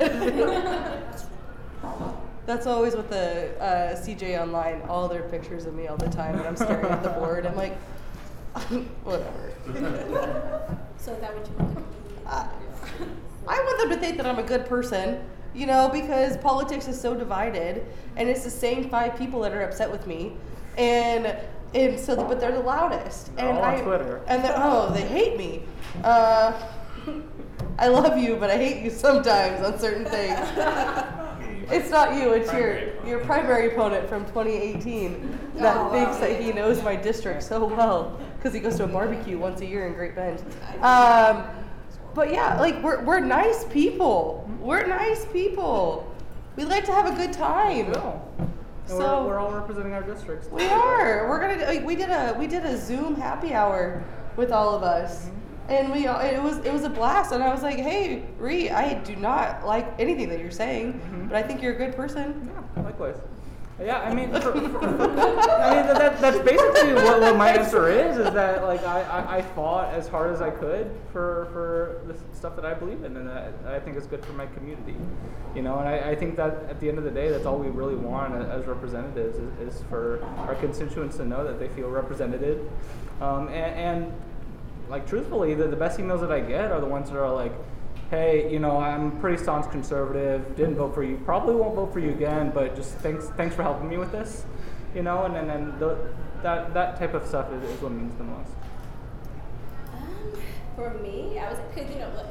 That's 2.46 2.68
always 2.68 2.96
with 2.96 3.10
the 3.10 3.58
uh, 3.62 3.96
CJ 3.96 4.42
online, 4.42 4.82
all 4.90 5.08
their 5.08 5.24
pictures 5.24 5.66
of 5.66 5.74
me 5.74 5.88
all 5.88 5.98
the 5.98 6.10
time, 6.10 6.36
and 6.36 6.48
I'm 6.48 6.56
staring 6.56 6.86
at 6.86 7.04
the 7.04 7.10
board. 7.10 7.46
I'm 7.46 7.56
like, 7.56 7.78
whatever. 9.04 9.52
So 10.98 11.14
is 11.14 11.20
that 11.22 11.36
what 11.36 11.48
you 11.48 11.54
want 11.58 11.76
to? 11.78 11.84
Uh, 12.30 12.48
I 13.48 13.60
want 13.60 13.80
them 13.80 13.90
to 13.90 13.98
think 13.98 14.18
that 14.18 14.26
I'm 14.26 14.40
a 14.40 14.44
good 14.44 14.66
person, 14.66 15.24
you 15.54 15.66
know, 15.66 15.90
because 15.92 16.38
politics 16.38 16.88
is 16.88 17.00
so 17.00 17.14
divided, 17.14 17.86
and 18.16 18.30
it's 18.30 18.44
the 18.44 18.50
same 18.50 18.90
five 18.90 19.18
people 19.18 19.42
that 19.42 19.54
are 19.54 19.62
upset 19.64 19.92
with 19.92 20.08
me, 20.08 20.34
and 20.78 21.36
and 21.74 22.00
so, 22.00 22.16
but 22.16 22.40
they're 22.40 22.52
the 22.52 22.60
loudest, 22.60 23.30
and 23.38 23.58
All 23.58 23.64
on 23.64 23.74
I 23.76 23.82
Twitter. 23.82 24.22
and 24.28 24.44
they're 24.44 24.54
oh, 24.56 24.92
they 24.94 25.02
hate 25.02 25.38
me. 25.38 25.64
Uh, 26.04 26.54
I 27.80 27.88
love 27.88 28.18
you, 28.18 28.36
but 28.36 28.50
I 28.52 28.58
hate 28.58 28.84
you 28.84 28.90
sometimes 28.92 29.66
on 29.66 29.78
certain 29.80 30.06
things. 30.06 30.40
It's 31.72 31.90
not 31.90 32.14
you, 32.16 32.32
it's 32.34 32.52
your 32.54 32.74
Primary 32.76 32.84
opponent. 32.90 33.08
your 33.08 33.20
primary 33.22 33.68
opponent 33.74 34.10
from 34.10 34.26
2018 34.26 35.40
that 35.56 35.76
Oh, 35.78 35.84
wow. 35.86 35.90
thinks 35.92 36.18
that 36.18 36.40
he 36.42 36.52
knows 36.52 36.84
my 36.84 36.96
district 36.96 37.42
so 37.42 37.66
well 37.66 38.20
because 38.44 38.54
he 38.54 38.60
goes 38.60 38.76
to 38.76 38.84
a 38.84 38.88
barbecue 38.88 39.38
once 39.38 39.62
a 39.62 39.66
year 39.66 39.88
in 39.88 39.94
Great 39.94 40.16
Bend. 40.16 40.44
Um, 40.82 41.46
but 42.14 42.30
yeah, 42.30 42.60
like 42.60 42.84
we're, 42.84 43.02
we're 43.06 43.22
nice 43.22 43.64
people. 43.66 44.50
We're 44.60 44.86
nice 44.86 45.26
people. 45.32 46.14
We 46.58 46.66
like 46.66 46.84
to 46.86 46.92
have 46.92 47.06
a 47.06 47.16
good 47.16 47.32
time. 47.32 47.94
No. 47.94 48.22
So- 48.86 49.22
we're, 49.22 49.28
we're 49.30 49.40
all 49.40 49.52
representing 49.54 49.94
our 49.94 50.04
districts. 50.04 50.50
We 50.52 50.66
are. 50.66 51.30
We're 51.30 51.40
gonna. 51.40 51.66
like, 51.66 51.86
We 51.86 51.96
did 51.96 52.10
a 52.10 52.36
we 52.38 52.48
did 52.48 52.66
a 52.66 52.78
Zoom 52.78 53.16
happy 53.16 53.54
hour 53.54 54.04
with 54.36 54.52
all 54.52 54.76
of 54.76 54.84
us, 54.84 55.30
and 55.70 55.90
we 55.90 56.06
all- 56.08 56.20
it 56.20 56.44
was 56.44 56.58
it 56.66 56.74
was 56.74 56.84
a 56.84 56.90
blast. 56.90 57.32
And 57.32 57.42
I 57.42 57.50
was 57.50 57.64
like, 57.64 57.78
hey, 57.78 58.24
Rui, 58.38 58.70
I 58.70 58.96
do 59.06 59.16
not 59.16 59.66
like 59.66 59.88
anything 60.00 60.28
that 60.30 60.40
you're 60.40 60.52
saying, 60.52 61.00
but 61.30 61.38
I 61.38 61.44
think 61.44 61.62
you're 61.62 61.74
a 61.76 61.78
good 61.78 61.96
person. 61.96 62.52
Yeah, 62.76 62.84
likewise. 62.84 63.16
Yeah, 63.82 64.00
I 64.02 64.14
mean, 64.14 64.32
for, 64.32 64.40
for, 64.40 64.58
I 64.58 64.62
mean 64.62 65.88
that, 65.88 66.22
that's 66.22 66.40
basically 66.40 66.94
what, 66.94 67.20
what 67.22 67.36
my 67.36 67.50
answer 67.50 67.90
is. 67.90 68.18
Is 68.18 68.32
that 68.34 68.64
like 68.64 68.84
I, 68.86 69.02
I, 69.02 69.38
I 69.38 69.42
fought 69.42 69.92
as 69.94 70.08
hard 70.08 70.32
as 70.32 70.42
I 70.42 70.52
could 70.52 70.92
for 71.12 71.50
for 71.52 72.02
the 72.06 72.16
stuff 72.38 72.56
that 72.56 72.66
I 72.66 72.76
believe 72.76 73.04
in 73.04 73.18
and 73.18 73.28
that 73.28 73.54
I 73.66 73.80
think 73.80 73.98
is 73.98 74.06
good 74.06 74.24
for 74.24 74.34
my 74.34 74.46
community. 74.46 74.96
You 75.56 75.64
know, 75.64 75.80
and 75.80 75.90
I, 75.90 76.12
I 76.12 76.16
think 76.16 76.36
that 76.38 76.66
at 76.70 76.80
the 76.80 76.88
end 76.88 77.00
of 77.00 77.04
the 77.04 77.12
day, 77.12 77.30
that's 77.30 77.46
all 77.46 77.58
we 77.58 77.70
really 77.70 77.96
want 77.96 78.36
as 78.36 78.66
representatives 78.66 79.38
is, 79.38 79.76
is 79.76 79.84
for 79.90 80.24
our 80.48 80.56
constituents 80.56 81.18
to 81.18 81.26
know 81.26 81.44
that 81.44 81.60
they 81.60 81.68
feel 81.70 81.90
represented. 81.90 82.70
Um, 83.22 83.48
and, 83.48 84.06
and 84.06 84.14
like 84.88 85.08
truthfully, 85.08 85.56
the, 85.56 85.68
the 85.68 85.76
best 85.76 86.00
emails 86.00 86.22
that 86.22 86.32
I 86.32 86.42
get 86.42 86.72
are 86.72 86.80
the 86.80 86.86
ones 86.88 87.10
that 87.10 87.18
are 87.18 87.34
like, 87.34 87.54
hey, 88.14 88.48
you 88.54 88.60
know, 88.60 88.78
I'm 88.78 89.20
pretty 89.20 89.42
staunch 89.42 89.72
conservative, 89.72 90.56
didn't 90.56 90.76
vote 90.76 90.94
for 90.94 91.04
you, 91.04 91.18
probably 91.26 91.56
won't 91.56 91.74
vote 91.74 91.92
for 91.92 92.00
you 92.00 92.12
again, 92.12 92.52
but 92.54 92.76
just 92.76 92.94
thanks 92.98 93.30
thanks 93.30 93.56
for 93.56 93.64
helping 93.64 93.90
me 93.90 93.98
with 93.98 94.12
this, 94.12 94.46
you 94.94 95.02
know, 95.02 95.24
and 95.24 95.34
then 95.36 95.50
and, 95.50 95.80
the, 95.80 95.98
that 96.44 96.76
that 96.76 97.00
type 97.00 97.16
of 97.16 97.26
stuff 97.26 97.52
is, 97.52 97.64
is 97.64 97.82
what 97.82 97.92
means 97.92 98.16
the 98.20 98.24
most. 98.24 98.52
Um, 99.96 100.32
for 100.76 100.94
me, 101.00 101.40
I 101.40 101.50
was 101.50 101.60
because 101.74 101.90
you 101.90 101.98
know, 101.98 102.12
look, 102.16 102.28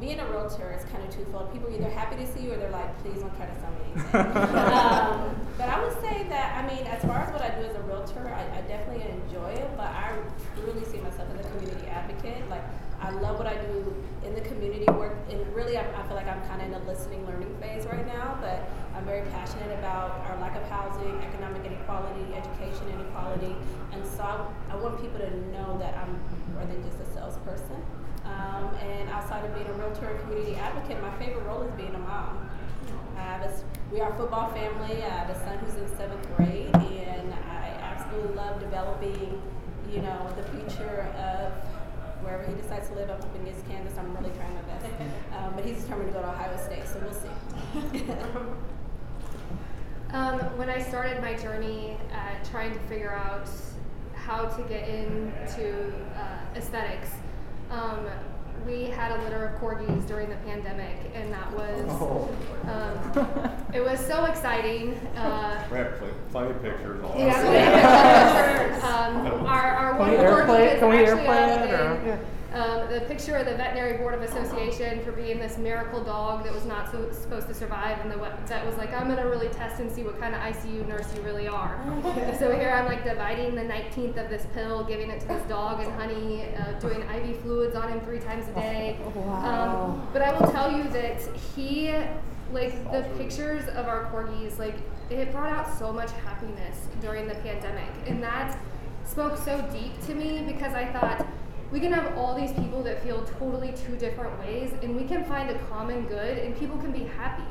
being 0.00 0.18
a 0.18 0.26
realtor 0.26 0.76
is 0.76 0.84
kind 0.90 1.04
of 1.06 1.14
twofold. 1.14 1.52
People 1.52 1.68
are 1.68 1.76
either 1.76 1.90
happy 1.90 2.16
to 2.16 2.26
see 2.26 2.40
you 2.40 2.54
or 2.54 2.56
they're 2.56 2.70
like, 2.70 2.90
please 3.04 3.20
don't 3.20 3.36
try 3.36 3.46
to 3.46 3.54
sell 3.60 3.70
me 3.70 3.78
anything. 3.94 4.26
um, 4.74 5.36
but 5.56 5.68
I 5.68 5.78
would 5.84 5.94
say 6.02 6.26
that 6.30 6.58
I 6.58 6.66
mean, 6.66 6.84
as 6.88 7.00
far 7.02 7.18
as 7.22 7.32
what 7.32 7.42
I 7.42 7.50
do 7.60 7.62
as 7.64 7.76
a 7.76 7.82
realtor, 7.82 8.26
I, 8.26 8.58
I 8.58 8.60
definitely 8.62 9.06
enjoy 9.06 9.50
it. 9.54 9.70
But 9.76 9.94
I 9.94 10.18
really 10.66 10.84
see 10.84 10.98
myself 10.98 11.28
as 11.38 11.46
a 11.46 11.48
community 11.50 11.86
advocate. 11.86 12.42
Like 12.50 12.64
I 13.02 13.10
love 13.10 13.36
what 13.36 13.48
I 13.48 13.56
do 13.56 13.94
in 14.24 14.34
the 14.34 14.40
community 14.42 14.86
work, 14.92 15.16
and 15.28 15.40
really, 15.54 15.76
I, 15.76 15.82
I 15.82 16.06
feel 16.06 16.14
like 16.14 16.28
I'm 16.28 16.40
kind 16.46 16.62
of 16.62 16.68
in 16.68 16.74
a 16.74 16.84
listening, 16.86 17.26
learning 17.26 17.52
phase 17.60 17.84
right 17.86 18.06
now. 18.06 18.38
But 18.40 18.62
I'm 18.94 19.04
very 19.04 19.28
passionate 19.30 19.76
about 19.78 20.22
our 20.30 20.38
lack 20.38 20.56
of 20.56 20.62
housing, 20.70 21.20
economic 21.22 21.66
inequality, 21.66 22.32
education 22.32 22.88
inequality, 22.94 23.56
and 23.92 24.06
so 24.06 24.22
I, 24.22 24.46
I 24.70 24.76
want 24.76 25.00
people 25.02 25.18
to 25.18 25.30
know 25.50 25.76
that 25.78 25.96
I'm 25.98 26.20
more 26.54 26.64
than 26.64 26.80
just 26.84 27.00
a 27.00 27.12
salesperson. 27.12 27.82
Um, 28.24 28.70
and 28.78 29.10
outside 29.10 29.44
of 29.44 29.52
being 29.52 29.66
a 29.66 29.72
realtor 29.72 30.06
and 30.06 30.20
community 30.20 30.54
advocate, 30.54 31.02
my 31.02 31.10
favorite 31.18 31.44
role 31.44 31.62
is 31.62 31.72
being 31.72 31.94
a 31.94 31.98
mom. 31.98 32.48
I 33.16 33.20
have 33.20 33.42
a 33.42 33.52
we 33.92 34.00
are 34.00 34.12
a 34.12 34.16
football 34.16 34.48
family. 34.52 35.02
I 35.02 35.08
have 35.08 35.28
a 35.28 35.38
son 35.40 35.58
who's 35.58 35.74
in 35.74 35.88
seventh 35.98 36.24
grade, 36.36 36.70
and 36.74 37.34
I 37.34 37.76
absolutely 37.82 38.34
love 38.36 38.60
developing, 38.60 39.42
you 39.92 40.00
know, 40.00 40.32
the 40.36 40.44
future 40.44 41.12
of 41.18 41.52
wherever 42.22 42.44
he 42.44 42.54
decides 42.54 42.88
to 42.88 42.94
live 42.94 43.10
up 43.10 43.22
in 43.36 43.46
East 43.46 43.66
Kansas. 43.68 43.96
I'm 43.98 44.16
really 44.16 44.30
trying 44.36 44.54
my 44.54 44.62
best, 44.62 44.86
um, 45.38 45.52
but 45.54 45.64
he's 45.64 45.82
determined 45.82 46.08
to 46.08 46.14
go 46.14 46.22
to 46.22 46.28
Ohio 46.28 46.56
State, 46.64 46.86
so 46.86 47.00
we'll 47.02 47.12
see. 47.12 48.02
Um, 50.12 50.40
when 50.58 50.68
I 50.68 50.78
started 50.82 51.22
my 51.22 51.32
journey 51.32 51.96
at 52.12 52.44
trying 52.50 52.74
to 52.74 52.78
figure 52.80 53.12
out 53.14 53.48
how 54.14 54.44
to 54.44 54.62
get 54.64 54.86
into 54.86 55.90
uh, 56.14 56.38
aesthetics, 56.54 57.08
um, 57.70 58.06
we 58.66 58.84
had 58.84 59.10
a 59.18 59.22
litter 59.24 59.46
of 59.46 59.58
corgis 59.58 60.06
during 60.06 60.28
the 60.28 60.36
pandemic, 60.44 60.96
and 61.14 61.32
that 61.32 61.50
was 61.54 61.86
Oh. 61.88 62.28
um, 62.64 63.64
it 63.74 63.80
was 63.82 63.98
so 64.06 64.26
exciting. 64.26 64.94
Uh, 65.16 65.64
We 65.70 65.78
have 65.78 65.98
pl- 65.98 66.08
plenty 66.30 66.52
pictures. 66.60 67.02
All 67.02 67.14
yeah, 67.18 67.42
that. 67.42 67.50
we 67.50 67.56
have 67.56 68.70
pictures. 68.70 68.84
um, 68.84 69.46
our, 69.46 69.62
our 69.74 69.91
Can 70.04 70.10
we 70.10 70.16
airplay- 70.24 70.72
is 70.74 70.78
can 70.78 70.88
we 70.88 70.96
airplay 70.96 71.64
it, 71.64 71.70
or- 71.80 72.12
in, 72.12 72.18
um, 72.54 72.92
the 72.92 73.00
picture 73.08 73.36
of 73.36 73.46
the 73.46 73.54
Veterinary 73.54 73.96
Board 73.96 74.12
of 74.14 74.20
Association 74.22 75.02
for 75.04 75.12
being 75.12 75.38
this 75.38 75.56
miracle 75.56 76.04
dog 76.04 76.44
that 76.44 76.52
was 76.52 76.66
not 76.66 76.90
so, 76.90 77.10
supposed 77.10 77.48
to 77.48 77.54
survive, 77.54 77.98
and 78.02 78.10
the 78.10 78.16
vet 78.46 78.66
was 78.66 78.76
like, 78.76 78.92
"I'm 78.92 79.08
gonna 79.08 79.26
really 79.26 79.48
test 79.48 79.80
and 79.80 79.90
see 79.90 80.02
what 80.02 80.20
kind 80.20 80.34
of 80.34 80.40
ICU 80.42 80.84
nurse 80.86 81.06
you 81.16 81.22
really 81.22 81.48
are." 81.48 81.78
so 82.38 82.54
here 82.54 82.70
I'm 82.70 82.84
like 82.84 83.04
dividing 83.04 83.54
the 83.54 83.62
19th 83.64 84.18
of 84.18 84.28
this 84.28 84.46
pill, 84.52 84.84
giving 84.84 85.08
it 85.10 85.20
to 85.20 85.28
this 85.28 85.42
dog 85.48 85.80
and 85.80 85.90
honey, 85.94 86.44
uh, 86.58 86.78
doing 86.78 87.00
IV 87.02 87.36
fluids 87.38 87.74
on 87.74 87.88
him 87.88 88.00
three 88.00 88.20
times 88.20 88.46
a 88.48 88.52
day. 88.60 88.98
Wow. 89.14 89.84
Um, 89.94 90.08
but 90.12 90.20
I 90.22 90.38
will 90.38 90.50
tell 90.50 90.70
you 90.76 90.84
that 90.90 91.20
he, 91.54 91.94
like 92.52 92.90
the 92.92 93.02
pictures 93.16 93.66
of 93.68 93.86
our 93.88 94.10
corgis, 94.12 94.58
like 94.58 94.74
it 95.10 95.32
brought 95.32 95.50
out 95.50 95.72
so 95.78 95.92
much 95.92 96.10
happiness 96.24 96.86
during 97.00 97.28
the 97.28 97.34
pandemic, 97.36 97.88
and 98.06 98.22
that 98.22 98.58
spoke 99.04 99.36
so 99.36 99.60
deep 99.72 100.00
to 100.06 100.14
me 100.14 100.42
because 100.46 100.74
I 100.74 100.86
thought 100.92 101.26
we 101.70 101.80
can 101.80 101.92
have 101.92 102.16
all 102.18 102.34
these 102.34 102.52
people 102.52 102.82
that 102.82 103.02
feel 103.02 103.24
totally 103.38 103.72
two 103.72 103.96
different 103.96 104.38
ways, 104.40 104.72
and 104.82 104.94
we 104.94 105.04
can 105.04 105.24
find 105.24 105.48
a 105.50 105.58
common 105.70 106.06
good, 106.06 106.38
and 106.38 106.56
people 106.58 106.76
can 106.78 106.92
be 106.92 107.04
happy. 107.04 107.44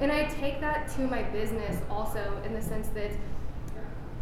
And 0.00 0.12
I 0.12 0.26
take 0.26 0.60
that 0.60 0.88
to 0.94 1.02
my 1.02 1.22
business 1.24 1.76
also 1.90 2.40
in 2.44 2.54
the 2.54 2.62
sense 2.62 2.88
that 2.88 3.10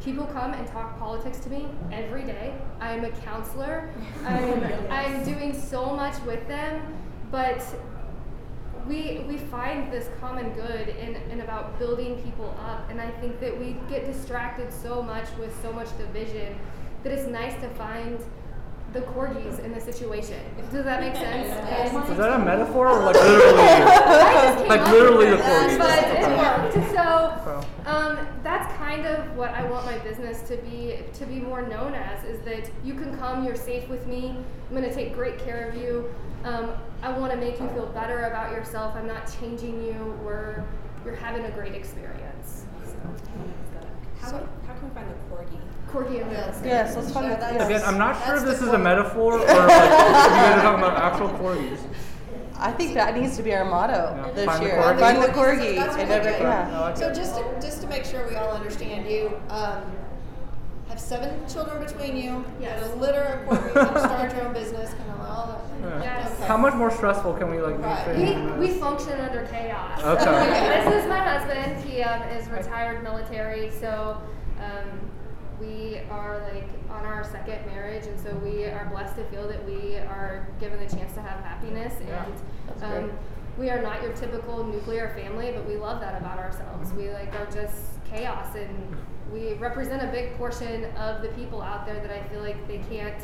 people 0.02 0.26
come 0.26 0.52
and 0.52 0.66
talk 0.68 0.98
politics 0.98 1.38
to 1.40 1.50
me 1.50 1.66
every 1.92 2.24
day. 2.24 2.54
I'm 2.80 3.04
a 3.04 3.10
counselor. 3.10 3.90
I'm, 4.24 4.90
I'm 4.90 5.24
doing 5.24 5.58
so 5.58 5.94
much 5.94 6.20
with 6.22 6.46
them, 6.48 6.96
but 7.30 7.62
we 8.88 9.24
we 9.28 9.36
find 9.38 9.90
this 9.92 10.08
common 10.20 10.50
good 10.52 10.88
in, 10.88 11.16
in 11.30 11.40
about 11.40 11.78
building 11.78 12.20
people 12.22 12.54
up 12.66 12.88
and 12.90 13.00
I 13.00 13.10
think 13.20 13.40
that 13.40 13.58
we 13.58 13.76
get 13.88 14.04
distracted 14.06 14.72
so 14.72 15.02
much 15.02 15.26
with 15.38 15.52
so 15.62 15.72
much 15.72 15.88
division 15.98 16.56
that 17.02 17.12
it's 17.12 17.26
nice 17.28 17.54
to 17.62 17.68
find 17.70 18.18
the 18.92 19.00
corgis 19.00 19.58
in 19.64 19.72
the 19.74 19.80
situation. 19.80 20.38
Does 20.70 20.84
that 20.84 21.00
make 21.00 21.16
sense? 21.16 21.48
And- 21.94 22.10
Is 22.12 22.16
that 22.18 22.40
a 22.40 22.44
metaphor 22.44 22.88
or 22.88 23.02
like 23.06 23.16
literally? 23.16 23.58
I 23.68 24.32
just 24.44 24.58
came 24.58 24.68
Like 24.68 24.86
literally 24.88 25.30
the 25.30 25.36
corgis. 25.38 25.78
But 25.78 25.98
it 25.98 26.22
Okay. 26.22 26.38
worked. 26.38 26.74
So 26.94 27.40
So- 27.44 27.90
um, 27.90 28.18
that's 28.44 28.63
kind 28.94 29.04
kind 29.06 29.16
of 29.28 29.36
what 29.36 29.50
I 29.50 29.68
want 29.68 29.86
my 29.86 29.98
business 29.98 30.42
to 30.48 30.56
be 30.58 30.98
to 31.14 31.26
be 31.26 31.40
more 31.40 31.62
known 31.62 31.94
as 31.94 32.24
is 32.24 32.40
that 32.44 32.70
you 32.84 32.94
can 32.94 33.16
come, 33.18 33.44
you're 33.44 33.56
safe 33.56 33.88
with 33.88 34.06
me. 34.06 34.36
I'm 34.70 34.76
going 34.76 34.88
to 34.88 34.94
take 34.94 35.14
great 35.14 35.38
care 35.38 35.68
of 35.68 35.76
you. 35.76 36.12
Um, 36.44 36.72
I 37.02 37.16
want 37.16 37.32
to 37.32 37.38
make 37.38 37.60
you 37.60 37.68
feel 37.70 37.86
better 37.86 38.24
about 38.24 38.52
yourself. 38.52 38.94
I'm 38.94 39.06
not 39.06 39.32
changing 39.40 39.82
you. 39.82 40.18
We're 40.24 40.64
you're 41.04 41.16
having 41.16 41.44
a 41.44 41.50
great 41.50 41.74
experience. 41.74 42.64
How, 44.20 44.28
So- 44.28 44.48
how 44.66 44.74
can 44.74 44.88
we 44.88 44.94
find 44.94 45.10
the 45.10 45.34
corgi? 45.34 45.58
Corgi 45.90 46.22
and 46.22 46.30
Yes. 46.32 46.60
Yes, 46.64 46.96
let's 46.96 47.12
find 47.12 47.26
Yeah, 47.28 47.34
the 47.34 47.40
that's- 47.40 47.66
Again, 47.66 47.82
I'm 47.84 47.98
not 47.98 48.24
sure 48.24 48.36
if 48.36 48.44
this 48.44 48.62
is 48.62 48.68
a 48.68 48.78
metaphor 48.78 49.34
or 49.34 49.38
like 49.38 49.48
if 49.48 49.52
you 49.52 49.58
guys 49.58 50.58
are 50.58 50.62
talking 50.62 50.82
about 50.84 50.96
actual 50.96 51.28
corgis. 51.30 51.80
I 52.58 52.70
think 52.72 52.94
that 52.94 53.16
needs 53.18 53.36
to 53.36 53.42
be 53.42 53.54
our 53.54 53.64
motto 53.64 54.14
Yeah. 54.16 54.32
this 54.32 54.46
Find 54.46 54.62
year. 54.62 54.74
corgi. 54.76 54.98
Find 55.00 55.16
the 55.22 55.26
That's 55.26 55.38
corgi. 55.38 55.58
really 55.58 55.78
and 55.78 56.22
good. 56.22 56.40
yeah. 56.40 56.80
Like 56.80 56.96
So 56.96 57.08
it. 57.08 57.14
just 57.14 57.36
to, 57.36 57.44
just 57.60 57.80
to 57.82 57.88
make 57.88 58.04
sure 58.04 58.26
we 58.28 58.36
all 58.36 58.50
understand 58.52 59.08
you, 59.10 59.32
um, 59.50 59.82
have 60.88 61.00
seven 61.00 61.30
children 61.48 61.84
between 61.84 62.16
you. 62.16 62.44
Yes. 62.60 62.80
Have 62.82 62.92
a 62.92 62.96
litter 62.96 63.22
of 63.22 63.58
corgis. 63.58 63.92
You 63.94 63.98
start 63.98 64.34
your 64.36 64.46
own 64.46 64.52
business, 64.54 64.90
kind 64.94 65.10
of 65.10 65.20
all 65.28 65.46
that. 65.48 65.60
Yeah. 65.82 66.02
Yes. 66.02 66.32
Okay. 66.36 66.46
How 66.46 66.56
much 66.56 66.74
more 66.74 66.90
stressful 66.90 67.34
can 67.34 67.50
we 67.50 67.60
like 67.60 67.76
make 67.78 67.86
Right. 67.86 68.04
things? 68.16 68.52
We, 68.58 68.68
we 68.68 68.74
function 68.78 69.20
under 69.20 69.44
chaos. 69.46 70.00
Okay. 70.02 70.84
this 70.90 71.02
is 71.02 71.08
my 71.08 71.18
husband. 71.18 71.82
He 71.84 72.02
um, 72.02 72.22
is 72.28 72.48
retired 72.48 73.02
military, 73.02 73.70
so 73.70 74.16
um, 74.60 75.00
we 75.60 76.00
are 76.10 76.48
like 76.52 76.68
on 76.90 77.04
our 77.04 77.24
second 77.24 77.64
marriage, 77.66 78.06
and 78.06 78.18
so 78.20 78.34
we 78.36 78.64
are 78.64 78.86
blessed 78.90 79.16
to 79.16 79.24
feel 79.24 79.46
that 79.48 79.64
we 79.64 79.96
are 79.96 80.48
given 80.60 80.78
the 80.78 80.88
chance 80.94 81.12
to 81.14 81.22
have 81.22 81.42
happiness. 81.44 81.94
Yeah, 82.06 82.26
that's 82.66 82.82
and 82.82 83.10
um, 83.10 83.18
we 83.58 83.70
are 83.70 83.80
not 83.80 84.02
your 84.02 84.12
typical 84.12 84.64
nuclear 84.64 85.12
family, 85.16 85.52
but 85.52 85.66
we 85.68 85.76
love 85.76 86.00
that 86.00 86.20
about 86.20 86.38
ourselves. 86.38 86.92
We 86.92 87.10
like 87.10 87.32
are 87.34 87.46
just 87.46 88.04
chaos, 88.10 88.54
and 88.56 88.96
we 89.32 89.54
represent 89.54 90.02
a 90.02 90.12
big 90.12 90.36
portion 90.36 90.84
of 90.96 91.22
the 91.22 91.28
people 91.28 91.62
out 91.62 91.86
there 91.86 92.00
that 92.00 92.10
I 92.10 92.22
feel 92.28 92.40
like 92.40 92.66
they 92.68 92.78
can't 92.90 93.20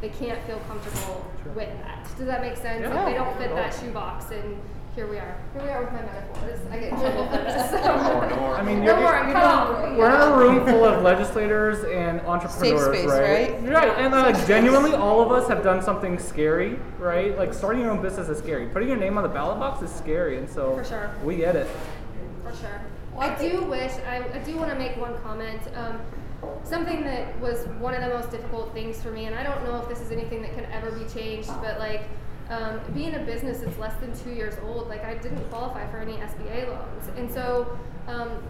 they 0.00 0.10
can't 0.10 0.42
feel 0.44 0.58
comfortable 0.60 1.24
with 1.54 1.70
that. 1.82 2.06
Does 2.18 2.26
that 2.26 2.42
make 2.42 2.56
sense? 2.56 2.82
Yeah. 2.82 2.94
Like 2.94 3.06
they 3.06 3.14
don't 3.14 3.36
fit 3.38 3.54
that 3.54 3.72
Totally. 3.72 3.88
shoebox, 3.88 4.30
and 4.30 4.60
here 4.94 5.06
we 5.06 5.18
are. 5.18 5.36
Here 5.52 5.62
we 5.62 5.68
are 5.68 5.84
with 5.84 5.92
my 5.92 6.02
metaphors. 6.02 6.60
I 6.70 6.78
get 6.78 6.92
in 6.92 6.98
trouble 6.98 7.26
for 7.26 7.36
this. 7.36 7.70
So. 7.70 7.78
I 7.78 8.62
mean, 8.62 8.80
no 8.80 8.92
you're, 8.92 9.00
more. 9.00 9.14
I'm 9.14 9.28
you 9.28 9.34
cut 9.34 9.42
know, 9.42 9.74
off. 9.74 9.85
We're 9.96 10.14
in 10.14 10.20
a 10.20 10.36
room 10.36 10.66
full 10.66 10.84
of 10.84 11.02
legislators 11.02 11.84
and 11.84 12.20
entrepreneurs, 12.22 12.96
space, 12.96 13.08
right? 13.08 13.52
right? 13.52 13.68
Right, 13.68 13.98
and 13.98 14.14
uh, 14.14 14.46
genuinely, 14.46 14.94
all 14.94 15.20
of 15.20 15.32
us 15.32 15.48
have 15.48 15.62
done 15.62 15.82
something 15.82 16.18
scary, 16.18 16.78
right? 16.98 17.36
Like 17.36 17.54
starting 17.54 17.82
your 17.82 17.90
own 17.90 18.02
business 18.02 18.28
is 18.28 18.38
scary. 18.38 18.66
Putting 18.66 18.88
your 18.88 18.96
name 18.96 19.16
on 19.16 19.22
the 19.22 19.28
ballot 19.28 19.58
box 19.58 19.82
is 19.82 19.94
scary, 19.94 20.38
and 20.38 20.48
so 20.48 20.76
For 20.76 20.84
sure. 20.84 21.10
we 21.24 21.36
get 21.36 21.56
it. 21.56 21.68
For 22.42 22.54
sure. 22.54 22.80
Well, 23.14 23.30
I 23.30 23.34
I 23.34 23.38
do 23.38 23.62
wish, 23.64 23.92
I, 24.06 24.24
I 24.34 24.38
do 24.38 24.56
want 24.56 24.70
to 24.70 24.78
make 24.78 24.96
one 24.96 25.16
comment. 25.22 25.62
Um, 25.74 26.00
something 26.64 27.02
that 27.02 27.38
was 27.40 27.66
one 27.78 27.94
of 27.94 28.02
the 28.02 28.08
most 28.08 28.30
difficult 28.30 28.72
things 28.72 29.02
for 29.02 29.10
me, 29.10 29.24
and 29.24 29.34
I 29.34 29.42
don't 29.42 29.64
know 29.64 29.80
if 29.80 29.88
this 29.88 30.00
is 30.00 30.12
anything 30.12 30.42
that 30.42 30.54
can 30.54 30.64
ever 30.66 30.90
be 30.90 31.04
changed, 31.12 31.48
but 31.62 31.78
like 31.78 32.02
um, 32.50 32.80
being 32.94 33.14
a 33.14 33.20
business 33.20 33.58
that's 33.58 33.78
less 33.78 33.98
than 34.00 34.16
two 34.16 34.30
years 34.30 34.54
old, 34.64 34.88
like 34.88 35.04
I 35.04 35.14
didn't 35.14 35.42
qualify 35.50 35.90
for 35.90 35.98
any 35.98 36.14
SBA 36.14 36.68
loans. 36.68 37.08
And 37.16 37.30
so 37.30 37.78
um, 38.06 38.42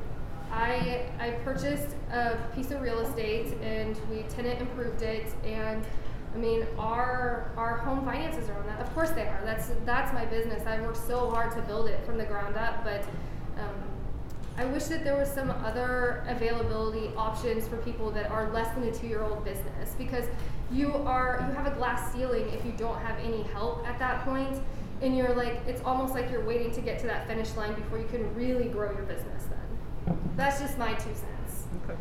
I, 0.50 1.06
I 1.18 1.30
purchased 1.44 1.88
a 2.12 2.38
piece 2.54 2.70
of 2.70 2.80
real 2.80 3.00
estate 3.00 3.54
and 3.62 3.96
we 4.10 4.22
tenant 4.24 4.60
improved 4.60 5.02
it 5.02 5.26
and 5.44 5.84
I 6.36 6.38
mean, 6.38 6.66
our 6.78 7.50
our 7.56 7.78
home 7.78 8.04
finances 8.04 8.50
are 8.50 8.58
on 8.58 8.66
that. 8.66 8.78
Of 8.78 8.92
course 8.92 9.08
they 9.10 9.22
are. 9.22 9.40
That's 9.46 9.70
that's 9.86 10.12
my 10.12 10.26
business. 10.26 10.66
I 10.66 10.78
worked 10.82 10.98
so 10.98 11.30
hard 11.30 11.52
to 11.52 11.62
build 11.62 11.88
it 11.88 12.04
from 12.04 12.18
the 12.18 12.26
ground 12.26 12.56
up, 12.56 12.84
but 12.84 13.04
um, 13.58 13.74
I 14.58 14.66
wish 14.66 14.84
that 14.84 15.02
there 15.02 15.16
was 15.16 15.30
some 15.30 15.50
other 15.50 16.24
availability 16.28 17.10
options 17.16 17.66
for 17.66 17.78
people 17.78 18.10
that 18.10 18.30
are 18.30 18.50
less 18.50 18.74
than 18.74 18.84
a 18.84 18.92
two-year-old 18.92 19.44
business 19.46 19.94
because 19.96 20.26
you 20.70 20.92
are 20.92 21.42
you 21.48 21.54
have 21.54 21.66
a 21.66 21.74
glass 21.74 22.12
ceiling 22.12 22.46
if 22.50 22.66
you 22.66 22.72
don't 22.72 23.00
have 23.00 23.18
any 23.20 23.42
help 23.44 23.86
at 23.88 23.98
that 23.98 24.22
point, 24.26 24.60
and 25.00 25.16
you're 25.16 25.34
like 25.34 25.60
it's 25.66 25.80
almost 25.86 26.12
like 26.12 26.30
you're 26.30 26.44
waiting 26.44 26.70
to 26.72 26.82
get 26.82 26.98
to 26.98 27.06
that 27.06 27.26
finish 27.26 27.54
line 27.56 27.72
before 27.72 27.96
you 27.96 28.06
can 28.08 28.34
really 28.34 28.68
grow 28.68 28.92
your 28.92 29.04
business. 29.04 29.44
That's 30.36 30.60
just 30.60 30.78
my 30.78 30.94
two 30.94 31.14
cents. 31.14 31.64
Okay. 31.84 31.98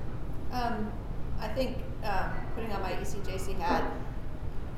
Um, 0.52 0.92
I 1.40 1.48
think 1.48 1.78
um, 2.04 2.32
putting 2.54 2.72
on 2.72 2.82
my 2.82 2.92
ECJC 2.92 3.58
hat, 3.58 3.90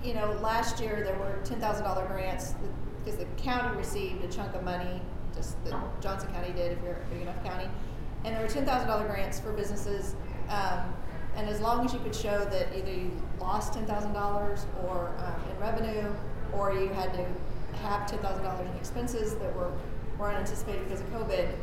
you 0.03 0.13
know, 0.13 0.31
last 0.41 0.79
year 0.79 1.03
there 1.03 1.17
were 1.17 1.39
ten 1.43 1.59
thousand 1.59 1.83
dollar 1.83 2.05
grants 2.07 2.53
because 3.03 3.19
the 3.19 3.25
county 3.41 3.75
received 3.77 4.23
a 4.23 4.27
chunk 4.27 4.53
of 4.55 4.63
money, 4.63 5.01
just 5.35 5.63
that 5.65 5.73
Johnson 6.01 6.31
County 6.33 6.51
did 6.53 6.73
if 6.73 6.83
you're 6.83 6.93
a 6.93 7.05
big 7.09 7.21
enough 7.21 7.43
county, 7.43 7.69
and 8.23 8.35
there 8.35 8.41
were 8.41 8.49
ten 8.49 8.65
thousand 8.65 8.87
dollar 8.87 9.07
grants 9.07 9.39
for 9.39 9.51
businesses. 9.53 10.15
Um, 10.49 10.93
and 11.35 11.47
as 11.49 11.61
long 11.61 11.85
as 11.85 11.93
you 11.93 11.99
could 11.99 12.15
show 12.15 12.45
that 12.45 12.75
either 12.75 12.91
you 12.91 13.11
lost 13.39 13.73
ten 13.73 13.85
thousand 13.85 14.13
dollars 14.13 14.65
or 14.83 15.13
um, 15.19 15.49
in 15.51 15.59
revenue, 15.59 16.11
or 16.53 16.73
you 16.73 16.89
had 16.89 17.13
to 17.13 17.25
have 17.79 18.09
ten 18.09 18.19
thousand 18.19 18.43
dollars 18.43 18.67
in 18.69 18.75
expenses 18.77 19.35
that 19.35 19.55
were 19.55 19.71
were 20.17 20.29
unanticipated 20.29 20.83
because 20.85 21.01
of 21.01 21.07
COVID. 21.11 21.53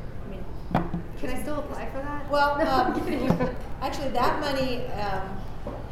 I 0.74 0.82
Can 1.20 1.30
I 1.30 1.40
still 1.42 1.58
apply 1.60 1.86
for 1.86 1.98
that? 1.98 2.30
well, 2.30 2.58
No, 2.58 2.64
I'm 2.64 3.04
kidding. 3.04 3.30
um, 3.30 3.50
actually, 3.80 4.08
that 4.10 4.40
money 4.40 4.86
um, 4.88 5.36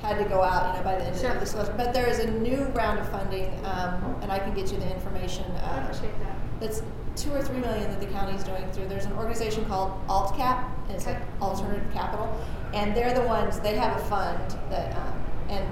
had 0.02 0.18
to 0.18 0.24
go 0.24 0.42
out, 0.42 0.72
you 0.74 0.78
know, 0.78 0.84
by 0.84 0.96
the 0.96 1.04
end 1.04 1.16
Sure. 1.18 1.30
of 1.30 1.40
the 1.40 1.46
semester. 1.46 1.74
But 1.76 1.94
there 1.94 2.06
is 2.06 2.18
a 2.18 2.30
new 2.30 2.64
round 2.74 2.98
of 2.98 3.08
funding, 3.08 3.48
um, 3.64 4.16
and 4.22 4.30
I 4.32 4.38
can 4.38 4.52
get 4.54 4.70
you 4.72 4.78
the 4.78 4.90
information. 4.92 5.44
I 5.64 5.78
Uh, 5.78 5.82
appreciate 5.84 6.18
that. 6.20 6.36
That's 6.60 6.82
two 7.16 7.32
or 7.34 7.42
three 7.42 7.58
million 7.58 7.90
that 7.90 8.00
the 8.00 8.06
county 8.06 8.34
is 8.36 8.42
doing 8.44 8.64
through. 8.72 8.88
There's 8.88 9.04
an 9.04 9.12
organization 9.12 9.64
called 9.66 9.92
AltCap, 10.08 10.64
and 10.86 10.92
it's 10.96 11.06
like 11.06 11.18
alternative 11.40 11.84
capital, 11.92 12.28
and 12.74 12.94
they're 12.96 13.14
the 13.14 13.22
ones. 13.26 13.60
They 13.60 13.76
have 13.76 13.96
a 14.00 14.04
fund 14.06 14.56
that 14.70 14.96
um, 14.96 15.12
and 15.48 15.66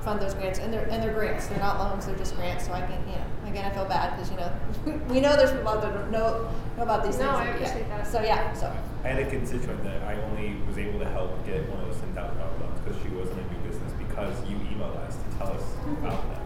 fund 0.00 0.20
those 0.20 0.34
grants, 0.34 0.58
and 0.58 0.72
they're 0.72 0.86
and 0.90 1.02
they're 1.02 1.12
grants. 1.12 1.46
They're 1.46 1.58
not 1.58 1.78
loans. 1.78 2.06
They're 2.06 2.16
just 2.16 2.34
grants. 2.36 2.66
So 2.66 2.72
I 2.72 2.80
can, 2.80 2.98
you 3.08 3.14
know, 3.16 3.24
again, 3.50 3.64
I 3.70 3.74
feel 3.74 3.84
bad 3.84 4.16
because 4.16 4.30
you 4.30 4.36
know 4.36 4.52
we 5.08 5.20
know 5.20 5.36
there's 5.36 5.52
people 5.52 5.68
out 5.68 5.82
there 5.82 5.92
that 5.92 6.10
know 6.10 6.48
know 6.76 6.82
about 6.82 7.04
these 7.04 7.18
No, 7.18 7.26
things. 7.26 7.38
I 7.38 7.44
yeah. 7.46 7.54
appreciate 7.54 7.88
that. 7.88 8.06
So 8.06 8.22
yeah, 8.22 8.52
so. 8.54 8.72
I 9.04 9.08
had 9.08 9.22
a 9.26 9.30
constituent 9.30 9.82
that 9.84 10.02
I 10.02 10.14
only 10.22 10.56
was 10.66 10.78
able 10.78 10.98
to 11.00 11.06
help 11.08 11.44
get 11.46 11.68
one 11.68 11.80
of 11.80 11.86
those 11.86 12.00
ten 12.00 12.12
thousand 12.14 12.38
dollar 12.38 12.52
loans 12.60 12.80
because 12.80 13.00
she 13.02 13.08
wasn't 13.10 13.38
a 13.40 13.46
new 13.52 13.60
business 13.68 13.92
because 13.98 14.34
you 14.48 14.56
emailed 14.56 14.96
us 15.06 15.16
to 15.16 15.38
tell 15.38 15.48
us 15.52 15.64
about 15.98 16.22
that. 16.30 16.40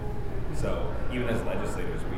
So 0.59 0.95
even 1.13 1.29
as 1.29 1.43
legislators, 1.43 2.01
we 2.11 2.17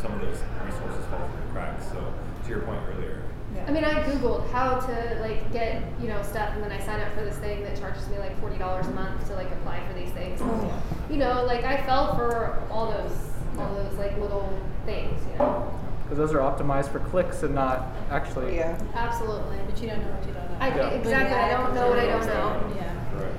some 0.00 0.12
of 0.12 0.20
those 0.20 0.38
resources 0.64 1.04
fall 1.06 1.28
through 1.28 1.46
the 1.46 1.52
cracks. 1.52 1.86
So 1.88 2.00
to 2.44 2.48
your 2.48 2.60
point 2.62 2.80
earlier, 2.92 3.22
Yeah. 3.54 3.64
I 3.68 3.70
mean, 3.70 3.84
I 3.84 4.02
googled 4.02 4.50
how 4.50 4.80
to 4.80 5.18
like 5.20 5.52
get 5.52 5.82
you 6.00 6.08
know 6.08 6.22
stuff, 6.22 6.54
and 6.54 6.62
then 6.62 6.72
I 6.72 6.78
signed 6.80 7.02
up 7.02 7.12
for 7.14 7.24
this 7.24 7.36
thing 7.38 7.62
that 7.64 7.78
charges 7.78 8.08
me 8.08 8.18
like 8.18 8.38
forty 8.40 8.58
dollars 8.58 8.86
a 8.86 8.90
month 8.92 9.26
to 9.28 9.34
like 9.34 9.50
apply 9.50 9.80
for 9.88 9.94
these 9.94 10.10
things. 10.10 10.40
Oh. 10.42 10.82
You 11.10 11.16
know, 11.16 11.44
like 11.44 11.64
I 11.64 11.82
fell 11.86 12.14
for 12.14 12.62
all 12.70 12.90
those 12.92 13.16
all 13.58 13.74
those 13.74 13.92
like 13.98 14.16
little 14.18 14.48
things. 14.86 15.20
You 15.32 15.38
know, 15.38 15.72
Because 16.04 16.18
those 16.18 16.34
are 16.34 16.38
optimized 16.40 16.90
for 16.90 16.98
clicks 17.00 17.42
and 17.42 17.54
not 17.54 17.86
actually. 18.10 18.56
Yeah. 18.56 18.78
absolutely. 18.94 19.58
But 19.66 19.80
you 19.80 19.88
don't 19.88 20.00
know 20.00 20.08
what 20.12 20.26
you 20.26 20.32
don't 20.34 20.50
know. 20.50 20.56
I 20.60 20.68
Yeah. 20.68 20.88
exactly. 20.90 21.36
I 21.36 21.50
don't 21.50 21.74
know 21.74 21.88
what 21.88 21.98
I 21.98 22.06
don't 22.06 22.26
know. 22.26 22.72
Yeah. 22.76 22.94
correct. 23.12 23.36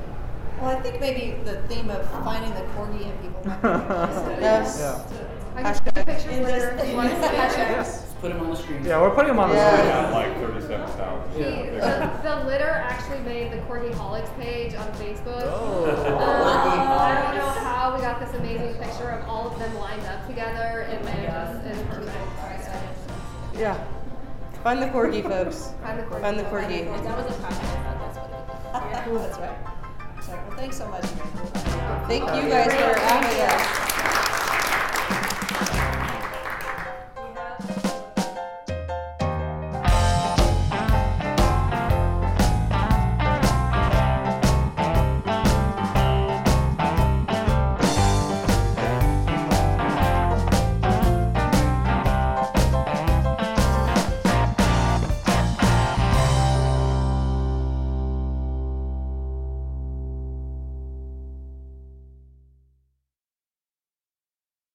Well, 0.61 0.77
I 0.77 0.81
think 0.81 0.99
maybe 1.01 1.37
the 1.43 1.61
theme 1.67 1.89
of 1.89 2.09
finding 2.23 2.53
the 2.53 2.61
corgi 2.75 3.01
in 3.05 3.11
people 3.19 3.41
might 3.45 3.61
be 3.61 3.67
good. 4.33 4.41
Yes. 4.41 4.77
Yeah. 4.79 5.19
I 5.55 5.61
can 5.63 5.73
show 5.73 5.79
you 5.85 5.91
Hashtag. 5.91 6.05
pictures 6.05 6.39
later 6.45 6.77
if 6.79 6.89
you 6.89 6.95
want 6.95 7.09
to 7.09 7.15
see 7.19 7.25
it. 7.25 7.31
Yes. 7.33 8.12
Let's 8.23 8.31
put 8.31 8.39
them 8.39 8.49
on 8.49 8.55
the 8.55 8.61
screen. 8.63 8.85
Yeah, 8.85 9.01
we're 9.01 9.09
putting 9.09 9.27
them 9.27 9.39
on 9.39 9.49
the 9.49 9.55
Yeah. 9.55 9.73
screen. 9.75 9.89
Got 9.89 10.13
like 10.13 10.37
thirty-seven 10.37 10.87
thousand. 10.95 11.33
The, 11.33 11.39
Yeah. 11.41 12.21
the, 12.23 12.29
the 12.29 12.45
litter 12.45 12.69
actually 12.69 13.19
made 13.19 13.51
the 13.51 13.57
Corgiholics 13.67 14.33
page 14.39 14.75
on 14.75 14.87
Facebook. 14.93 15.43
Oh. 15.43 15.91
Um, 15.91 16.17
I 16.23 17.21
don't 17.25 17.35
know 17.35 17.49
how 17.67 17.93
we 17.93 18.01
got 18.01 18.21
this 18.21 18.33
amazing 18.35 18.75
picture 18.75 19.09
of 19.09 19.27
all 19.27 19.47
of 19.51 19.59
them 19.59 19.75
lined 19.77 20.05
up 20.05 20.25
together, 20.25 20.87
and 20.89 21.05
then 21.05 21.25
just 21.25 21.65
is 21.65 21.87
perfect. 21.87 23.59
Yeah. 23.59 23.83
Find 24.63 24.81
the 24.81 24.87
corgi, 24.87 25.21
folks. 25.21 25.73
Find 25.83 25.99
the 25.99 26.03
corgi. 26.03 26.21
Find 26.21 26.39
the 26.39 26.43
corgi. 26.43 27.03
That 27.03 27.17
was 27.17 27.25
a 27.25 27.39
podcast. 27.39 27.83
That's 27.99 29.07
what 29.09 29.15
it 29.15 29.15
is. 29.15 29.21
That's 29.37 29.39
right. 29.39 30.23
So, 30.23 30.31
well, 30.31 30.55
thanks 30.55 30.77
so 30.77 30.87
much. 30.87 31.03
Thank 32.07 32.23
you 32.23 32.49
guys 32.49 32.73
for 32.73 32.99
having 32.99 33.41
us. 33.41 33.82